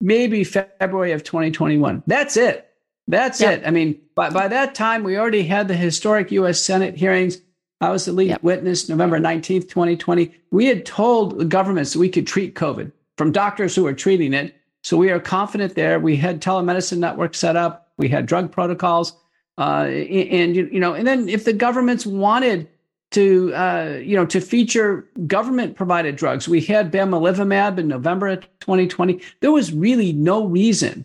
maybe 0.00 0.44
February 0.44 1.12
of 1.12 1.22
2021. 1.22 2.04
That's 2.06 2.38
it. 2.38 2.70
That's 3.06 3.40
yep. 3.40 3.60
it. 3.60 3.66
I 3.66 3.70
mean, 3.70 4.00
by, 4.14 4.30
by 4.30 4.48
that 4.48 4.74
time, 4.74 5.02
we 5.02 5.18
already 5.18 5.42
had 5.42 5.68
the 5.68 5.76
historic 5.76 6.30
U.S. 6.32 6.62
Senate 6.62 6.96
hearings. 6.96 7.38
I 7.80 7.90
was 7.90 8.04
the 8.04 8.12
lead 8.12 8.28
yep. 8.28 8.42
witness 8.42 8.88
November 8.88 9.18
19th, 9.18 9.68
2020. 9.68 10.32
We 10.50 10.66
had 10.66 10.86
told 10.86 11.38
the 11.38 11.44
governments 11.44 11.92
that 11.92 11.98
we 11.98 12.08
could 12.08 12.26
treat 12.26 12.54
COVID 12.54 12.92
from 13.16 13.32
doctors 13.32 13.74
who 13.74 13.84
were 13.84 13.94
treating 13.94 14.32
it. 14.32 14.54
So 14.82 14.96
we 14.96 15.10
are 15.10 15.20
confident 15.20 15.74
there. 15.74 15.98
We 15.98 16.16
had 16.16 16.40
telemedicine 16.40 16.98
network 16.98 17.34
set 17.34 17.56
up. 17.56 17.79
We 18.00 18.08
had 18.08 18.26
drug 18.26 18.50
protocols, 18.50 19.12
uh, 19.58 19.84
and 19.84 20.56
you 20.56 20.80
know, 20.80 20.94
and 20.94 21.06
then 21.06 21.28
if 21.28 21.44
the 21.44 21.52
governments 21.52 22.04
wanted 22.04 22.68
to, 23.10 23.52
uh, 23.54 23.98
you 24.02 24.16
know, 24.16 24.26
to 24.26 24.40
feature 24.40 25.08
government 25.26 25.76
provided 25.76 26.16
drugs, 26.16 26.48
we 26.48 26.60
had 26.60 26.92
bamlanivimab 26.92 27.78
in 27.78 27.88
November 27.88 28.28
of 28.28 28.40
2020. 28.60 29.20
There 29.40 29.52
was 29.52 29.72
really 29.72 30.12
no 30.12 30.46
reason 30.46 31.04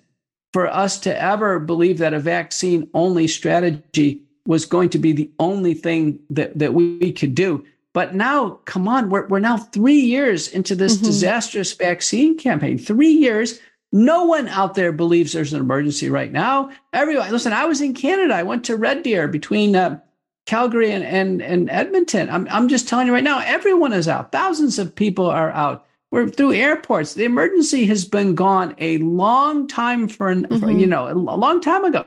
for 0.53 0.67
us 0.67 0.99
to 0.99 1.21
ever 1.21 1.59
believe 1.59 1.97
that 1.97 2.13
a 2.13 2.19
vaccine 2.19 2.89
only 2.93 3.27
strategy 3.27 4.21
was 4.45 4.65
going 4.65 4.89
to 4.89 4.99
be 4.99 5.11
the 5.11 5.29
only 5.39 5.73
thing 5.73 6.19
that, 6.29 6.57
that 6.57 6.73
we 6.73 7.11
could 7.11 7.35
do. 7.35 7.65
But 7.93 8.13
now, 8.13 8.59
come 8.65 8.87
on, 8.87 9.09
we're, 9.09 9.25
we're 9.27 9.39
now 9.39 9.57
three 9.57 9.99
years 9.99 10.47
into 10.49 10.75
this 10.75 10.97
mm-hmm. 10.97 11.05
disastrous 11.05 11.73
vaccine 11.73 12.37
campaign. 12.37 12.77
Three 12.77 13.11
years 13.11 13.59
no 13.95 14.25
one 14.25 14.49
out 14.49 14.73
there 14.73 14.91
believes 14.91 15.31
there's 15.31 15.53
an 15.53 15.61
emergency 15.61 16.09
right 16.09 16.29
now. 16.29 16.69
Everyone, 16.91 17.31
listen, 17.31 17.53
I 17.53 17.63
was 17.63 17.79
in 17.79 17.93
Canada. 17.93 18.35
I 18.35 18.43
went 18.43 18.65
to 18.65 18.75
Red 18.75 19.03
Deer 19.03 19.29
between 19.29 19.73
uh, 19.73 20.01
Calgary 20.45 20.91
and, 20.91 21.01
and, 21.05 21.41
and 21.41 21.69
Edmonton. 21.69 22.29
I'm, 22.29 22.45
I'm 22.51 22.67
just 22.67 22.89
telling 22.89 23.07
you 23.07 23.13
right 23.13 23.23
now, 23.23 23.39
everyone 23.39 23.93
is 23.93 24.09
out. 24.09 24.33
Thousands 24.33 24.77
of 24.79 24.93
people 24.93 25.27
are 25.27 25.49
out. 25.51 25.85
We're 26.11 26.27
through 26.27 26.51
airports. 26.51 27.13
The 27.13 27.23
emergency 27.23 27.85
has 27.85 28.03
been 28.03 28.35
gone 28.35 28.75
a 28.79 28.97
long 28.97 29.65
time 29.65 30.09
for, 30.09 30.35
mm-hmm. 30.35 30.57
for 30.57 30.69
you 30.69 30.87
know, 30.87 31.09
a 31.09 31.15
long 31.15 31.61
time 31.61 31.85
ago. 31.85 32.05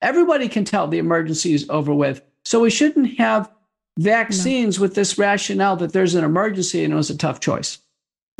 Everybody 0.00 0.48
can 0.48 0.64
tell 0.64 0.88
the 0.88 0.96
emergency 0.96 1.52
is 1.52 1.68
over 1.68 1.92
with. 1.92 2.22
So 2.46 2.60
we 2.60 2.70
shouldn't 2.70 3.18
have 3.18 3.52
vaccines 3.98 4.78
no. 4.78 4.82
with 4.82 4.94
this 4.94 5.18
rationale 5.18 5.76
that 5.76 5.92
there's 5.92 6.14
an 6.14 6.24
emergency 6.24 6.84
and 6.84 6.94
it 6.94 6.96
was 6.96 7.10
a 7.10 7.18
tough 7.18 7.38
choice. 7.38 7.80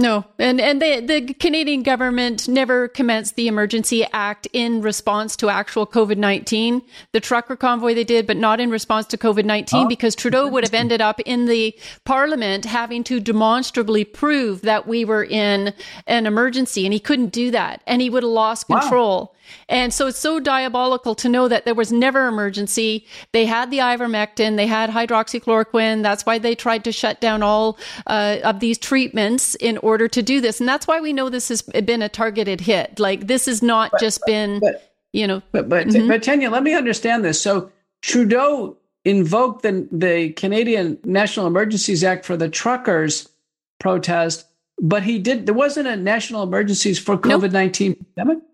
No, 0.01 0.25
and 0.39 0.61
and 0.61 0.81
the 0.81 1.01
the 1.01 1.35
Canadian 1.35 1.83
government 1.83 2.47
never 2.47 2.87
commenced 2.87 3.35
the 3.35 3.49
Emergency 3.49 4.07
Act 4.13 4.47
in 4.53 4.81
response 4.81 5.35
to 5.35 5.49
actual 5.49 5.89
COVID 5.89 6.17
nineteen. 6.17 6.83
The 7.13 7.19
trucker 7.19 7.57
convoy 7.57 7.95
they 7.95 8.05
did, 8.05 8.25
but 8.25 8.37
not 8.37 8.61
in 8.61 8.71
response 8.71 9.09
to 9.09 9.19
COVID 9.19 9.45
nineteen, 9.45 9.87
oh, 9.87 9.89
because 9.89 10.15
Trudeau 10.15 10.47
would 10.47 10.63
have 10.63 10.73
ended 10.73 11.01
up 11.01 11.19
in 11.27 11.47
the 11.47 11.77
Parliament 12.05 12.65
having 12.65 13.03
to 13.05 13.19
demonstrably 13.19 14.05
prove 14.05 14.61
that 14.63 14.87
we 14.87 15.05
were 15.05 15.25
in 15.25 15.75
an 16.07 16.27
emergency, 16.27 16.87
and 16.87 16.93
he 16.93 17.01
couldn't 17.01 17.33
do 17.33 17.51
that, 17.51 17.83
and 17.85 18.01
he 18.01 18.09
would 18.09 18.23
have 18.23 18.31
lost 18.31 18.69
control. 18.69 19.19
Wow. 19.19 19.33
And 19.71 19.95
so 19.95 20.09
it's 20.09 20.19
so 20.19 20.41
diabolical 20.41 21.15
to 21.15 21.29
know 21.29 21.49
that 21.49 21.65
there 21.65 21.75
was 21.75 21.91
never 21.91 22.27
emergency. 22.27 23.07
They 23.33 23.47
had 23.47 23.71
the 23.71 23.79
ivermectin, 23.79 24.57
they 24.57 24.67
had 24.67 24.91
hydroxychloroquine. 24.91 26.03
That's 26.03 26.27
why 26.27 26.39
they 26.39 26.55
tried 26.55 26.85
to 26.85 26.93
shut 26.93 27.23
down 27.23 27.43
all 27.43 27.79
uh, 28.07 28.41
of 28.45 28.61
these 28.61 28.77
treatments 28.77 29.55
in 29.55 29.79
order 29.89 30.07
to 30.09 30.23
do 30.23 30.41
this. 30.41 30.61
And 30.61 30.69
that's 30.69 30.87
why 30.87 31.01
we 31.01 31.13
know 31.13 31.29
this 31.29 31.49
has 31.49 31.63
been 31.63 32.03
a 32.03 32.09
targeted 32.09 32.61
hit. 32.61 33.01
Like 33.01 33.27
this 33.27 33.47
has 33.47 33.63
not 33.63 33.91
but, 33.91 34.01
just 34.01 34.21
been, 34.27 34.61
but, 34.61 34.93
you 35.13 35.27
know. 35.27 35.43
But 35.51 35.69
but, 35.69 35.89
mm-hmm. 35.89 36.09
but 36.09 36.23
Tanya, 36.23 36.51
let 36.51 36.63
me 36.63 36.75
understand 36.75 37.25
this. 37.25 37.41
So 37.41 37.73
Trudeau 38.03 38.77
invoked 39.05 39.63
the 39.63 39.89
the 39.91 40.31
Canadian 40.31 40.99
National 41.05 41.47
Emergencies 41.47 42.05
Act 42.05 42.25
for 42.25 42.37
the 42.37 42.49
truckers 42.49 43.29
protest, 43.81 44.45
but 44.81 45.03
he 45.03 45.19
did. 45.19 45.47
There 45.47 45.55
wasn't 45.55 45.89
a 45.89 45.97
national 45.97 46.43
emergencies 46.43 46.99
for 46.99 47.17
COVID 47.17 47.53
nineteen 47.53 47.97
nope. 47.99 48.07
pandemic. 48.17 48.45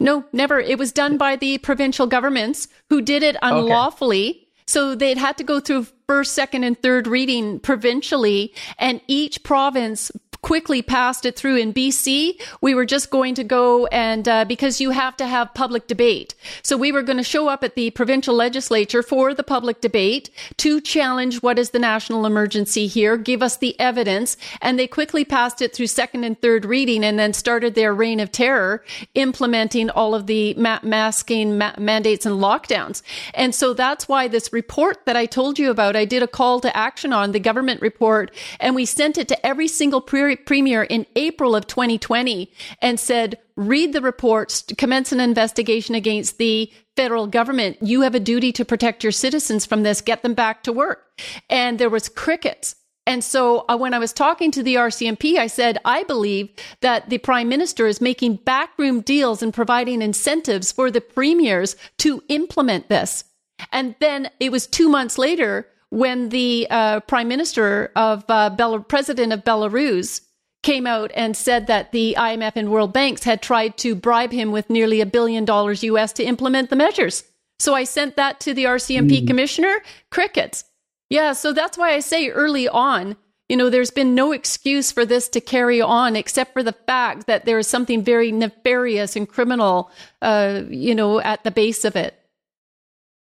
No, 0.00 0.24
never. 0.32 0.58
It 0.58 0.78
was 0.78 0.92
done 0.92 1.18
by 1.18 1.36
the 1.36 1.58
provincial 1.58 2.06
governments 2.06 2.68
who 2.88 3.02
did 3.02 3.22
it 3.22 3.36
unlawfully. 3.42 4.30
Okay. 4.30 4.44
So 4.66 4.94
they'd 4.94 5.18
had 5.18 5.38
to 5.38 5.44
go 5.44 5.60
through 5.60 5.86
first, 6.06 6.34
second, 6.34 6.64
and 6.64 6.76
third 6.82 7.06
reading 7.06 7.58
provincially, 7.60 8.52
and 8.78 9.00
each 9.08 9.42
province 9.42 10.10
quickly 10.42 10.82
passed 10.82 11.26
it 11.26 11.36
through 11.36 11.56
in 11.56 11.72
BC. 11.72 12.40
We 12.60 12.74
were 12.74 12.86
just 12.86 13.10
going 13.10 13.34
to 13.34 13.44
go 13.44 13.86
and 13.86 14.28
uh, 14.28 14.44
because 14.44 14.80
you 14.80 14.90
have 14.90 15.16
to 15.16 15.26
have 15.26 15.52
public 15.54 15.86
debate. 15.86 16.34
So 16.62 16.76
we 16.76 16.92
were 16.92 17.02
going 17.02 17.16
to 17.16 17.24
show 17.24 17.48
up 17.48 17.64
at 17.64 17.74
the 17.74 17.90
provincial 17.90 18.34
legislature 18.34 19.02
for 19.02 19.34
the 19.34 19.42
public 19.42 19.80
debate 19.80 20.30
to 20.58 20.80
challenge 20.80 21.42
what 21.42 21.58
is 21.58 21.70
the 21.70 21.78
national 21.78 22.26
emergency 22.26 22.86
here, 22.86 23.16
give 23.16 23.42
us 23.42 23.56
the 23.56 23.78
evidence. 23.80 24.36
And 24.60 24.78
they 24.78 24.86
quickly 24.86 25.24
passed 25.24 25.60
it 25.60 25.74
through 25.74 25.88
second 25.88 26.24
and 26.24 26.40
third 26.40 26.64
reading 26.64 27.04
and 27.04 27.18
then 27.18 27.32
started 27.32 27.74
their 27.74 27.94
reign 27.94 28.20
of 28.20 28.30
terror, 28.30 28.84
implementing 29.14 29.90
all 29.90 30.14
of 30.14 30.26
the 30.26 30.54
ma- 30.54 30.80
masking 30.82 31.58
ma- 31.58 31.74
mandates 31.78 32.26
and 32.26 32.36
lockdowns. 32.36 33.02
And 33.34 33.54
so 33.54 33.74
that's 33.74 34.08
why 34.08 34.28
this 34.28 34.52
report 34.52 35.04
that 35.06 35.16
I 35.16 35.26
told 35.26 35.58
you 35.58 35.70
about, 35.70 35.96
I 35.96 36.04
did 36.04 36.22
a 36.22 36.28
call 36.28 36.60
to 36.60 36.76
action 36.76 37.12
on 37.12 37.32
the 37.32 37.40
government 37.40 37.80
report 37.80 38.30
and 38.60 38.74
we 38.74 38.84
sent 38.84 39.18
it 39.18 39.28
to 39.28 39.46
every 39.46 39.68
single 39.68 40.00
pre- 40.00 40.27
premier 40.36 40.82
in 40.82 41.06
April 41.16 41.54
of 41.54 41.66
2020 41.66 42.52
and 42.80 42.98
said, 42.98 43.38
read 43.56 43.92
the 43.92 44.00
reports, 44.00 44.64
commence 44.76 45.12
an 45.12 45.20
investigation 45.20 45.94
against 45.94 46.38
the 46.38 46.72
federal 46.96 47.26
government. 47.26 47.76
You 47.80 48.02
have 48.02 48.14
a 48.14 48.20
duty 48.20 48.52
to 48.52 48.64
protect 48.64 49.02
your 49.02 49.12
citizens 49.12 49.66
from 49.66 49.82
this, 49.82 50.00
get 50.00 50.22
them 50.22 50.34
back 50.34 50.62
to 50.64 50.72
work. 50.72 51.06
And 51.48 51.78
there 51.78 51.90
was 51.90 52.08
crickets. 52.08 52.74
And 53.06 53.24
so 53.24 53.64
uh, 53.68 53.76
when 53.78 53.94
I 53.94 53.98
was 53.98 54.12
talking 54.12 54.50
to 54.50 54.62
the 54.62 54.74
RCMP, 54.74 55.38
I 55.38 55.46
said, 55.46 55.78
I 55.84 56.02
believe 56.02 56.50
that 56.82 57.08
the 57.08 57.16
prime 57.16 57.48
minister 57.48 57.86
is 57.86 58.02
making 58.02 58.36
backroom 58.44 59.00
deals 59.00 59.42
and 59.42 59.54
providing 59.54 60.02
incentives 60.02 60.70
for 60.72 60.90
the 60.90 61.00
premiers 61.00 61.74
to 61.98 62.22
implement 62.28 62.90
this. 62.90 63.24
And 63.72 63.94
then 64.00 64.28
it 64.40 64.52
was 64.52 64.66
two 64.66 64.90
months 64.90 65.16
later 65.16 65.66
when 65.90 66.28
the 66.28 66.66
uh, 66.70 67.00
prime 67.00 67.28
minister 67.28 67.90
of 67.96 68.24
uh, 68.28 68.50
Bel- 68.50 68.80
president 68.80 69.32
of 69.32 69.44
Belarus 69.44 70.20
came 70.62 70.86
out 70.86 71.10
and 71.14 71.36
said 71.36 71.66
that 71.68 71.92
the 71.92 72.14
IMF 72.18 72.52
and 72.56 72.70
World 72.70 72.92
Banks 72.92 73.24
had 73.24 73.40
tried 73.40 73.76
to 73.78 73.94
bribe 73.94 74.32
him 74.32 74.52
with 74.52 74.68
nearly 74.68 75.00
a 75.00 75.06
billion 75.06 75.44
dollars 75.44 75.82
US 75.84 76.12
to 76.14 76.24
implement 76.24 76.70
the 76.70 76.76
measures. 76.76 77.24
So 77.58 77.74
I 77.74 77.84
sent 77.84 78.16
that 78.16 78.40
to 78.40 78.54
the 78.54 78.64
RCMP 78.64 79.22
mm. 79.22 79.26
commissioner. 79.26 79.82
Crickets. 80.10 80.64
Yeah, 81.10 81.32
so 81.32 81.52
that's 81.52 81.78
why 81.78 81.94
I 81.94 82.00
say 82.00 82.28
early 82.28 82.68
on, 82.68 83.16
you 83.48 83.56
know, 83.56 83.70
there's 83.70 83.90
been 83.90 84.14
no 84.14 84.32
excuse 84.32 84.92
for 84.92 85.06
this 85.06 85.28
to 85.30 85.40
carry 85.40 85.80
on 85.80 86.16
except 86.16 86.52
for 86.52 86.62
the 86.62 86.72
fact 86.86 87.26
that 87.26 87.46
there 87.46 87.58
is 87.58 87.66
something 87.66 88.04
very 88.04 88.30
nefarious 88.30 89.16
and 89.16 89.26
criminal, 89.26 89.90
uh, 90.20 90.62
you 90.68 90.94
know, 90.94 91.18
at 91.20 91.44
the 91.44 91.50
base 91.50 91.84
of 91.84 91.96
it. 91.96 92.17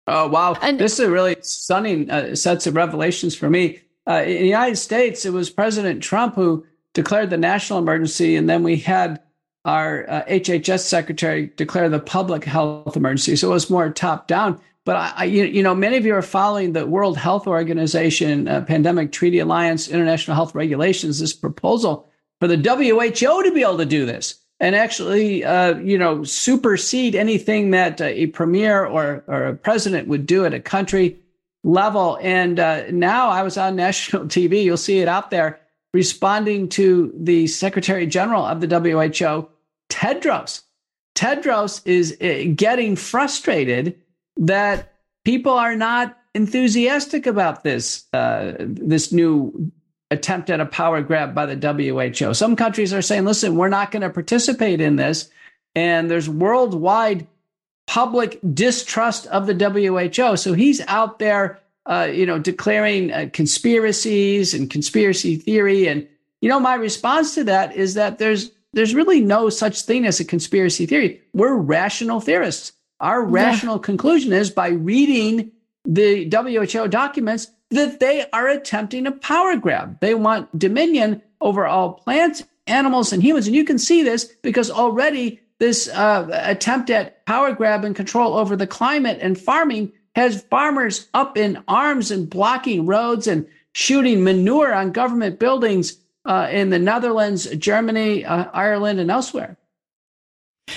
Oh, 0.06 0.28
wow. 0.28 0.56
And, 0.60 0.78
this 0.78 0.94
is 0.94 1.00
a 1.00 1.10
really 1.10 1.36
stunning 1.42 2.10
uh, 2.10 2.34
sets 2.34 2.66
of 2.66 2.74
revelations 2.74 3.34
for 3.34 3.48
me. 3.48 3.80
Uh, 4.08 4.22
in 4.26 4.42
the 4.42 4.48
United 4.48 4.76
States, 4.76 5.24
it 5.24 5.32
was 5.32 5.48
President 5.48 6.02
Trump 6.02 6.34
who 6.34 6.66
declared 6.92 7.30
the 7.30 7.38
national 7.38 7.78
emergency, 7.78 8.36
and 8.36 8.50
then 8.50 8.62
we 8.62 8.76
had 8.76 9.20
our 9.64 10.08
uh, 10.10 10.24
HHS 10.24 10.80
secretary 10.80 11.52
declare 11.56 11.88
the 11.88 12.00
public 12.00 12.44
health 12.44 12.96
emergency. 12.96 13.36
So 13.36 13.50
it 13.50 13.54
was 13.54 13.70
more 13.70 13.90
top 13.90 14.26
down. 14.26 14.60
But 14.84 14.96
I, 14.96 15.12
I 15.16 15.24
you, 15.24 15.44
you, 15.44 15.62
know, 15.62 15.74
many 15.74 15.96
of 15.96 16.04
you 16.04 16.14
are 16.14 16.22
following 16.22 16.72
the 16.72 16.84
World 16.84 17.16
Health 17.16 17.46
Organization, 17.46 18.48
uh, 18.48 18.62
Pandemic 18.62 19.12
Treaty 19.12 19.38
Alliance, 19.38 19.88
International 19.88 20.34
Health 20.34 20.56
Regulations. 20.56 21.20
This 21.20 21.32
proposal 21.32 22.10
for 22.40 22.48
the 22.48 22.56
WHO 22.56 23.42
to 23.44 23.52
be 23.54 23.62
able 23.62 23.78
to 23.78 23.86
do 23.86 24.04
this 24.04 24.41
and 24.62 24.76
actually, 24.76 25.44
uh, 25.44 25.76
you 25.78 25.98
know, 25.98 26.22
supersede 26.22 27.16
anything 27.16 27.72
that 27.72 28.00
uh, 28.00 28.04
a 28.04 28.28
premier 28.28 28.86
or, 28.86 29.24
or 29.26 29.46
a 29.46 29.56
president 29.56 30.06
would 30.06 30.24
do 30.24 30.44
at 30.44 30.54
a 30.54 30.60
country 30.60 31.18
level. 31.64 32.16
And 32.22 32.60
uh, 32.60 32.84
now 32.92 33.28
I 33.28 33.42
was 33.42 33.58
on 33.58 33.74
national 33.88 34.26
TV. 34.26 34.62
You'll 34.62 34.76
see 34.76 35.00
it 35.00 35.08
out 35.08 35.32
there 35.32 35.58
responding 35.92 36.68
to 36.70 37.12
the 37.16 37.48
Secretary 37.48 38.06
General 38.06 38.46
of 38.46 38.60
the 38.60 38.68
WHO, 38.68 39.48
Tedros. 39.90 40.62
Tedros 41.16 41.82
is 41.84 42.16
uh, 42.22 42.52
getting 42.54 42.94
frustrated 42.94 44.00
that 44.36 44.94
people 45.24 45.52
are 45.52 45.74
not 45.74 46.16
enthusiastic 46.34 47.26
about 47.26 47.64
this 47.64 48.06
uh, 48.14 48.52
this 48.60 49.12
new 49.12 49.72
attempt 50.12 50.50
at 50.50 50.60
a 50.60 50.66
power 50.66 51.02
grab 51.02 51.34
by 51.34 51.46
the 51.46 51.56
WHO. 51.56 52.34
Some 52.34 52.56
countries 52.56 52.92
are 52.92 53.02
saying, 53.02 53.24
"Listen, 53.24 53.56
we're 53.56 53.68
not 53.68 53.90
going 53.90 54.02
to 54.02 54.10
participate 54.10 54.80
in 54.80 54.96
this," 54.96 55.30
and 55.74 56.10
there's 56.10 56.28
worldwide 56.28 57.26
public 57.86 58.38
distrust 58.54 59.26
of 59.26 59.46
the 59.46 59.54
WHO. 59.54 60.36
So 60.36 60.54
he's 60.54 60.80
out 60.86 61.18
there 61.18 61.62
uh, 61.86 62.08
you 62.12 62.26
know, 62.26 62.38
declaring 62.38 63.12
uh, 63.12 63.28
conspiracies 63.32 64.54
and 64.54 64.70
conspiracy 64.70 65.36
theory. 65.36 65.88
And 65.88 66.06
you 66.40 66.48
know, 66.48 66.60
my 66.60 66.74
response 66.74 67.34
to 67.34 67.44
that 67.44 67.74
is 67.74 67.94
that 67.94 68.18
there's 68.18 68.50
there's 68.72 68.94
really 68.94 69.20
no 69.20 69.48
such 69.48 69.82
thing 69.82 70.06
as 70.06 70.20
a 70.20 70.24
conspiracy 70.24 70.86
theory. 70.86 71.20
We're 71.34 71.54
rational 71.54 72.20
theorists. 72.20 72.72
Our 73.00 73.22
yeah. 73.22 73.44
rational 73.46 73.78
conclusion 73.78 74.32
is 74.32 74.50
by 74.50 74.68
reading 74.68 75.50
the 75.84 76.30
WHO 76.30 76.88
documents 76.88 77.48
that 77.72 78.00
they 78.00 78.26
are 78.32 78.48
attempting 78.48 79.06
a 79.06 79.12
power 79.12 79.56
grab. 79.56 79.98
They 80.00 80.14
want 80.14 80.58
dominion 80.58 81.22
over 81.40 81.66
all 81.66 81.94
plants, 81.94 82.44
animals, 82.66 83.12
and 83.12 83.22
humans. 83.22 83.46
And 83.46 83.56
you 83.56 83.64
can 83.64 83.78
see 83.78 84.02
this 84.02 84.24
because 84.42 84.70
already 84.70 85.40
this 85.58 85.88
uh, 85.88 86.28
attempt 86.44 86.90
at 86.90 87.24
power 87.26 87.52
grab 87.52 87.84
and 87.84 87.94
control 87.94 88.34
over 88.34 88.56
the 88.56 88.66
climate 88.66 89.18
and 89.20 89.38
farming 89.38 89.92
has 90.14 90.42
farmers 90.42 91.08
up 91.14 91.38
in 91.38 91.62
arms 91.68 92.10
and 92.10 92.28
blocking 92.28 92.84
roads 92.86 93.26
and 93.26 93.46
shooting 93.72 94.22
manure 94.22 94.74
on 94.74 94.92
government 94.92 95.38
buildings 95.38 95.96
uh, 96.24 96.48
in 96.50 96.70
the 96.70 96.78
Netherlands, 96.78 97.46
Germany, 97.56 98.24
uh, 98.24 98.44
Ireland, 98.52 99.00
and 99.00 99.10
elsewhere. 99.10 99.56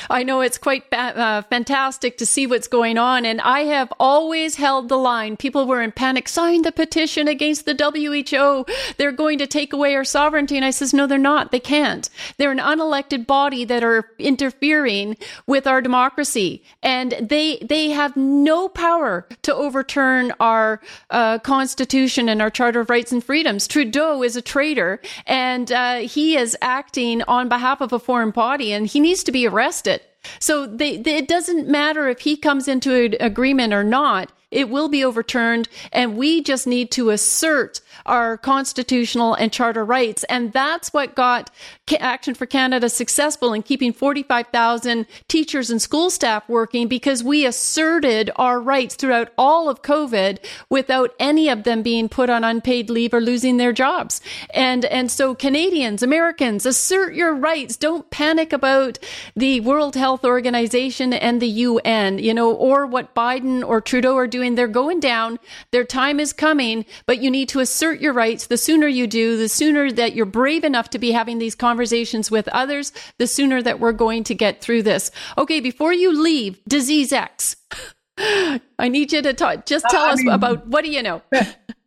I 0.10 0.24
know 0.24 0.42
it's 0.42 0.58
quite 0.58 0.84
uh, 0.92 1.44
fantastic 1.44 2.18
to 2.18 2.26
see 2.26 2.48
what's 2.48 2.68
going 2.68 2.98
on. 2.98 3.26
And 3.26 3.42
I 3.42 3.62
have 3.62 3.92
always 4.00 4.56
held 4.56 4.90
the 4.90 4.98
line. 4.98 5.38
People 5.38 5.68
were 5.68 5.82
in 5.82 5.92
panic, 5.92 6.28
sign 6.28 6.64
the 6.64 6.72
petition 6.72 7.28
against 7.28 7.66
the 7.66 7.76
WHO. 7.76 8.66
They're 8.98 9.12
going 9.12 9.38
to 9.40 9.48
take 9.48 9.74
away 9.74 9.96
our 9.96 10.04
sovereignty. 10.04 10.56
And 10.56 10.66
I 10.66 10.72
says, 10.72 10.94
no, 10.94 11.08
they're 11.08 11.18
not. 11.18 11.52
They 11.52 11.60
can't. 11.60 12.10
They're 12.38 12.52
an 12.52 12.60
unelected 12.60 13.28
body 13.28 13.66
that 13.66 13.84
are 13.84 14.10
interfering 14.20 15.18
with 15.48 15.68
our 15.68 15.82
democracy. 15.82 16.64
And 16.82 17.16
they, 17.22 17.58
they 17.58 17.90
have 17.90 18.16
no 18.16 18.68
power 18.70 19.28
to 19.44 19.54
overturn 19.54 20.34
our 20.40 20.82
uh, 21.10 21.40
constitution 21.40 22.30
and 22.30 22.42
our 22.42 22.50
charter 22.50 22.82
of 22.82 22.90
rights 22.90 23.12
and 23.12 23.24
freedoms. 23.24 23.68
Trudeau 23.68 24.24
is 24.24 24.36
a 24.36 24.42
traitor 24.42 25.00
and 25.26 25.72
uh, 25.72 25.98
he 25.98 26.38
is 26.38 26.58
acting 26.62 27.22
on 27.24 27.50
behalf 27.50 27.82
of 27.82 27.94
a 27.94 28.00
foreign 28.00 28.32
body 28.32 28.74
and 28.74 28.88
he 28.88 29.00
needs 29.00 29.24
to 29.24 29.32
be 29.32 29.48
arrested 29.48 29.75
it. 29.84 30.04
So 30.40 30.66
they, 30.66 30.98
they, 30.98 31.18
it 31.18 31.28
doesn't 31.28 31.68
matter 31.68 32.08
if 32.08 32.22
he 32.22 32.36
comes 32.38 32.68
into 32.68 32.94
an 32.94 33.16
agreement 33.20 33.74
or 33.74 33.84
not. 33.84 34.32
It 34.52 34.70
will 34.70 34.90
be 34.90 35.04
overturned, 35.04 35.68
and 35.92 36.18
we 36.18 36.42
just 36.42 36.66
need 36.66 36.90
to 36.92 37.10
assert 37.10 37.82
our 38.06 38.38
constitutional 38.38 39.34
and 39.34 39.52
charter 39.52 39.84
rights. 39.84 40.24
And 40.26 40.54
that's 40.54 40.94
what 40.94 41.16
got 41.16 41.52
Action 42.00 42.34
for 42.34 42.46
Canada 42.46 42.90
successful 42.90 43.54
in 43.54 43.64
keeping 43.64 43.94
45,000 43.94 45.06
teachers 45.28 45.70
and 45.70 45.82
school 45.82 46.10
staff 46.10 46.48
working 46.50 46.88
because 46.88 47.24
we 47.24 47.46
asserted 47.46 48.32
our 48.36 48.60
rights 48.60 48.96
throughout 48.96 49.32
all 49.38 49.70
of 49.70 49.82
COVID 49.82 50.40
without 50.70 51.14
any 51.20 51.48
of 51.50 51.64
them 51.64 51.84
being 51.84 52.10
put 52.10 52.30
on 52.30 52.44
unpaid 52.44 52.90
leave 52.90 53.14
or 53.14 53.22
losing 53.22 53.58
their 53.58 53.72
jobs. 53.72 54.22
And, 54.52 54.86
and 54.86 55.12
so 55.12 55.36
Canadians, 55.36 56.02
Americans, 56.02 56.66
assert 56.66 57.14
your 57.14 57.36
rights. 57.36 57.78
Don't 57.78 58.10
panic 58.10 58.52
about 58.52 59.00
the 59.36 59.60
World 59.60 59.96
Health 59.96 60.26
Organization 60.26 61.14
and 61.14 61.42
the 61.42 61.48
UN, 61.48 62.20
you 62.20 62.34
know, 62.34 62.52
or 62.52 62.86
what 62.86 63.14
Biden 63.16 63.66
or 63.66 63.82
Trudeau 63.82 64.16
are 64.16 64.28
doing. 64.28 64.56
They're 64.56 64.68
going 64.68 65.00
down. 65.00 65.40
Their 65.72 65.84
time 65.84 66.20
is 66.20 66.34
coming, 66.34 66.86
but 67.06 67.20
you 67.20 67.30
need 67.30 67.50
to 67.50 67.60
assert 67.60 67.95
your 68.02 68.14
rights. 68.14 68.48
The 68.48 68.58
sooner 68.58 68.88
you 68.88 69.08
do, 69.08 69.38
the 69.38 69.50
sooner 69.50 69.92
that 69.92 70.16
you're 70.16 70.26
brave 70.26 70.64
enough 70.64 70.90
to 70.92 71.00
be 71.00 71.12
having 71.12 71.40
these 71.40 71.56
conversations 71.56 72.30
with 72.30 72.48
others, 72.50 72.92
the 73.18 73.28
sooner 73.28 73.62
that 73.62 73.80
we're 73.80 73.92
going 73.92 74.24
to 74.26 74.36
get 74.36 74.62
through 74.62 74.84
this. 74.84 75.12
Okay, 75.38 75.60
before 75.60 75.94
you 75.94 76.12
leave, 76.12 76.64
disease 76.66 77.12
X. 77.12 77.56
I 78.18 78.88
need 78.88 79.12
you 79.12 79.22
to 79.22 79.34
talk. 79.34 79.66
Just 79.66 79.86
tell 79.90 80.06
uh, 80.06 80.14
us 80.14 80.20
mean, 80.20 80.34
about 80.34 80.68
what 80.68 80.86
do 80.86 80.92
you 80.92 81.04
know? 81.04 81.22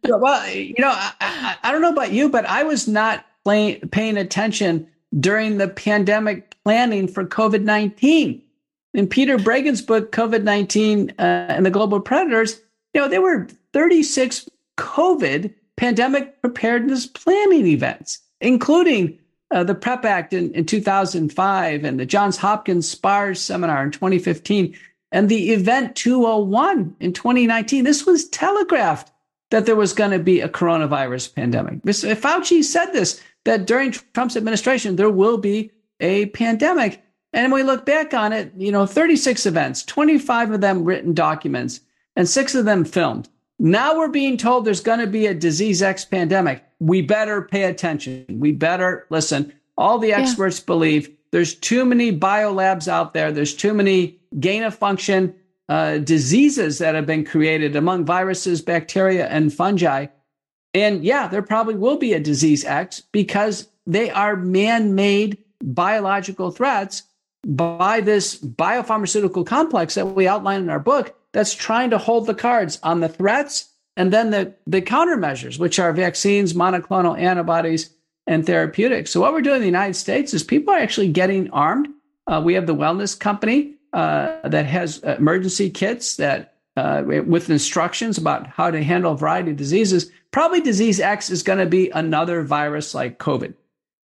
well, 0.05 0.49
you 0.51 0.75
know, 0.79 0.91
I, 0.91 1.13
I, 1.21 1.57
I, 1.63 1.73
don't 1.73 1.83
know 1.83 1.93
about 1.93 2.13
you, 2.13 2.29
but 2.29 2.45
I 2.47 2.63
was 2.63 2.87
not 2.87 3.25
playing, 3.45 3.81
paying 3.91 4.17
attention 4.17 4.87
during 5.19 5.59
the 5.59 5.69
pandemic 5.69 6.55
planning 6.65 7.09
for 7.09 7.25
COVID 7.25 7.63
19. 7.63 8.43
In 8.95 9.07
Peter 9.07 9.39
Breggin's 9.39 9.83
book, 9.83 10.13
COVID 10.13 10.43
19 10.43 11.15
uh, 11.19 11.23
and 11.23 11.65
the 11.65 11.71
Global 11.71 12.01
Predators, 12.01 12.61
you 12.95 13.01
know, 13.01 13.09
there 13.09 13.23
were 13.23 13.47
36 13.73 14.49
COVID 14.77 15.53
pandemic 15.79 16.41
preparedness 16.43 17.07
planning 17.07 17.67
events, 17.67 18.19
including 18.41 19.19
uh, 19.51 19.65
the 19.65 19.75
PREP 19.75 20.05
Act 20.05 20.33
in, 20.33 20.53
in 20.53 20.67
2005 20.67 21.85
and 21.85 22.01
the 22.01 22.05
Johns 22.05 22.37
Hopkins 22.37 22.89
SPARS 22.89 23.41
seminar 23.41 23.85
in 23.85 23.93
2015 23.93 24.77
and 25.13 25.29
the 25.29 25.53
Event 25.53 25.97
201 25.97 26.97
in 27.01 27.13
2019. 27.13 27.85
This 27.85 28.05
was 28.05 28.29
telegraphed 28.29 29.11
that 29.51 29.65
there 29.65 29.77
was 29.77 29.95
going 29.95 30.11
to 30.11 30.19
be 30.19 30.41
a 30.41 30.49
coronavirus 30.49 31.35
pandemic. 31.35 31.81
Mr. 31.83 32.15
Fauci 32.15 32.63
said 32.63 32.93
this 32.93 33.23
that 33.45 33.67
during 33.67 33.93
Trump's 33.93 34.37
administration, 34.37 34.97
there 34.97 35.09
will 35.09 35.39
be 35.39 35.71
a 36.01 36.27
pandemic. 36.27 37.03
And 37.33 37.53
when 37.53 37.63
we 37.63 37.67
look 37.67 37.87
back 37.87 38.13
on 38.13 38.33
it, 38.33 38.53
you 38.57 38.73
know, 38.73 38.85
36 38.85 39.47
events, 39.47 39.85
25 39.85 40.51
of 40.51 40.61
them 40.61 40.85
written 40.85 41.15
documents, 41.15 41.81
and 42.17 42.29
six 42.29 42.55
of 42.55 42.65
them 42.65 42.85
filmed. 42.85 43.29
Now 43.59 43.97
we're 43.97 44.09
being 44.09 44.37
told 44.37 44.65
there's 44.65 44.81
going 44.81 45.01
to 45.01 45.07
be 45.07 45.27
a 45.27 45.35
disease 45.35 45.83
X 45.83 46.05
pandemic. 46.05 46.65
We 46.79 47.03
better 47.03 47.43
pay 47.43 47.65
attention. 47.65 48.25
We 48.29 48.53
better 48.53 49.07
listen. 49.11 49.53
All 49.77 49.99
the 49.99 50.13
experts 50.13 50.61
yeah. 50.61 50.67
believe 50.67 51.11
there's 51.33 51.55
too 51.55 51.85
many 51.85 52.17
biolabs 52.17 52.89
out 52.89 53.15
there. 53.15 53.33
There's 53.33 53.55
too 53.55 53.75
many 53.75 54.19
gain 54.39 54.63
of 54.63 54.75
function 54.75 55.35
uh, 55.69 55.99
diseases 55.99 56.79
that 56.79 56.95
have 56.95 57.07
been 57.07 57.25
created 57.25 57.77
among 57.77 58.05
viruses, 58.05 58.63
bacteria, 58.63 59.27
and 59.29 59.53
fungi. 59.53 60.07
And 60.73 61.05
yeah, 61.05 61.27
there 61.27 61.43
probably 61.43 61.75
will 61.75 61.99
be 61.99 62.13
a 62.13 62.21
disease 62.21 62.65
X 62.65 63.03
because 63.13 63.69
they 63.87 64.11
are 64.11 64.37
man 64.37 64.95
made 64.95 65.39
biological 65.63 66.51
threats 66.51 67.03
by 67.47 68.01
this 68.01 68.39
biopharmaceutical 68.39 69.45
complex 69.45 69.95
that 69.95 70.07
we 70.07 70.29
outline 70.29 70.61
in 70.61 70.71
our 70.71 70.79
book 70.79 71.18
that's 71.33 71.55
trying 71.55 71.91
to 71.91 71.99
hold 71.99 72.27
the 72.27 72.35
cards 72.35 72.79
on 72.83 73.01
the 73.01 73.09
threats 73.09 73.71
and 73.97 74.13
then 74.13 74.31
the, 74.31 74.55
the 74.67 74.81
countermeasures, 74.81 75.59
which 75.59 75.79
are 75.79 75.93
vaccines, 75.93 76.53
monoclonal 76.53 77.19
antibodies, 77.19 77.91
and 78.27 78.47
therapeutics. 78.47 79.11
So, 79.11 79.21
what 79.21 79.33
we're 79.33 79.41
doing 79.41 79.57
in 79.57 79.63
the 79.63 79.67
United 79.67 79.95
States 79.95 80.35
is 80.35 80.45
people 80.45 80.73
are 80.73 80.79
actually 80.79 81.09
getting 81.09 81.51
armed. 81.51 81.89
Uh, 82.27 82.43
we 82.45 82.55
have 82.55 82.67
the 82.67 82.75
Wellness 82.75 83.19
Company 83.19 83.75
uh, 83.93 84.49
that 84.49 84.67
has 84.67 84.99
emergency 84.99 85.71
kits 85.71 86.17
that 86.17 86.55
uh, 86.77 87.03
with 87.05 87.51
instructions 87.51 88.19
about 88.19 88.47
how 88.47 88.71
to 88.71 88.85
handle 88.85 89.13
a 89.13 89.17
variety 89.17 89.51
of 89.51 89.57
diseases. 89.57 90.13
Probably 90.31 90.61
disease 90.61 91.01
X 91.01 91.31
is 91.31 91.43
going 91.43 91.59
to 91.59 91.67
be 91.67 91.91
another 91.91 92.43
virus 92.43 92.95
like 92.95 93.19
COVID. 93.19 93.55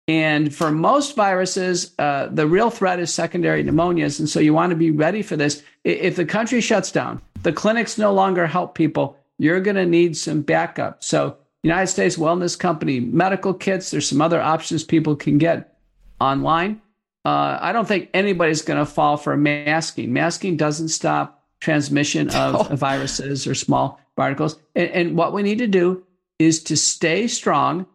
And 0.07 0.55
for 0.55 0.71
most 0.71 1.17
viruses, 1.17 1.93
uh, 1.99 2.29
the 2.31 2.47
real 2.47 2.71
threat 2.71 3.01
is 3.01 3.13
secondary 3.13 3.65
pneumonias. 3.65 4.19
And 4.19 4.29
so 4.29 4.39
you 4.39 4.53
want 4.53 4.71
to 4.71 4.77
be 4.77 4.91
ready 4.91 5.23
for 5.23 5.37
this. 5.37 5.63
If 5.83 6.17
the 6.17 6.27
country 6.27 6.61
shuts 6.61 6.93
down, 6.93 7.23
the 7.43 7.53
clinics 7.53 7.97
no 7.97 8.13
longer 8.13 8.47
help 8.47 8.75
people, 8.75 9.17
you're 9.39 9.61
going 9.61 9.77
to 9.77 9.87
need 9.87 10.17
some 10.17 10.43
backup. 10.43 11.03
So, 11.03 11.37
United 11.63 11.87
States 11.87 12.17
Wellness 12.17 12.59
Company 12.59 13.01
medical 13.01 13.55
kits, 13.55 13.91
there's 13.91 14.07
some 14.07 14.21
other 14.21 14.41
options 14.41 14.85
people 14.85 15.17
can 15.17 15.39
get 15.39 15.79
online. 16.21 16.83
Uh, 17.25 17.59
I 17.59 17.73
don't 17.73 17.89
think 17.89 18.11
anybody's 18.13 18.61
going 18.61 18.79
to 18.79 18.85
fall 18.85 19.17
for 19.17 19.35
masking. 19.35 20.13
Masking 20.13 20.59
doesn't 20.59 20.89
stop 20.89 21.43
transmission 21.61 22.29
of 22.31 22.71
oh. 22.71 22.77
viruses 22.77 23.47
or 23.47 23.55
small 23.55 23.99
particles. 24.15 24.59
And, 24.75 24.91
and 24.91 25.17
what 25.17 25.33
we 25.33 25.43
need 25.43 25.59
to 25.59 25.67
do 25.67 26.05
is 26.39 26.63
to 26.65 26.77
stay 26.77 27.27
strong 27.27 27.87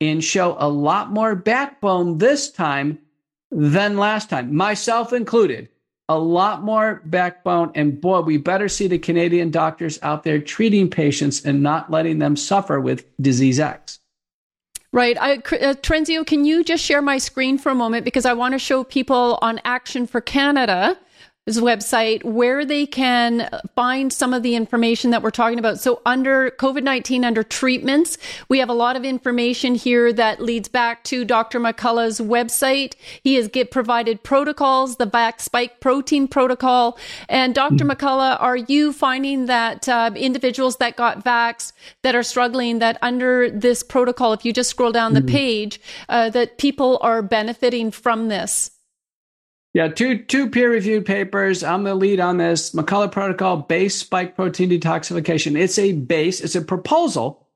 and 0.00 0.22
show 0.22 0.56
a 0.58 0.68
lot 0.68 1.10
more 1.10 1.34
backbone 1.34 2.18
this 2.18 2.50
time 2.50 2.98
than 3.50 3.96
last 3.96 4.30
time, 4.30 4.54
myself 4.54 5.12
included. 5.12 5.68
A 6.10 6.18
lot 6.18 6.62
more 6.62 7.02
backbone. 7.04 7.70
And 7.74 8.00
boy, 8.00 8.20
we 8.20 8.38
better 8.38 8.68
see 8.68 8.86
the 8.86 8.98
Canadian 8.98 9.50
doctors 9.50 9.98
out 10.02 10.22
there 10.22 10.40
treating 10.40 10.88
patients 10.88 11.44
and 11.44 11.62
not 11.62 11.90
letting 11.90 12.18
them 12.18 12.34
suffer 12.34 12.80
with 12.80 13.04
disease 13.20 13.60
X. 13.60 14.00
Right. 14.90 15.18
I, 15.20 15.34
uh, 15.34 15.74
Trenzio, 15.74 16.26
can 16.26 16.46
you 16.46 16.64
just 16.64 16.82
share 16.82 17.02
my 17.02 17.18
screen 17.18 17.58
for 17.58 17.70
a 17.70 17.74
moment? 17.74 18.06
Because 18.06 18.24
I 18.24 18.32
want 18.32 18.52
to 18.52 18.58
show 18.58 18.84
people 18.84 19.38
on 19.42 19.60
Action 19.64 20.06
for 20.06 20.22
Canada 20.22 20.96
website 21.56 22.22
where 22.24 22.64
they 22.64 22.84
can 22.86 23.48
find 23.74 24.12
some 24.12 24.34
of 24.34 24.42
the 24.42 24.54
information 24.54 25.10
that 25.10 25.22
we're 25.22 25.30
talking 25.30 25.58
about. 25.58 25.80
So 25.80 26.02
under 26.04 26.50
COVID-19, 26.50 27.24
under 27.24 27.42
treatments, 27.42 28.18
we 28.48 28.58
have 28.58 28.68
a 28.68 28.74
lot 28.74 28.96
of 28.96 29.04
information 29.04 29.74
here 29.74 30.12
that 30.12 30.40
leads 30.40 30.68
vax 30.68 31.04
to 31.04 31.24
Dr. 31.24 31.58
McCullough's 31.58 32.20
website. 32.20 32.94
He 33.22 33.34
has 33.34 33.48
get 33.48 33.70
provided 33.70 34.22
protocols, 34.22 34.96
the 34.96 35.06
back 35.06 35.40
spike 35.40 35.80
protein 35.80 36.28
protocol. 36.28 36.98
And 37.28 37.54
Dr. 37.54 37.84
Mm. 37.84 37.92
McCullough, 37.92 38.40
are 38.40 38.56
you 38.56 38.92
finding 38.92 39.46
that 39.46 39.88
uh, 39.88 40.10
individuals 40.14 40.76
that 40.76 40.96
got 40.96 41.24
vaxxed 41.24 41.72
that 42.02 42.14
are 42.14 42.22
struggling 42.22 42.78
that 42.80 42.98
under 43.00 43.50
this 43.50 43.82
protocol, 43.82 44.32
if 44.32 44.44
you 44.44 44.52
just 44.52 44.70
scroll 44.70 44.92
down 44.92 45.14
the 45.14 45.22
mm. 45.22 45.30
page, 45.30 45.80
uh, 46.08 46.30
that 46.30 46.58
people 46.58 46.98
are 47.00 47.22
benefiting 47.22 47.90
from 47.90 48.28
this? 48.28 48.70
Yeah, 49.74 49.88
two 49.88 50.24
two 50.24 50.48
peer 50.48 50.70
reviewed 50.70 51.04
papers. 51.04 51.62
I'm 51.62 51.84
the 51.84 51.94
lead 51.94 52.20
on 52.20 52.38
this 52.38 52.72
McCullough 52.72 53.12
protocol 53.12 53.58
base 53.58 53.96
spike 53.96 54.34
protein 54.34 54.70
detoxification. 54.70 55.58
It's 55.58 55.78
a 55.78 55.92
base. 55.92 56.40
It's 56.40 56.54
a 56.54 56.62
proposal 56.62 57.46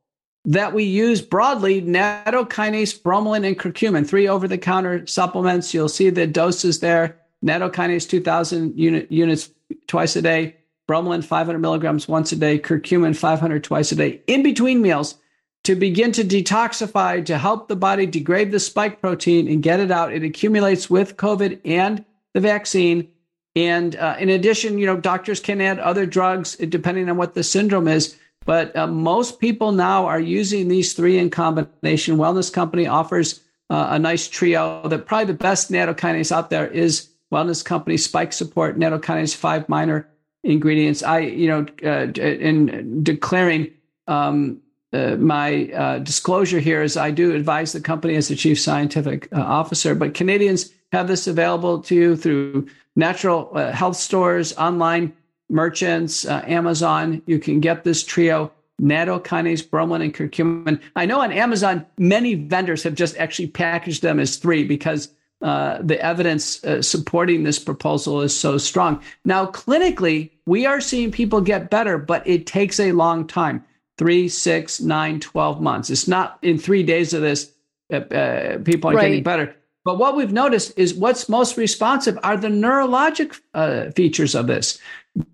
that 0.44 0.74
we 0.74 0.84
use 0.84 1.22
broadly 1.22 1.80
nattokinase, 1.80 3.00
bromelain, 3.00 3.46
and 3.46 3.58
curcumin, 3.58 4.06
three 4.06 4.28
over 4.28 4.46
the 4.46 4.58
counter 4.58 5.06
supplements. 5.06 5.72
You'll 5.72 5.88
see 5.88 6.10
the 6.10 6.26
doses 6.26 6.80
there. 6.80 7.18
Nattokinase 7.44 8.08
2,000 8.08 8.78
unit, 8.78 9.10
units 9.10 9.50
twice 9.86 10.14
a 10.14 10.22
day, 10.22 10.56
bromelain 10.88 11.24
500 11.24 11.58
milligrams 11.58 12.06
once 12.06 12.30
a 12.32 12.36
day, 12.36 12.58
curcumin 12.58 13.16
500 13.16 13.64
twice 13.64 13.90
a 13.90 13.96
day 13.96 14.22
in 14.26 14.42
between 14.42 14.82
meals 14.82 15.16
to 15.64 15.76
begin 15.76 16.10
to 16.12 16.24
detoxify, 16.24 17.24
to 17.24 17.38
help 17.38 17.68
the 17.68 17.76
body 17.76 18.06
degrade 18.06 18.50
the 18.50 18.58
spike 18.60 19.00
protein 19.00 19.48
and 19.48 19.62
get 19.62 19.80
it 19.80 19.90
out. 19.90 20.12
It 20.12 20.24
accumulates 20.24 20.90
with 20.90 21.16
COVID 21.16 21.60
and 21.64 22.04
the 22.34 22.40
vaccine. 22.40 23.08
And 23.54 23.94
uh, 23.96 24.16
in 24.18 24.28
addition, 24.28 24.78
you 24.78 24.86
know, 24.86 24.96
doctors 24.96 25.40
can 25.40 25.60
add 25.60 25.78
other 25.78 26.06
drugs 26.06 26.56
depending 26.56 27.08
on 27.08 27.16
what 27.16 27.34
the 27.34 27.44
syndrome 27.44 27.86
is. 27.86 28.16
But 28.44 28.74
uh, 28.74 28.88
most 28.88 29.38
people 29.38 29.70
now 29.72 30.06
are 30.06 30.18
using 30.18 30.66
these 30.66 30.94
three 30.94 31.18
in 31.18 31.30
combination. 31.30 32.16
Wellness 32.16 32.52
Company 32.52 32.86
offers 32.86 33.40
uh, 33.70 33.88
a 33.90 33.98
nice 33.98 34.26
trio. 34.26 34.86
That 34.88 35.06
probably 35.06 35.26
the 35.26 35.34
best 35.34 35.70
nattokinase 35.70 36.32
out 36.32 36.50
there 36.50 36.66
is 36.66 37.08
Wellness 37.30 37.64
Company 37.64 37.96
Spike 37.96 38.32
Support 38.32 38.78
Nattokinase 38.78 39.36
Five 39.36 39.68
minor 39.68 40.08
ingredients. 40.42 41.04
I, 41.04 41.20
you 41.20 41.46
know, 41.46 41.66
uh, 41.84 42.10
in 42.20 43.04
declaring 43.04 43.70
um, 44.08 44.61
uh, 44.92 45.16
my 45.16 45.70
uh, 45.72 45.98
disclosure 45.98 46.60
here 46.60 46.82
is 46.82 46.96
I 46.96 47.10
do 47.10 47.34
advise 47.34 47.72
the 47.72 47.80
company 47.80 48.14
as 48.16 48.28
the 48.28 48.36
chief 48.36 48.60
scientific 48.60 49.28
uh, 49.32 49.40
officer, 49.40 49.94
but 49.94 50.14
Canadians 50.14 50.70
have 50.92 51.08
this 51.08 51.26
available 51.26 51.80
to 51.82 51.94
you 51.94 52.16
through 52.16 52.66
natural 52.94 53.50
uh, 53.54 53.72
health 53.72 53.96
stores, 53.96 54.54
online 54.58 55.14
merchants, 55.48 56.26
uh, 56.26 56.42
Amazon. 56.46 57.22
You 57.26 57.38
can 57.38 57.60
get 57.60 57.84
this 57.84 58.04
trio 58.04 58.52
nattokinase, 58.82 59.66
bromelain, 59.66 60.04
and 60.04 60.14
curcumin. 60.14 60.80
I 60.94 61.06
know 61.06 61.20
on 61.20 61.32
Amazon, 61.32 61.86
many 61.96 62.34
vendors 62.34 62.82
have 62.82 62.94
just 62.94 63.16
actually 63.16 63.48
packaged 63.48 64.02
them 64.02 64.20
as 64.20 64.36
three 64.36 64.64
because 64.64 65.08
uh, 65.40 65.78
the 65.80 66.00
evidence 66.00 66.60
supporting 66.82 67.42
this 67.42 67.58
proposal 67.58 68.20
is 68.20 68.38
so 68.38 68.58
strong. 68.58 69.02
Now, 69.24 69.46
clinically, 69.46 70.30
we 70.46 70.66
are 70.66 70.80
seeing 70.80 71.10
people 71.10 71.40
get 71.40 71.70
better, 71.70 71.96
but 71.98 72.26
it 72.26 72.46
takes 72.46 72.78
a 72.78 72.92
long 72.92 73.26
time 73.26 73.64
three, 73.98 74.28
six, 74.28 74.80
nine, 74.80 75.20
12 75.20 75.60
months. 75.60 75.90
It's 75.90 76.08
not 76.08 76.38
in 76.42 76.58
three 76.58 76.82
days 76.82 77.14
of 77.14 77.22
this, 77.22 77.52
uh, 77.92 77.96
uh, 77.96 78.58
people 78.58 78.90
are 78.90 78.94
right. 78.94 79.08
getting 79.08 79.22
better. 79.22 79.54
But 79.84 79.98
what 79.98 80.16
we've 80.16 80.32
noticed 80.32 80.78
is 80.78 80.94
what's 80.94 81.28
most 81.28 81.56
responsive 81.56 82.18
are 82.22 82.36
the 82.36 82.48
neurologic 82.48 83.40
uh, 83.54 83.90
features 83.90 84.34
of 84.34 84.46
this 84.46 84.78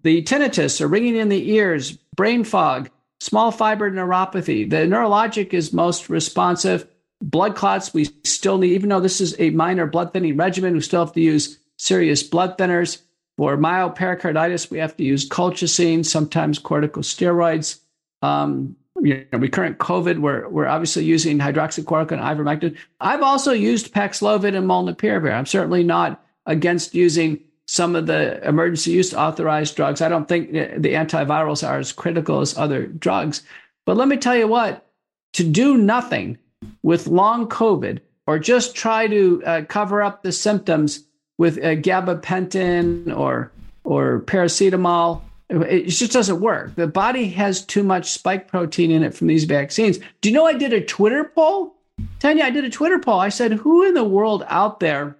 the 0.02 0.22
tinnitus 0.22 0.80
or 0.80 0.88
ringing 0.88 1.14
in 1.14 1.28
the 1.28 1.52
ears, 1.52 1.92
brain 2.16 2.42
fog, 2.42 2.90
small 3.20 3.52
fiber 3.52 3.90
neuropathy. 3.90 4.68
The 4.68 4.78
neurologic 4.78 5.54
is 5.54 5.72
most 5.72 6.08
responsive. 6.08 6.86
Blood 7.20 7.54
clots, 7.54 7.94
we 7.94 8.04
still 8.24 8.58
need, 8.58 8.72
even 8.72 8.88
though 8.88 9.00
this 9.00 9.20
is 9.20 9.36
a 9.38 9.50
minor 9.50 9.86
blood 9.86 10.12
thinning 10.12 10.36
regimen, 10.36 10.74
we 10.74 10.80
still 10.80 11.04
have 11.04 11.14
to 11.14 11.20
use 11.20 11.58
serious 11.76 12.22
blood 12.22 12.58
thinners. 12.58 13.02
For 13.36 13.56
myopericarditis, 13.56 14.68
we 14.68 14.78
have 14.78 14.96
to 14.96 15.04
use 15.04 15.28
colchicine, 15.28 16.04
sometimes 16.04 16.58
corticosteroids. 16.58 17.78
Um, 18.22 18.76
you 19.00 19.24
know, 19.32 19.38
recurrent 19.38 19.78
COVID, 19.78 20.18
we're, 20.18 20.48
we're 20.48 20.66
obviously 20.66 21.04
using 21.04 21.38
hydroxychloroquine 21.38 22.20
ivermectin. 22.20 22.76
I've 23.00 23.22
also 23.22 23.52
used 23.52 23.94
Paxlovid 23.94 24.56
and 24.56 24.66
molnupiravir. 24.66 25.32
I'm 25.32 25.46
certainly 25.46 25.84
not 25.84 26.24
against 26.46 26.94
using 26.94 27.40
some 27.66 27.94
of 27.94 28.06
the 28.06 28.42
emergency 28.48 28.92
use 28.92 29.14
authorized 29.14 29.76
drugs. 29.76 30.00
I 30.00 30.08
don't 30.08 30.26
think 30.26 30.52
the 30.52 30.94
antivirals 30.94 31.66
are 31.66 31.78
as 31.78 31.92
critical 31.92 32.40
as 32.40 32.56
other 32.56 32.86
drugs. 32.86 33.42
But 33.84 33.96
let 33.96 34.08
me 34.08 34.16
tell 34.16 34.36
you 34.36 34.48
what, 34.48 34.86
to 35.34 35.44
do 35.44 35.76
nothing 35.76 36.38
with 36.82 37.06
long 37.06 37.48
COVID 37.48 38.00
or 38.26 38.38
just 38.38 38.74
try 38.74 39.06
to 39.06 39.42
uh, 39.44 39.62
cover 39.68 40.02
up 40.02 40.22
the 40.22 40.32
symptoms 40.32 41.04
with 41.36 41.58
uh, 41.58 41.76
gabapentin 41.76 43.16
or 43.16 43.52
or 43.84 44.20
paracetamol 44.20 45.22
it 45.48 45.88
just 45.88 46.12
doesn't 46.12 46.40
work. 46.40 46.74
The 46.74 46.86
body 46.86 47.28
has 47.30 47.64
too 47.64 47.82
much 47.82 48.10
spike 48.10 48.48
protein 48.48 48.90
in 48.90 49.02
it 49.02 49.14
from 49.14 49.28
these 49.28 49.44
vaccines. 49.44 49.98
Do 50.20 50.28
you 50.28 50.34
know 50.34 50.46
I 50.46 50.54
did 50.54 50.72
a 50.72 50.84
Twitter 50.84 51.24
poll? 51.24 51.74
Tanya, 52.20 52.44
I 52.44 52.50
did 52.50 52.64
a 52.64 52.70
Twitter 52.70 52.98
poll. 52.98 53.18
I 53.18 53.30
said, 53.30 53.52
who 53.52 53.86
in 53.86 53.94
the 53.94 54.04
world 54.04 54.44
out 54.48 54.80
there 54.80 55.16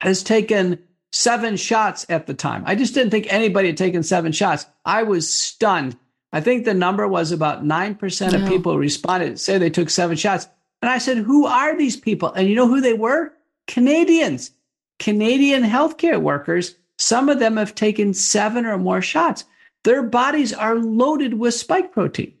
has 0.00 0.22
taken 0.22 0.78
seven 1.10 1.56
shots 1.56 2.06
at 2.08 2.26
the 2.26 2.34
time? 2.34 2.62
I 2.66 2.74
just 2.74 2.94
didn't 2.94 3.10
think 3.10 3.32
anybody 3.32 3.68
had 3.68 3.76
taken 3.76 4.02
seven 4.02 4.32
shots. 4.32 4.64
I 4.84 5.02
was 5.02 5.28
stunned. 5.28 5.96
I 6.32 6.40
think 6.40 6.64
the 6.64 6.72
number 6.72 7.06
was 7.06 7.30
about 7.30 7.64
9% 7.64 8.32
of 8.32 8.48
people 8.48 8.78
responded, 8.78 9.38
say 9.38 9.58
they 9.58 9.68
took 9.68 9.90
seven 9.90 10.16
shots. 10.16 10.46
And 10.80 10.90
I 10.90 10.98
said, 10.98 11.18
Who 11.18 11.46
are 11.46 11.76
these 11.76 11.96
people? 11.96 12.32
And 12.32 12.48
you 12.48 12.56
know 12.56 12.66
who 12.68 12.80
they 12.80 12.94
were? 12.94 13.32
Canadians, 13.66 14.50
Canadian 14.98 15.62
healthcare 15.62 16.20
workers. 16.20 16.74
Some 17.02 17.28
of 17.28 17.40
them 17.40 17.56
have 17.56 17.74
taken 17.74 18.14
seven 18.14 18.64
or 18.64 18.78
more 18.78 19.02
shots. 19.02 19.44
Their 19.82 20.04
bodies 20.04 20.52
are 20.52 20.76
loaded 20.76 21.34
with 21.34 21.52
spike 21.52 21.90
protein. 21.90 22.32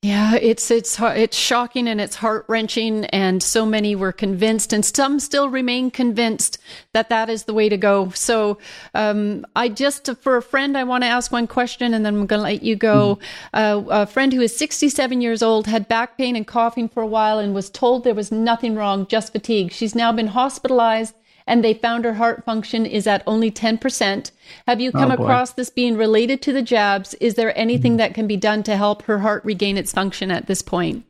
Yeah, 0.00 0.36
it's 0.36 0.70
it's 0.70 1.00
it's 1.00 1.36
shocking 1.36 1.88
and 1.88 2.00
it's 2.00 2.14
heart 2.14 2.44
wrenching, 2.46 3.06
and 3.06 3.42
so 3.42 3.66
many 3.66 3.96
were 3.96 4.12
convinced, 4.12 4.72
and 4.72 4.84
some 4.84 5.18
still 5.18 5.48
remain 5.48 5.90
convinced 5.90 6.58
that 6.92 7.08
that 7.08 7.28
is 7.28 7.44
the 7.44 7.54
way 7.54 7.68
to 7.68 7.76
go. 7.76 8.10
So, 8.10 8.58
um, 8.94 9.44
I 9.56 9.70
just 9.70 10.08
for 10.18 10.36
a 10.36 10.42
friend, 10.42 10.78
I 10.78 10.84
want 10.84 11.02
to 11.02 11.08
ask 11.08 11.32
one 11.32 11.48
question, 11.48 11.94
and 11.94 12.06
then 12.06 12.14
I'm 12.14 12.26
going 12.26 12.38
to 12.38 12.44
let 12.44 12.62
you 12.62 12.76
go. 12.76 13.18
Mm-hmm. 13.54 13.88
Uh, 13.90 14.02
a 14.02 14.06
friend 14.06 14.32
who 14.32 14.42
is 14.42 14.56
67 14.56 15.20
years 15.20 15.42
old 15.42 15.66
had 15.66 15.88
back 15.88 16.16
pain 16.16 16.36
and 16.36 16.46
coughing 16.46 16.88
for 16.88 17.02
a 17.02 17.08
while, 17.08 17.40
and 17.40 17.54
was 17.54 17.70
told 17.70 18.04
there 18.04 18.14
was 18.14 18.30
nothing 18.30 18.76
wrong, 18.76 19.08
just 19.08 19.32
fatigue. 19.32 19.72
She's 19.72 19.96
now 19.96 20.12
been 20.12 20.28
hospitalized 20.28 21.14
and 21.46 21.62
they 21.62 21.74
found 21.74 22.04
her 22.04 22.14
heart 22.14 22.44
function 22.44 22.86
is 22.86 23.06
at 23.06 23.22
only 23.26 23.50
10%. 23.50 24.30
Have 24.66 24.80
you 24.80 24.92
come 24.92 25.10
oh, 25.10 25.14
across 25.14 25.52
this 25.52 25.70
being 25.70 25.96
related 25.96 26.40
to 26.42 26.52
the 26.52 26.62
jabs? 26.62 27.14
Is 27.14 27.34
there 27.34 27.56
anything 27.58 27.92
mm-hmm. 27.92 27.98
that 27.98 28.14
can 28.14 28.26
be 28.26 28.36
done 28.36 28.62
to 28.64 28.76
help 28.76 29.02
her 29.02 29.18
heart 29.18 29.44
regain 29.44 29.76
its 29.76 29.92
function 29.92 30.30
at 30.30 30.46
this 30.46 30.62
point? 30.62 31.04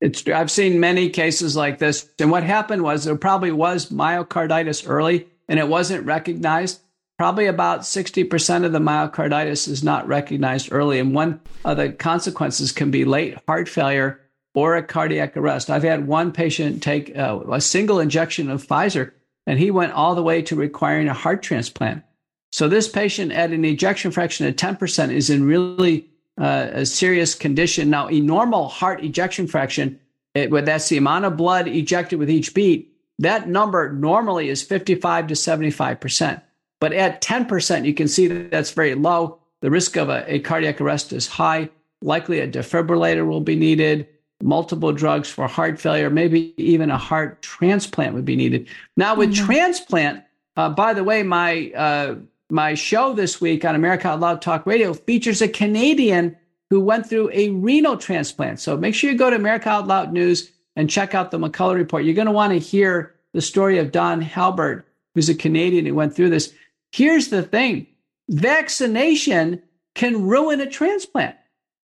It's, 0.00 0.26
I've 0.28 0.50
seen 0.50 0.80
many 0.80 1.10
cases 1.10 1.56
like 1.56 1.78
this. 1.78 2.08
And 2.18 2.30
what 2.30 2.42
happened 2.42 2.82
was 2.82 3.04
there 3.04 3.16
probably 3.16 3.52
was 3.52 3.90
myocarditis 3.90 4.88
early 4.88 5.26
and 5.48 5.58
it 5.58 5.68
wasn't 5.68 6.06
recognized. 6.06 6.80
Probably 7.18 7.46
about 7.46 7.80
60% 7.80 8.64
of 8.64 8.72
the 8.72 8.78
myocarditis 8.78 9.68
is 9.68 9.84
not 9.84 10.08
recognized 10.08 10.72
early. 10.72 10.98
And 10.98 11.14
one 11.14 11.40
of 11.66 11.76
the 11.76 11.90
consequences 11.90 12.72
can 12.72 12.90
be 12.90 13.04
late 13.04 13.36
heart 13.46 13.68
failure 13.68 14.20
or 14.54 14.76
a 14.76 14.82
cardiac 14.82 15.36
arrest. 15.36 15.68
I've 15.68 15.82
had 15.82 16.06
one 16.06 16.32
patient 16.32 16.82
take 16.82 17.14
a, 17.14 17.38
a 17.52 17.60
single 17.60 18.00
injection 18.00 18.48
of 18.48 18.66
Pfizer 18.66 19.12
and 19.46 19.58
he 19.58 19.70
went 19.70 19.92
all 19.92 20.14
the 20.14 20.22
way 20.22 20.42
to 20.42 20.56
requiring 20.56 21.08
a 21.08 21.14
heart 21.14 21.42
transplant. 21.42 22.02
So 22.52 22.68
this 22.68 22.88
patient 22.88 23.32
at 23.32 23.52
an 23.52 23.64
ejection 23.64 24.10
fraction 24.10 24.46
of 24.46 24.56
10% 24.56 25.12
is 25.12 25.30
in 25.30 25.44
really 25.44 26.08
uh, 26.40 26.68
a 26.72 26.86
serious 26.86 27.34
condition. 27.34 27.90
Now, 27.90 28.08
a 28.08 28.20
normal 28.20 28.68
heart 28.68 29.04
ejection 29.04 29.46
fraction, 29.46 30.00
it, 30.34 30.50
that's 30.64 30.88
the 30.88 30.96
amount 30.96 31.24
of 31.24 31.36
blood 31.36 31.68
ejected 31.68 32.18
with 32.18 32.30
each 32.30 32.54
beat, 32.54 32.92
that 33.18 33.48
number 33.48 33.92
normally 33.92 34.48
is 34.48 34.62
55 34.62 35.28
to 35.28 35.34
75%. 35.34 36.42
But 36.80 36.92
at 36.94 37.20
10%, 37.20 37.84
you 37.84 37.94
can 37.94 38.08
see 38.08 38.26
that 38.26 38.50
that's 38.50 38.70
very 38.70 38.94
low. 38.94 39.38
The 39.60 39.70
risk 39.70 39.96
of 39.96 40.08
a, 40.08 40.24
a 40.34 40.40
cardiac 40.40 40.80
arrest 40.80 41.12
is 41.12 41.26
high. 41.26 41.68
Likely 42.00 42.40
a 42.40 42.48
defibrillator 42.48 43.26
will 43.26 43.42
be 43.42 43.56
needed 43.56 44.08
multiple 44.42 44.92
drugs 44.92 45.28
for 45.28 45.46
heart 45.46 45.80
failure, 45.80 46.10
maybe 46.10 46.54
even 46.56 46.90
a 46.90 46.98
heart 46.98 47.42
transplant 47.42 48.14
would 48.14 48.24
be 48.24 48.36
needed. 48.36 48.68
Now, 48.96 49.14
with 49.14 49.32
mm-hmm. 49.32 49.46
transplant, 49.46 50.24
uh, 50.56 50.70
by 50.70 50.94
the 50.94 51.04
way, 51.04 51.22
my 51.22 51.70
uh, 51.74 52.16
my 52.50 52.74
show 52.74 53.12
this 53.12 53.40
week 53.40 53.64
on 53.64 53.74
America 53.74 54.08
Out 54.08 54.20
Loud 54.20 54.42
Talk 54.42 54.66
Radio 54.66 54.92
features 54.94 55.40
a 55.40 55.48
Canadian 55.48 56.36
who 56.68 56.80
went 56.80 57.08
through 57.08 57.30
a 57.32 57.50
renal 57.50 57.96
transplant. 57.96 58.60
So 58.60 58.76
make 58.76 58.94
sure 58.94 59.10
you 59.10 59.16
go 59.16 59.30
to 59.30 59.36
America 59.36 59.68
Out 59.68 59.86
Loud 59.86 60.12
News 60.12 60.50
and 60.76 60.90
check 60.90 61.14
out 61.14 61.30
the 61.30 61.38
McCullough 61.38 61.74
Report. 61.74 62.04
You're 62.04 62.14
going 62.14 62.26
to 62.26 62.32
want 62.32 62.52
to 62.52 62.58
hear 62.58 63.14
the 63.32 63.40
story 63.40 63.78
of 63.78 63.92
Don 63.92 64.20
Halbert, 64.20 64.86
who's 65.14 65.28
a 65.28 65.34
Canadian 65.34 65.86
who 65.86 65.94
went 65.94 66.14
through 66.14 66.30
this. 66.30 66.52
Here's 66.92 67.28
the 67.28 67.42
thing 67.42 67.86
vaccination 68.28 69.62
can 69.94 70.22
ruin 70.22 70.60
a 70.60 70.70
transplant 70.70 71.36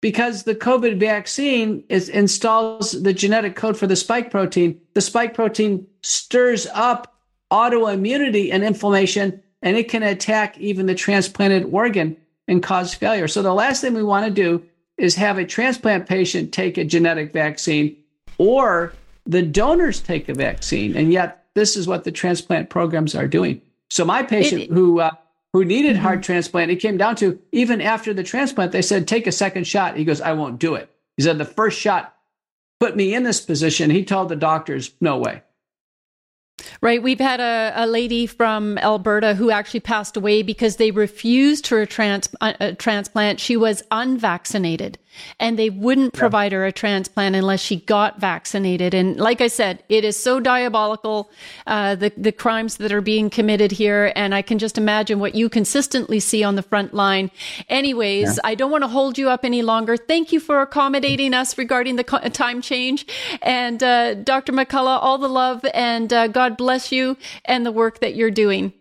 because 0.01 0.45
the 0.45 0.55
COVID 0.55 0.99
vaccine 0.99 1.85
is, 1.89 2.09
installs 2.09 2.93
the 2.93 3.13
genetic 3.13 3.57
code 3.57 3.77
for 3.77 3.87
the 3.87 3.97
spike 3.97 4.31
protein. 4.31 4.81
The 4.95 5.01
spike 5.01 5.35
protein 5.35 5.87
stirs 6.03 6.67
up 6.73 7.15
autoimmunity 7.51 8.53
and 8.53 8.65
inflammation, 8.65 9.43
and 9.63 9.77
it 9.77 9.89
can 9.89 10.03
attack 10.03 10.59
even 10.59 10.87
the 10.87 10.95
transplanted 10.95 11.65
organ 11.73 12.17
and 12.49 12.63
cause 12.63 12.95
failure. 12.95 13.29
So 13.29 13.43
the 13.43 13.55
last 13.55 13.81
thing 13.81 13.95
we 13.95 14.03
want 14.03 14.27
to 14.27 14.33
do 14.33 14.63
is 14.97 15.15
have 15.17 15.39
a 15.39 15.45
transplant 15.45 16.09
patient 16.09 16.53
take 16.53 16.79
a 16.79 16.85
genetic 16.85 17.33
vaccine 17.33 17.97
or 18.39 18.93
the 19.27 19.43
donors 19.43 20.01
take 20.01 20.29
a 20.29 20.35
vaccine. 20.35 20.97
And 20.97 21.13
yet, 21.13 21.47
this 21.55 21.77
is 21.77 21.87
what 21.87 22.05
the 22.05 22.13
transplant 22.13 22.71
programs 22.71 23.15
are 23.15 23.29
doing. 23.29 23.61
So 23.89 24.05
my 24.05 24.23
patient 24.23 24.63
it, 24.63 24.71
who 24.71 25.01
uh, 25.01 25.11
who 25.53 25.65
needed 25.65 25.95
mm-hmm. 25.95 26.03
heart 26.03 26.23
transplant. 26.23 26.71
It 26.71 26.77
came 26.77 26.97
down 26.97 27.17
to 27.17 27.41
even 27.53 27.81
after 27.81 28.15
the 28.15 28.23
transplant, 28.23 28.73
they 28.73 28.83
said, 28.83 29.09
take 29.09 29.27
a 29.27 29.33
second 29.33 29.67
shot. 29.67 29.97
He 29.97 30.05
goes, 30.05 30.21
I 30.21 30.33
won't 30.33 30.59
do 30.59 30.75
it. 30.75 30.91
He 31.17 31.23
said, 31.23 31.39
the 31.39 31.45
first 31.45 31.79
shot 31.79 32.17
put 32.79 32.97
me 32.97 33.15
in 33.15 33.25
this 33.25 33.41
position. 33.41 33.91
He 33.91 34.05
told 34.05 34.29
the 34.29 34.37
doctors, 34.37 34.93
no 35.01 35.19
way. 35.19 35.43
Right. 36.83 37.03
We've 37.03 37.21
had 37.21 37.41
a, 37.41 37.73
a 37.75 37.87
lady 37.87 38.27
from 38.27 38.79
Alberta 38.79 39.35
who 39.35 39.51
actually 39.51 39.81
passed 39.81 40.17
away 40.17 40.43
because 40.43 40.77
they 40.77 40.91
refused 40.91 41.67
her 41.69 41.87
trans, 41.87 42.29
a 42.41 42.75
transplant. 42.75 43.41
She 43.41 43.57
was 43.57 43.83
unvaccinated 43.91 44.99
and 45.39 45.59
they 45.59 45.71
wouldn't 45.71 46.15
yeah. 46.15 46.19
provide 46.19 46.53
her 46.53 46.65
a 46.65 46.73
transplant 46.73 47.37
unless 47.37 47.61
she 47.61 47.77
got 47.77 48.21
vaccinated. 48.21 48.95
And 48.95 49.17
like 49.17 49.41
I 49.41 49.49
said, 49.49 49.83
it 49.89 50.05
is 50.05 50.17
so 50.17 50.41
diabolical, 50.41 51.31
uh, 51.67 51.95
the, 51.95 52.13
the 52.17 52.33
crimes 52.33 52.77
that 52.79 52.93
are 52.93 53.01
being 53.01 53.31
committed 53.31 53.73
here. 53.73 54.13
And 54.17 54.35
I 54.35 54.43
can 54.43 54.59
just 54.59 54.79
imagine 54.79 55.19
what 55.19 55.35
you 55.35 55.49
consistently 55.49 56.21
see 56.21 56.43
on 56.43 56.57
the 56.57 56.63
front 56.63 56.95
line. 56.95 57.31
Anyways, 57.69 58.37
yeah. 58.37 58.41
I 58.45 58.55
don't 58.55 58.71
want 58.71 58.83
to 58.83 58.89
hold 58.89 59.19
you 59.19 59.29
up 59.29 59.45
any 59.45 59.63
longer. 59.63 59.97
Thank 59.97 60.33
you 60.33 60.41
for 60.41 60.61
accommodating 60.63 61.35
us 61.35 61.57
regarding 61.59 61.97
the 61.97 62.05
co- 62.05 62.29
time 62.29 62.63
change. 62.63 63.07
And 63.43 63.83
uh, 63.83 64.15
Dr. 64.15 64.53
McCullough, 64.53 64.99
all 65.01 65.19
the 65.19 65.29
love 65.29 65.65
and 65.75 66.13
uh, 66.13 66.29
God 66.29 66.57
bless 66.57 66.93
you 66.93 67.17
and 67.45 67.65
the 67.65 67.73
work 67.73 68.01
that 68.01 68.15
you're 68.15 68.31
doing. 68.31 68.73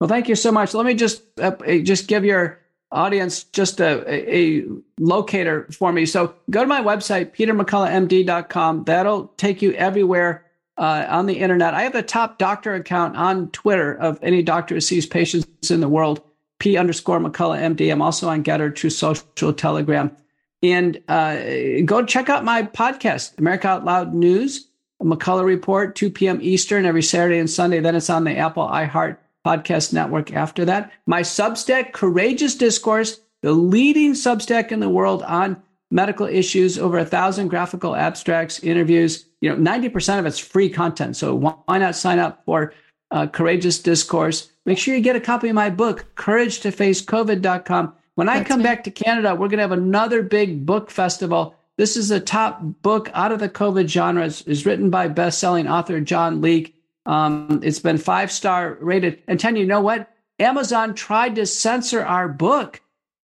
Well, 0.00 0.08
thank 0.08 0.28
you 0.28 0.34
so 0.34 0.50
much. 0.50 0.74
Let 0.74 0.84
me 0.84 0.94
just 0.94 1.22
uh, 1.38 1.52
just 1.84 2.08
give 2.08 2.24
your 2.24 2.61
audience 2.92 3.44
just 3.44 3.80
a, 3.80 4.04
a, 4.08 4.64
locator 4.98 5.66
for 5.72 5.92
me. 5.92 6.06
So 6.06 6.34
go 6.50 6.60
to 6.60 6.66
my 6.66 6.80
website, 6.80 7.34
petermcculloughmd.com. 7.34 8.84
That'll 8.84 9.26
take 9.36 9.62
you 9.62 9.72
everywhere 9.72 10.44
uh, 10.76 11.06
on 11.08 11.26
the 11.26 11.38
internet. 11.38 11.74
I 11.74 11.82
have 11.82 11.92
the 11.92 12.02
top 12.02 12.38
doctor 12.38 12.74
account 12.74 13.16
on 13.16 13.50
Twitter 13.50 13.94
of 13.94 14.18
any 14.22 14.42
doctor 14.42 14.74
who 14.74 14.80
sees 14.80 15.06
patients 15.06 15.70
in 15.70 15.80
the 15.80 15.88
world, 15.88 16.22
P 16.58 16.76
underscore 16.76 17.18
McCullough 17.18 17.76
MD. 17.76 17.90
I'm 17.90 18.02
also 18.02 18.28
on 18.28 18.44
GETTR, 18.44 18.74
Truth 18.74 18.92
Social, 18.92 19.52
Telegram. 19.52 20.14
And 20.62 21.02
uh, 21.08 21.36
go 21.84 22.04
check 22.04 22.28
out 22.28 22.44
my 22.44 22.62
podcast, 22.62 23.38
America 23.38 23.68
Out 23.68 23.84
Loud 23.84 24.14
News, 24.14 24.68
McCullough 25.02 25.44
Report, 25.44 25.96
2 25.96 26.10
p.m. 26.10 26.38
Eastern 26.40 26.86
every 26.86 27.02
Saturday 27.02 27.38
and 27.38 27.50
Sunday. 27.50 27.80
Then 27.80 27.96
it's 27.96 28.10
on 28.10 28.24
the 28.24 28.36
Apple 28.36 28.68
iHeart 28.68 29.16
podcast 29.46 29.92
network 29.92 30.32
after 30.32 30.64
that. 30.64 30.92
My 31.06 31.22
Substack, 31.22 31.92
Courageous 31.92 32.54
Discourse, 32.54 33.20
the 33.42 33.52
leading 33.52 34.12
Substack 34.12 34.70
in 34.72 34.80
the 34.80 34.88
world 34.88 35.22
on 35.24 35.62
medical 35.90 36.26
issues, 36.26 36.78
over 36.78 36.98
a 36.98 37.04
thousand 37.04 37.48
graphical 37.48 37.94
abstracts, 37.94 38.60
interviews. 38.60 39.26
You 39.40 39.54
know, 39.54 39.70
90% 39.70 40.18
of 40.18 40.26
it's 40.26 40.38
free 40.38 40.70
content. 40.70 41.16
So 41.16 41.34
why 41.34 41.78
not 41.78 41.96
sign 41.96 42.18
up 42.18 42.42
for 42.46 42.72
uh, 43.10 43.26
Courageous 43.26 43.78
Discourse? 43.80 44.50
Make 44.64 44.78
sure 44.78 44.94
you 44.94 45.00
get 45.00 45.16
a 45.16 45.20
copy 45.20 45.48
of 45.48 45.54
my 45.54 45.70
book, 45.70 46.06
Courage 46.14 46.60
to 46.60 46.70
Face 46.70 47.04
COVID.com. 47.04 47.94
When 48.14 48.28
I 48.28 48.38
That's 48.38 48.48
come 48.48 48.62
back 48.62 48.84
to 48.84 48.90
Canada, 48.90 49.34
we're 49.34 49.48
going 49.48 49.58
to 49.58 49.62
have 49.62 49.72
another 49.72 50.22
big 50.22 50.64
book 50.64 50.90
festival. 50.90 51.54
This 51.78 51.96
is 51.96 52.10
a 52.10 52.20
top 52.20 52.60
book 52.62 53.10
out 53.14 53.32
of 53.32 53.40
the 53.40 53.48
COVID 53.48 53.88
genre. 53.88 54.26
It's, 54.26 54.42
it's 54.42 54.66
written 54.66 54.90
by 54.90 55.08
best-selling 55.08 55.66
author 55.66 56.00
John 56.00 56.40
Leake. 56.40 56.76
Um, 57.06 57.60
it's 57.62 57.80
been 57.80 57.98
five 57.98 58.30
star 58.30 58.76
rated. 58.80 59.22
And 59.26 59.38
Tanya, 59.38 59.60
you 59.60 59.66
know 59.66 59.80
what? 59.80 60.08
Amazon 60.38 60.94
tried 60.94 61.36
to 61.36 61.46
censor 61.46 62.04
our 62.04 62.28
book. 62.28 62.80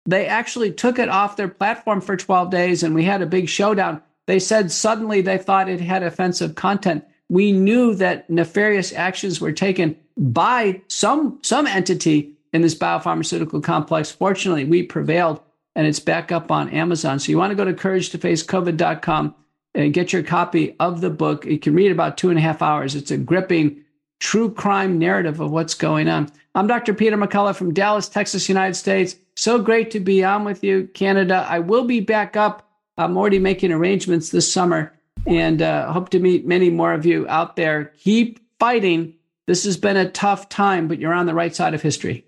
They 0.05 0.25
actually 0.25 0.71
took 0.71 0.99
it 0.99 1.09
off 1.09 1.35
their 1.35 1.47
platform 1.47 2.01
for 2.01 2.15
12 2.15 2.49
days 2.49 2.83
and 2.83 2.95
we 2.95 3.03
had 3.03 3.21
a 3.21 3.25
big 3.25 3.49
showdown. 3.49 4.01
They 4.25 4.39
said 4.39 4.71
suddenly 4.71 5.21
they 5.21 5.37
thought 5.37 5.69
it 5.69 5.81
had 5.81 6.03
offensive 6.03 6.55
content. 6.55 7.05
We 7.29 7.51
knew 7.51 7.93
that 7.95 8.29
nefarious 8.29 8.93
actions 8.93 9.41
were 9.41 9.51
taken 9.51 9.97
by 10.17 10.81
some 10.87 11.39
some 11.43 11.67
entity 11.67 12.33
in 12.53 12.61
this 12.61 12.75
biopharmaceutical 12.75 13.63
complex. 13.63 14.11
Fortunately, 14.11 14.63
we 14.63 14.83
prevailed 14.83 15.41
and 15.75 15.85
it's 15.85 15.99
back 15.99 16.31
up 16.31 16.51
on 16.51 16.69
Amazon. 16.69 17.19
So 17.19 17.31
you 17.31 17.37
want 17.37 17.51
to 17.51 17.55
go 17.55 17.65
to 17.65 17.73
couragetofacecovid.com 17.73 19.35
and 19.77 19.93
get 19.93 20.11
your 20.11 20.23
copy 20.23 20.75
of 20.79 21.01
the 21.01 21.09
book. 21.09 21.45
You 21.45 21.59
can 21.59 21.75
read 21.75 21.91
about 21.91 22.17
two 22.17 22.29
and 22.29 22.39
a 22.39 22.41
half 22.41 22.63
hours. 22.63 22.95
It's 22.95 23.11
a 23.11 23.17
gripping 23.17 23.83
true 24.19 24.51
crime 24.51 24.97
narrative 24.97 25.39
of 25.39 25.51
what's 25.51 25.75
going 25.75 26.09
on. 26.09 26.31
I'm 26.55 26.65
Dr. 26.65 26.95
Peter 26.95 27.15
McCullough 27.15 27.55
from 27.55 27.75
Dallas, 27.75 28.09
Texas, 28.09 28.49
United 28.49 28.73
States. 28.73 29.15
So 29.35 29.61
great 29.61 29.91
to 29.91 29.99
be 29.99 30.23
on 30.23 30.43
with 30.43 30.63
you, 30.63 30.89
Canada. 30.95 31.45
I 31.47 31.59
will 31.59 31.83
be 31.83 31.99
back 31.99 32.35
up. 32.35 32.67
I'm 32.97 33.15
already 33.15 33.37
making 33.37 33.71
arrangements 33.71 34.31
this 34.31 34.51
summer 34.51 34.91
and 35.27 35.61
uh, 35.61 35.91
hope 35.93 36.09
to 36.09 36.19
meet 36.19 36.47
many 36.47 36.71
more 36.71 36.93
of 36.93 37.05
you 37.05 37.27
out 37.29 37.55
there. 37.55 37.93
Keep 37.99 38.39
fighting. 38.59 39.13
This 39.45 39.63
has 39.65 39.77
been 39.77 39.95
a 39.95 40.09
tough 40.09 40.49
time, 40.49 40.87
but 40.87 40.97
you're 40.97 41.13
on 41.13 41.27
the 41.27 41.35
right 41.35 41.55
side 41.55 41.75
of 41.75 41.83
history. 41.83 42.25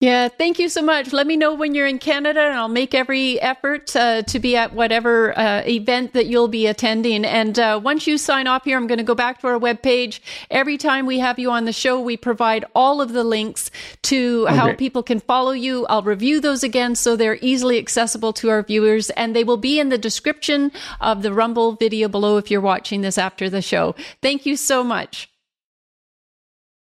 Yeah, 0.00 0.28
thank 0.28 0.58
you 0.58 0.70
so 0.70 0.80
much. 0.80 1.12
Let 1.12 1.26
me 1.26 1.36
know 1.36 1.52
when 1.54 1.74
you're 1.74 1.86
in 1.86 1.98
Canada, 1.98 2.40
and 2.40 2.54
I'll 2.54 2.68
make 2.68 2.94
every 2.94 3.38
effort 3.38 3.94
uh, 3.94 4.22
to 4.22 4.38
be 4.38 4.56
at 4.56 4.72
whatever 4.72 5.38
uh, 5.38 5.62
event 5.66 6.14
that 6.14 6.24
you'll 6.24 6.48
be 6.48 6.66
attending. 6.66 7.26
And 7.26 7.58
uh, 7.58 7.78
once 7.84 8.06
you 8.06 8.16
sign 8.16 8.46
off 8.46 8.64
here, 8.64 8.78
I'm 8.78 8.86
going 8.86 8.96
to 8.96 9.04
go 9.04 9.14
back 9.14 9.42
to 9.42 9.48
our 9.48 9.58
webpage. 9.58 10.20
Every 10.50 10.78
time 10.78 11.04
we 11.04 11.18
have 11.18 11.38
you 11.38 11.50
on 11.50 11.66
the 11.66 11.72
show, 11.74 12.00
we 12.00 12.16
provide 12.16 12.64
all 12.74 13.02
of 13.02 13.12
the 13.12 13.22
links 13.22 13.70
to 14.04 14.46
okay. 14.48 14.56
how 14.56 14.74
people 14.74 15.02
can 15.02 15.20
follow 15.20 15.52
you. 15.52 15.84
I'll 15.88 16.02
review 16.02 16.40
those 16.40 16.62
again 16.62 16.94
so 16.94 17.14
they're 17.14 17.38
easily 17.42 17.76
accessible 17.76 18.32
to 18.34 18.48
our 18.48 18.62
viewers, 18.62 19.10
and 19.10 19.36
they 19.36 19.44
will 19.44 19.58
be 19.58 19.78
in 19.78 19.90
the 19.90 19.98
description 19.98 20.72
of 21.02 21.20
the 21.20 21.34
Rumble 21.34 21.72
video 21.72 22.08
below 22.08 22.38
if 22.38 22.50
you're 22.50 22.62
watching 22.62 23.02
this 23.02 23.18
after 23.18 23.50
the 23.50 23.60
show. 23.60 23.94
Thank 24.22 24.46
you 24.46 24.56
so 24.56 24.82
much. 24.82 25.28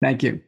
Thank 0.02 0.24
you. 0.24 0.40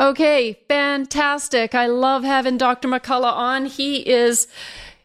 Okay, 0.00 0.58
fantastic. 0.66 1.74
I 1.74 1.86
love 1.86 2.24
having 2.24 2.56
Dr. 2.56 2.88
McCullough 2.88 3.34
on. 3.34 3.66
He 3.66 4.08
is 4.08 4.48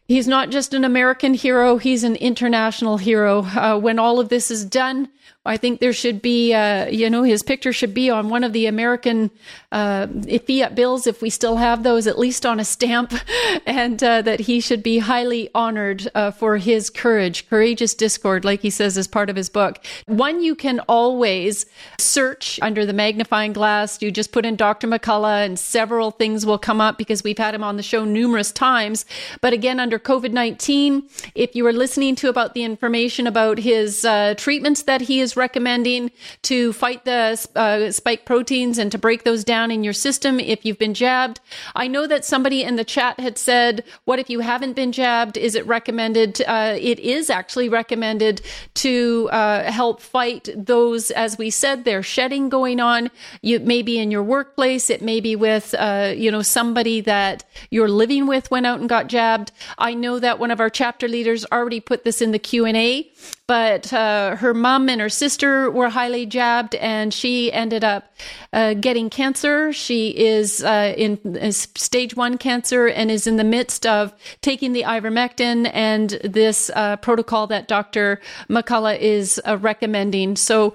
he's 0.08 0.26
not 0.26 0.48
just 0.48 0.72
an 0.72 0.86
American 0.86 1.34
hero, 1.34 1.76
he's 1.76 2.02
an 2.02 2.16
international 2.16 2.96
hero. 2.96 3.42
Uh, 3.44 3.78
when 3.78 3.98
all 3.98 4.18
of 4.20 4.30
this 4.30 4.50
is 4.50 4.64
done, 4.64 5.10
I 5.46 5.56
think 5.56 5.80
there 5.80 5.92
should 5.92 6.20
be, 6.20 6.52
uh, 6.52 6.86
you 6.88 7.08
know, 7.08 7.22
his 7.22 7.42
picture 7.42 7.72
should 7.72 7.94
be 7.94 8.10
on 8.10 8.28
one 8.28 8.44
of 8.44 8.52
the 8.52 8.66
American 8.66 9.30
uh, 9.72 10.06
fiat 10.46 10.74
bills, 10.74 11.06
if 11.06 11.22
we 11.22 11.30
still 11.30 11.56
have 11.56 11.82
those, 11.82 12.06
at 12.06 12.18
least 12.18 12.44
on 12.44 12.58
a 12.58 12.64
stamp, 12.64 13.14
and 13.66 14.02
uh, 14.02 14.22
that 14.22 14.40
he 14.40 14.60
should 14.60 14.82
be 14.82 14.98
highly 14.98 15.48
honored 15.54 16.08
uh, 16.14 16.30
for 16.30 16.56
his 16.56 16.90
courage, 16.90 17.48
courageous 17.48 17.94
discord, 17.94 18.44
like 18.44 18.60
he 18.60 18.70
says 18.70 18.98
as 18.98 19.06
part 19.06 19.30
of 19.30 19.36
his 19.36 19.48
book. 19.48 19.84
One 20.06 20.42
you 20.42 20.54
can 20.54 20.80
always 20.88 21.66
search 21.98 22.58
under 22.62 22.84
the 22.84 22.92
magnifying 22.92 23.52
glass. 23.52 24.02
You 24.02 24.10
just 24.10 24.32
put 24.32 24.46
in 24.46 24.56
Dr. 24.56 24.88
McCullough, 24.88 25.44
and 25.44 25.58
several 25.58 26.10
things 26.10 26.44
will 26.44 26.58
come 26.58 26.80
up 26.80 26.98
because 26.98 27.22
we've 27.22 27.38
had 27.38 27.54
him 27.54 27.62
on 27.62 27.76
the 27.76 27.82
show 27.82 28.04
numerous 28.04 28.52
times. 28.52 29.04
But 29.40 29.52
again, 29.52 29.78
under 29.78 29.98
COVID 29.98 30.32
19, 30.32 31.08
if 31.34 31.54
you 31.54 31.66
are 31.66 31.72
listening 31.72 32.16
to 32.16 32.28
about 32.28 32.54
the 32.54 32.64
information 32.64 33.26
about 33.26 33.58
his 33.58 34.04
uh, 34.04 34.34
treatments 34.36 34.82
that 34.82 35.02
he 35.02 35.20
is 35.20 35.35
recommending 35.36 36.10
to 36.42 36.72
fight 36.72 37.04
the 37.04 37.46
uh, 37.54 37.90
spike 37.92 38.24
proteins 38.24 38.78
and 38.78 38.90
to 38.92 38.98
break 38.98 39.24
those 39.24 39.44
down 39.44 39.70
in 39.70 39.84
your 39.84 39.92
system 39.92 40.40
if 40.40 40.64
you've 40.64 40.78
been 40.78 40.94
jabbed. 40.94 41.40
I 41.74 41.88
know 41.88 42.06
that 42.06 42.24
somebody 42.24 42.62
in 42.62 42.76
the 42.76 42.84
chat 42.84 43.20
had 43.20 43.38
said, 43.38 43.84
What 44.04 44.18
if 44.18 44.30
you 44.30 44.40
haven't 44.40 44.74
been 44.74 44.92
jabbed? 44.92 45.36
Is 45.36 45.54
it 45.54 45.66
recommended? 45.66 46.42
Uh, 46.46 46.76
it 46.78 46.98
is 46.98 47.30
actually 47.30 47.68
recommended 47.68 48.42
to 48.74 49.28
uh, 49.32 49.70
help 49.70 50.00
fight 50.00 50.48
those, 50.56 51.10
as 51.12 51.38
we 51.38 51.50
said, 51.50 51.84
there's 51.84 52.06
shedding 52.06 52.48
going 52.48 52.80
on. 52.80 53.10
You 53.42 53.60
may 53.60 53.82
be 53.82 53.98
in 53.98 54.10
your 54.10 54.22
workplace, 54.22 54.90
it 54.90 55.02
may 55.02 55.20
be 55.20 55.36
with, 55.36 55.74
uh, 55.78 56.12
you 56.16 56.30
know, 56.30 56.42
somebody 56.42 57.00
that 57.02 57.44
you're 57.70 57.88
living 57.88 58.26
with 58.26 58.50
went 58.50 58.66
out 58.66 58.80
and 58.80 58.88
got 58.88 59.08
jabbed. 59.08 59.52
I 59.78 59.94
know 59.94 60.18
that 60.18 60.38
one 60.38 60.50
of 60.50 60.60
our 60.60 60.70
chapter 60.70 61.08
leaders 61.08 61.44
already 61.52 61.80
put 61.80 62.04
this 62.04 62.22
in 62.22 62.32
the 62.32 62.38
Q&A 62.38 63.10
but 63.46 63.92
uh, 63.92 64.36
her 64.36 64.52
mom 64.52 64.88
and 64.88 65.00
her 65.00 65.08
sister 65.08 65.70
were 65.70 65.88
highly 65.88 66.26
jabbed, 66.26 66.74
and 66.74 67.14
she 67.14 67.52
ended 67.52 67.84
up 67.84 68.12
uh, 68.52 68.74
getting 68.74 69.08
cancer. 69.08 69.72
She 69.72 70.08
is 70.08 70.64
uh, 70.64 70.94
in 70.96 71.52
stage 71.52 72.16
one 72.16 72.38
cancer 72.38 72.88
and 72.88 73.10
is 73.10 73.26
in 73.26 73.36
the 73.36 73.44
midst 73.44 73.86
of 73.86 74.12
taking 74.40 74.72
the 74.72 74.82
ivermectin 74.82 75.70
and 75.72 76.10
this 76.24 76.70
uh, 76.74 76.96
protocol 76.96 77.46
that 77.46 77.68
Dr. 77.68 78.20
McCullough 78.48 78.98
is 78.98 79.40
uh, 79.46 79.58
recommending. 79.58 80.36
So. 80.36 80.74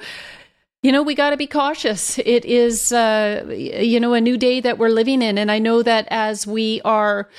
You 0.84 0.92
know, 0.92 1.04
we 1.04 1.14
got 1.14 1.30
to 1.30 1.38
be 1.38 1.46
cautious. 1.46 2.18
It 2.18 2.44
is, 2.44 2.92
uh, 2.92 3.46
you 3.56 4.00
know, 4.00 4.16
a 4.16 4.20
new 4.20 4.36
day 4.36 4.60
that 4.62 4.80
we're 4.80 4.90
living 4.90 5.22
in. 5.22 5.38
And 5.38 5.52
I 5.52 5.60
know 5.60 5.84
that 5.84 6.08
as 6.10 6.48
we 6.48 6.82
are 6.84 7.30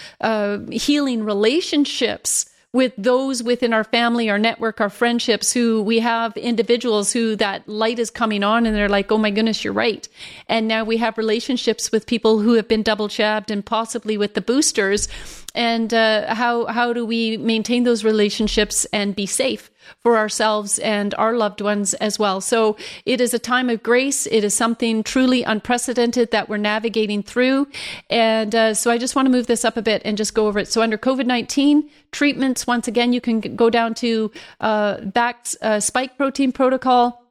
healing 0.71 1.25
relationships, 1.25 2.52
with 2.73 2.93
those 2.97 3.43
within 3.43 3.75
our 3.75 3.85
family, 3.85 4.31
our 4.31 4.39
network, 4.39 4.81
our 4.81 4.89
friendships 4.89 5.53
who 5.53 5.83
we 5.83 6.01
have 6.01 6.37
individuals 6.39 7.13
who 7.13 7.37
that 7.37 7.69
light 7.69 7.99
is 7.99 8.11
coming 8.11 8.43
on 8.43 8.65
and 8.65 8.75
they're 8.75 8.89
like, 8.89 9.13
oh 9.13 9.19
my 9.19 9.31
goodness, 9.31 9.63
you're 9.63 9.75
right. 9.75 10.09
And 10.49 10.69
now 10.69 10.83
we 10.83 10.97
have 10.97 11.19
relationships 11.19 11.93
with 11.93 12.07
people 12.07 12.39
who 12.39 12.55
have 12.55 12.69
been 12.69 12.83
double 12.83 13.09
jabbed 13.09 13.51
and 13.51 13.65
possibly 13.65 14.17
with 14.17 14.35
the 14.35 14.41
boosters. 14.41 15.09
And 15.55 15.93
uh, 15.93 16.35
how, 16.35 16.67
how 16.67 16.93
do 16.93 17.05
we 17.05 17.37
maintain 17.37 17.85
those 17.85 18.05
relationships 18.05 18.87
and 18.93 19.15
be 19.15 19.27
safe? 19.27 19.71
for 20.01 20.17
ourselves 20.17 20.79
and 20.79 21.15
our 21.15 21.35
loved 21.35 21.61
ones 21.61 21.95
as 21.95 22.19
well. 22.19 22.41
So 22.41 22.77
it 23.05 23.21
is 23.21 23.35
a 23.35 23.39
time 23.39 23.69
of 23.71 23.83
grace. 23.83 24.27
It 24.27 24.45
is 24.45 24.55
something 24.55 25.03
truly 25.03 25.43
unprecedented 25.43 26.31
that 26.31 26.49
we're 26.49 26.57
navigating 26.57 27.23
through. 27.23 27.69
And 28.11 28.55
uh, 28.55 28.75
so 28.75 28.91
I 28.91 28.99
just 28.99 29.15
want 29.15 29.27
to 29.27 29.31
move 29.33 29.47
this 29.47 29.65
up 29.65 29.77
a 29.77 29.83
bit 29.83 30.03
and 30.05 30.17
just 30.17 30.35
go 30.35 30.47
over 30.47 30.59
it. 30.59 30.69
So 30.69 30.83
under 30.83 30.99
COVID 30.99 31.27
19 31.27 31.89
treatments, 32.11 32.67
once 32.67 32.89
again, 32.89 33.13
you 33.13 33.21
can 33.21 33.41
go 33.41 33.71
down 33.71 33.95
to 33.95 34.31
uh, 34.61 34.97
vax 34.99 35.57
uh, 35.63 35.81
spike 35.81 36.17
protein 36.17 36.53
protocol 36.53 37.22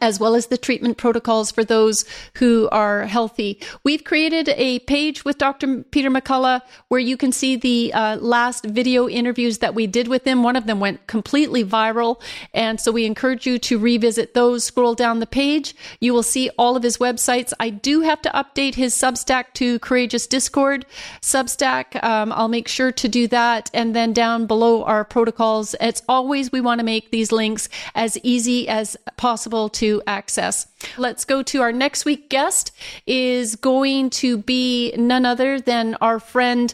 as 0.00 0.18
well 0.18 0.34
as 0.34 0.46
the 0.46 0.58
treatment 0.58 0.96
protocols 0.96 1.50
for 1.50 1.64
those 1.64 2.04
who 2.34 2.68
are 2.70 3.06
healthy. 3.06 3.60
We've 3.84 4.04
created 4.04 4.48
a 4.50 4.78
page 4.80 5.24
with 5.24 5.38
Dr. 5.38 5.82
Peter 5.84 6.10
McCullough 6.10 6.62
where 6.88 7.00
you 7.00 7.16
can 7.16 7.32
see 7.32 7.56
the 7.56 7.92
uh, 7.92 8.16
last 8.16 8.64
video 8.64 9.08
interviews 9.08 9.58
that 9.58 9.74
we 9.74 9.86
did 9.86 10.08
with 10.08 10.26
him. 10.26 10.42
One 10.42 10.56
of 10.56 10.66
them 10.66 10.80
went 10.80 11.06
completely 11.06 11.64
viral. 11.64 12.20
And 12.54 12.80
so 12.80 12.92
we 12.92 13.04
encourage 13.04 13.46
you 13.46 13.58
to 13.60 13.78
revisit 13.78 14.34
those. 14.34 14.64
Scroll 14.64 14.94
down 14.94 15.20
the 15.20 15.26
page. 15.26 15.74
You 16.00 16.12
will 16.14 16.22
see 16.22 16.50
all 16.58 16.76
of 16.76 16.82
his 16.82 16.98
websites. 16.98 17.52
I 17.58 17.70
do 17.70 18.00
have 18.02 18.22
to 18.22 18.30
update 18.30 18.74
his 18.74 18.94
Substack 18.94 19.52
to 19.54 19.78
Courageous 19.80 20.26
Discord 20.26 20.86
Substack. 21.20 22.02
Um, 22.02 22.32
I'll 22.32 22.48
make 22.48 22.68
sure 22.68 22.92
to 22.92 23.08
do 23.08 23.26
that. 23.28 23.70
And 23.74 23.94
then 23.94 24.12
down 24.12 24.46
below 24.46 24.84
our 24.84 25.04
protocols, 25.04 25.74
it's 25.80 26.02
always 26.08 26.52
we 26.52 26.60
want 26.60 26.78
to 26.78 26.84
make 26.84 27.10
these 27.10 27.32
links 27.32 27.68
as 27.94 28.18
easy 28.22 28.68
as 28.68 28.96
possible 29.16 29.68
to 29.70 29.81
to 29.82 30.00
access. 30.06 30.68
Let's 30.96 31.24
go 31.24 31.42
to 31.42 31.60
our 31.60 31.72
next 31.72 32.04
week 32.04 32.28
guest 32.28 32.70
is 33.04 33.56
going 33.56 34.10
to 34.10 34.38
be 34.38 34.92
none 34.96 35.26
other 35.26 35.60
than 35.60 35.96
our 36.00 36.20
friend 36.20 36.72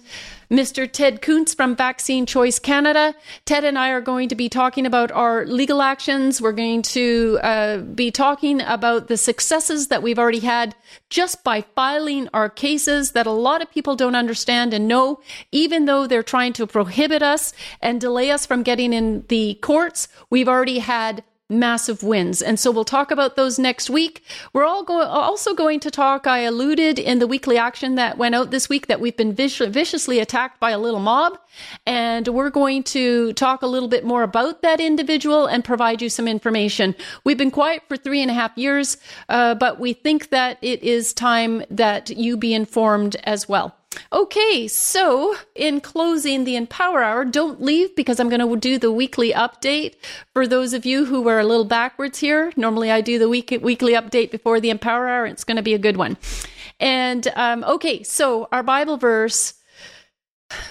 Mr. 0.50 0.90
Ted 0.90 1.20
Kuntz 1.20 1.52
from 1.52 1.76
Vaccine 1.76 2.24
Choice 2.24 2.59
Canada. 2.59 3.14
Ted 3.44 3.64
and 3.64 3.78
I 3.78 3.90
are 3.90 4.00
going 4.00 4.28
to 4.30 4.34
be 4.34 4.48
talking 4.48 4.86
about 4.86 5.12
our 5.12 5.46
legal 5.46 5.82
actions. 5.82 6.40
We're 6.40 6.52
going 6.52 6.82
to 6.82 7.38
uh, 7.42 7.78
be 7.78 8.11
talking 8.11 8.62
about 8.62 9.09
the 9.09 9.18
successes 9.18 9.88
that 9.88 10.02
we've 10.02 10.18
already 10.18 10.40
had 10.40 10.74
just 11.11 11.44
by 11.44 11.62
filing 11.74 12.28
our 12.32 12.48
cases 12.48 13.12
that 13.12 13.26
a 13.26 13.30
lot 13.30 13.61
of 13.61 13.70
people 13.70 13.94
don't 13.94 14.14
understand 14.14 14.72
and 14.72 14.88
know, 14.88 15.20
even 15.52 15.84
though 15.84 16.06
they're 16.06 16.22
trying 16.22 16.54
to 16.54 16.66
prohibit 16.66 17.22
us 17.22 17.52
and 17.82 18.00
delay 18.00 18.30
us 18.30 18.46
from 18.46 18.62
getting 18.62 18.94
in 18.94 19.24
the 19.28 19.54
courts, 19.61 20.09
we've 20.30 20.48
already 20.48 20.78
had 20.78 21.22
massive 21.49 22.03
wins. 22.03 22.42
And 22.42 22.61
so 22.61 22.70
we'll 22.70 22.84
talk 22.84 23.11
about 23.11 23.36
those 23.36 23.59
next 23.59 23.88
week. 23.88 24.22
We're 24.53 24.64
all 24.64 24.84
go- 24.84 25.01
also 25.01 25.55
going 25.55 25.80
to 25.80 25.90
talk. 25.90 26.26
I 26.26 26.40
alluded 26.40 26.99
in 26.99 27.18
the 27.18 27.26
weekly 27.26 27.57
action 27.57 27.94
that 27.94 28.18
went 28.18 28.34
out 28.34 28.51
this 28.51 28.68
week 28.68 28.86
that 28.88 29.01
we've 29.01 29.16
been 29.16 29.32
vic- 29.32 29.53
viciously 29.53 30.18
attacked 30.18 30.61
by 30.61 30.70
a 30.70 30.78
little 30.78 31.01
mob. 31.01 31.38
And 31.86 32.28
we're 32.28 32.51
going 32.51 32.82
to 32.84 33.32
talk 33.32 33.62
a 33.62 33.66
little 33.66 33.88
bit 33.88 34.05
more 34.05 34.22
about 34.22 34.62
that 34.62 34.80
individual 34.80 35.46
and 35.46 35.64
provide 35.64 36.03
you 36.03 36.11
some 36.11 36.28
information. 36.28 36.94
We've 37.24 37.38
been 37.38 37.51
quiet 37.51 37.82
for 37.88 37.96
three 37.96 38.20
and 38.20 38.30
a 38.30 38.34
half 38.34 38.57
years, 38.57 38.99
uh, 39.28 39.55
but 39.55 39.80
we 39.80 39.94
think 39.94 40.30
that 40.30 40.59
it 40.61 40.82
is 40.82 41.12
time 41.14 41.64
that 41.70 42.11
you 42.11 42.36
be 42.36 42.53
informed 42.53 43.16
as 43.24 43.49
well. 43.49 43.78
Okay, 44.11 44.66
so 44.68 45.36
in 45.54 45.82
closing 45.82 46.44
the 46.44 46.56
Empower 46.56 47.02
Hour, 47.02 47.26
don't 47.26 47.61
leave 47.61 47.94
because 47.94 48.18
I'm 48.18 48.30
going 48.30 48.40
to 48.40 48.56
do 48.56 48.78
the 48.78 48.90
weekly 48.90 49.32
update. 49.32 49.96
For 50.32 50.46
those 50.46 50.72
of 50.72 50.86
you 50.86 51.04
who 51.04 51.20
were 51.20 51.38
a 51.38 51.44
little 51.44 51.66
backwards 51.66 52.18
here, 52.18 52.50
normally 52.56 52.90
I 52.90 53.02
do 53.02 53.18
the 53.18 53.28
week, 53.28 53.50
weekly 53.61 53.92
update 53.92 54.30
before 54.30 54.61
the 54.61 54.70
Empower 54.70 55.09
Hour. 55.09 55.26
It's 55.26 55.44
going 55.44 55.56
to 55.56 55.62
be 55.62 55.74
a 55.74 55.78
good 55.78 55.98
one. 55.98 56.16
And 56.80 57.28
um, 57.36 57.64
okay, 57.64 58.02
so 58.02 58.48
our 58.50 58.62
Bible 58.62 58.96
verse 58.96 59.54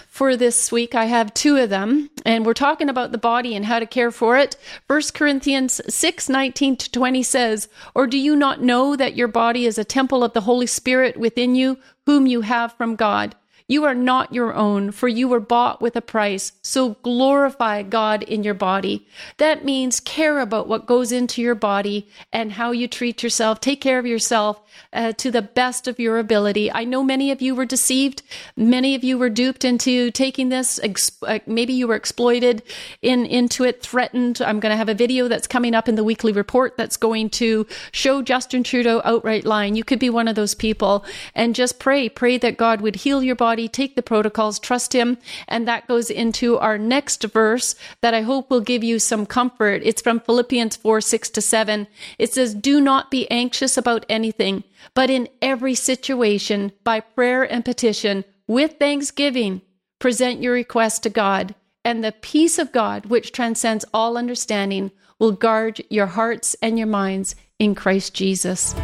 for 0.07 0.35
this 0.35 0.71
week. 0.71 0.95
I 0.95 1.05
have 1.05 1.31
two 1.35 1.57
of 1.57 1.69
them, 1.69 2.09
and 2.25 2.43
we're 2.43 2.55
talking 2.55 2.89
about 2.89 3.11
the 3.11 3.19
body 3.19 3.55
and 3.55 3.63
how 3.63 3.77
to 3.77 3.85
care 3.85 4.11
for 4.11 4.35
it. 4.35 4.55
1 4.88 5.01
Corinthians 5.13 5.79
6 5.88 6.29
19 6.29 6.75
to 6.77 6.91
20 6.91 7.21
says, 7.21 7.69
Or 7.93 8.07
do 8.07 8.17
you 8.17 8.35
not 8.35 8.61
know 8.61 8.95
that 8.95 9.15
your 9.15 9.27
body 9.27 9.67
is 9.67 9.77
a 9.77 9.83
temple 9.83 10.23
of 10.23 10.33
the 10.33 10.41
Holy 10.41 10.65
Spirit 10.65 11.17
within 11.17 11.53
you, 11.53 11.77
whom 12.08 12.26
you 12.26 12.39
have 12.39 12.72
from 12.72 12.95
God? 12.95 13.36
You 13.68 13.84
are 13.84 13.95
not 13.95 14.34
your 14.34 14.53
own, 14.53 14.91
for 14.91 15.09
you 15.09 15.28
were 15.28 15.41
bought 15.41 15.82
with 15.82 15.95
a 15.95 16.01
price. 16.01 16.53
So 16.61 16.95
glorify 17.03 17.84
God 17.84 18.24
in 18.24 18.43
your 18.43 18.53
body. 18.53 19.05
That 19.38 19.65
means 19.65 19.99
care 19.99 20.39
about 20.39 20.68
what 20.70 20.86
goes 20.86 21.11
into 21.11 21.41
your 21.41 21.55
body 21.55 22.07
and 22.32 22.53
how 22.53 22.72
you 22.72 22.88
treat 22.88 23.24
yourself. 23.24 23.59
Take 23.59 23.82
care 23.82 23.99
of 23.99 24.05
yourself 24.05 24.61
uh, 24.93 25.11
to 25.13 25.32
the 25.32 25.41
best 25.41 25.88
of 25.88 25.99
your 25.99 26.18
ability. 26.18 26.72
I 26.72 26.86
know 26.86 27.03
many 27.03 27.32
of 27.32 27.41
you 27.41 27.55
were 27.55 27.65
deceived. 27.65 28.24
Many 28.55 28.95
of 28.95 29.03
you 29.03 29.18
were 29.18 29.30
duped 29.30 29.65
into 29.65 30.11
taking 30.11 30.49
this. 30.49 30.80
Ex- 30.82 31.22
uh, 31.24 31.39
maybe 31.45 31.74
you 31.74 31.88
were 31.88 31.95
exploited 31.95 32.63
in 33.01 33.26
into 33.26 33.63
it, 33.63 33.82
threatened. 33.82 34.41
I'm 34.41 34.59
going 34.59 34.72
to 34.72 34.78
have 34.78 34.89
a 34.89 34.93
video 34.93 35.28
that's 35.28 35.47
coming 35.47 35.76
up 35.76 35.89
in 35.89 35.95
the 35.95 36.03
weekly 36.03 36.32
report 36.32 36.78
that's 36.78 36.97
going 36.97 37.30
to 37.32 37.68
show 37.91 38.22
Justin 38.22 38.63
Trudeau 38.63 39.01
outright 39.03 39.43
lying. 39.43 39.76
You 39.76 39.84
could 39.84 39.99
be 39.99 40.09
one 40.09 40.28
of 40.28 40.36
those 40.36 40.55
people 40.55 41.03
and 41.36 41.53
just 41.53 41.80
pray, 41.80 42.07
pray 42.07 42.38
that 42.38 42.57
God 42.57 42.80
would 42.82 42.97
heal 42.97 43.22
your 43.22 43.36
body, 43.36 43.57
take 43.66 43.95
the 43.95 44.03
protocols, 44.03 44.60
trust 44.60 44.91
Him. 44.91 45.18
And 45.47 45.66
that 45.68 45.88
goes 45.88 46.10
into 46.10 46.58
our 46.58 46.78
next 46.78 47.24
verse 47.24 47.76
that 48.01 48.14
I 48.14 48.24
hope 48.24 48.49
will 48.49 48.60
give 48.60 48.84
you 48.84 48.99
some 48.99 49.26
comfort. 49.26 49.82
It's 49.86 50.01
from 50.01 50.20
Philippians 50.20 50.76
4 50.76 50.99
6 50.99 51.30
to 51.30 51.41
7. 51.41 51.88
It 52.20 52.34
says, 52.34 52.53
Do 52.53 52.82
not 52.82 53.10
be 53.10 53.30
anxious 53.32 53.78
about 53.78 54.05
anything, 54.10 54.66
but 54.93 55.10
in 55.10 55.30
every 55.41 55.76
situation, 55.76 56.74
by 56.84 56.99
prayer 56.99 57.43
and 57.49 57.64
petition, 57.64 58.26
with 58.47 58.78
thanksgiving, 58.80 59.62
present 59.99 60.41
your 60.41 60.53
request 60.53 61.03
to 61.03 61.10
God. 61.10 61.55
And 61.86 62.03
the 62.03 62.12
peace 62.12 62.60
of 62.60 62.74
God, 62.74 63.05
which 63.05 63.32
transcends 63.32 63.86
all 63.93 64.18
understanding, 64.18 64.91
will 65.20 65.32
guard 65.32 65.82
your 65.89 66.08
hearts 66.08 66.55
and 66.62 66.78
your 66.78 66.88
minds 66.88 67.36
in 67.60 67.76
Christ 67.76 68.14
Jesus. 68.14 68.76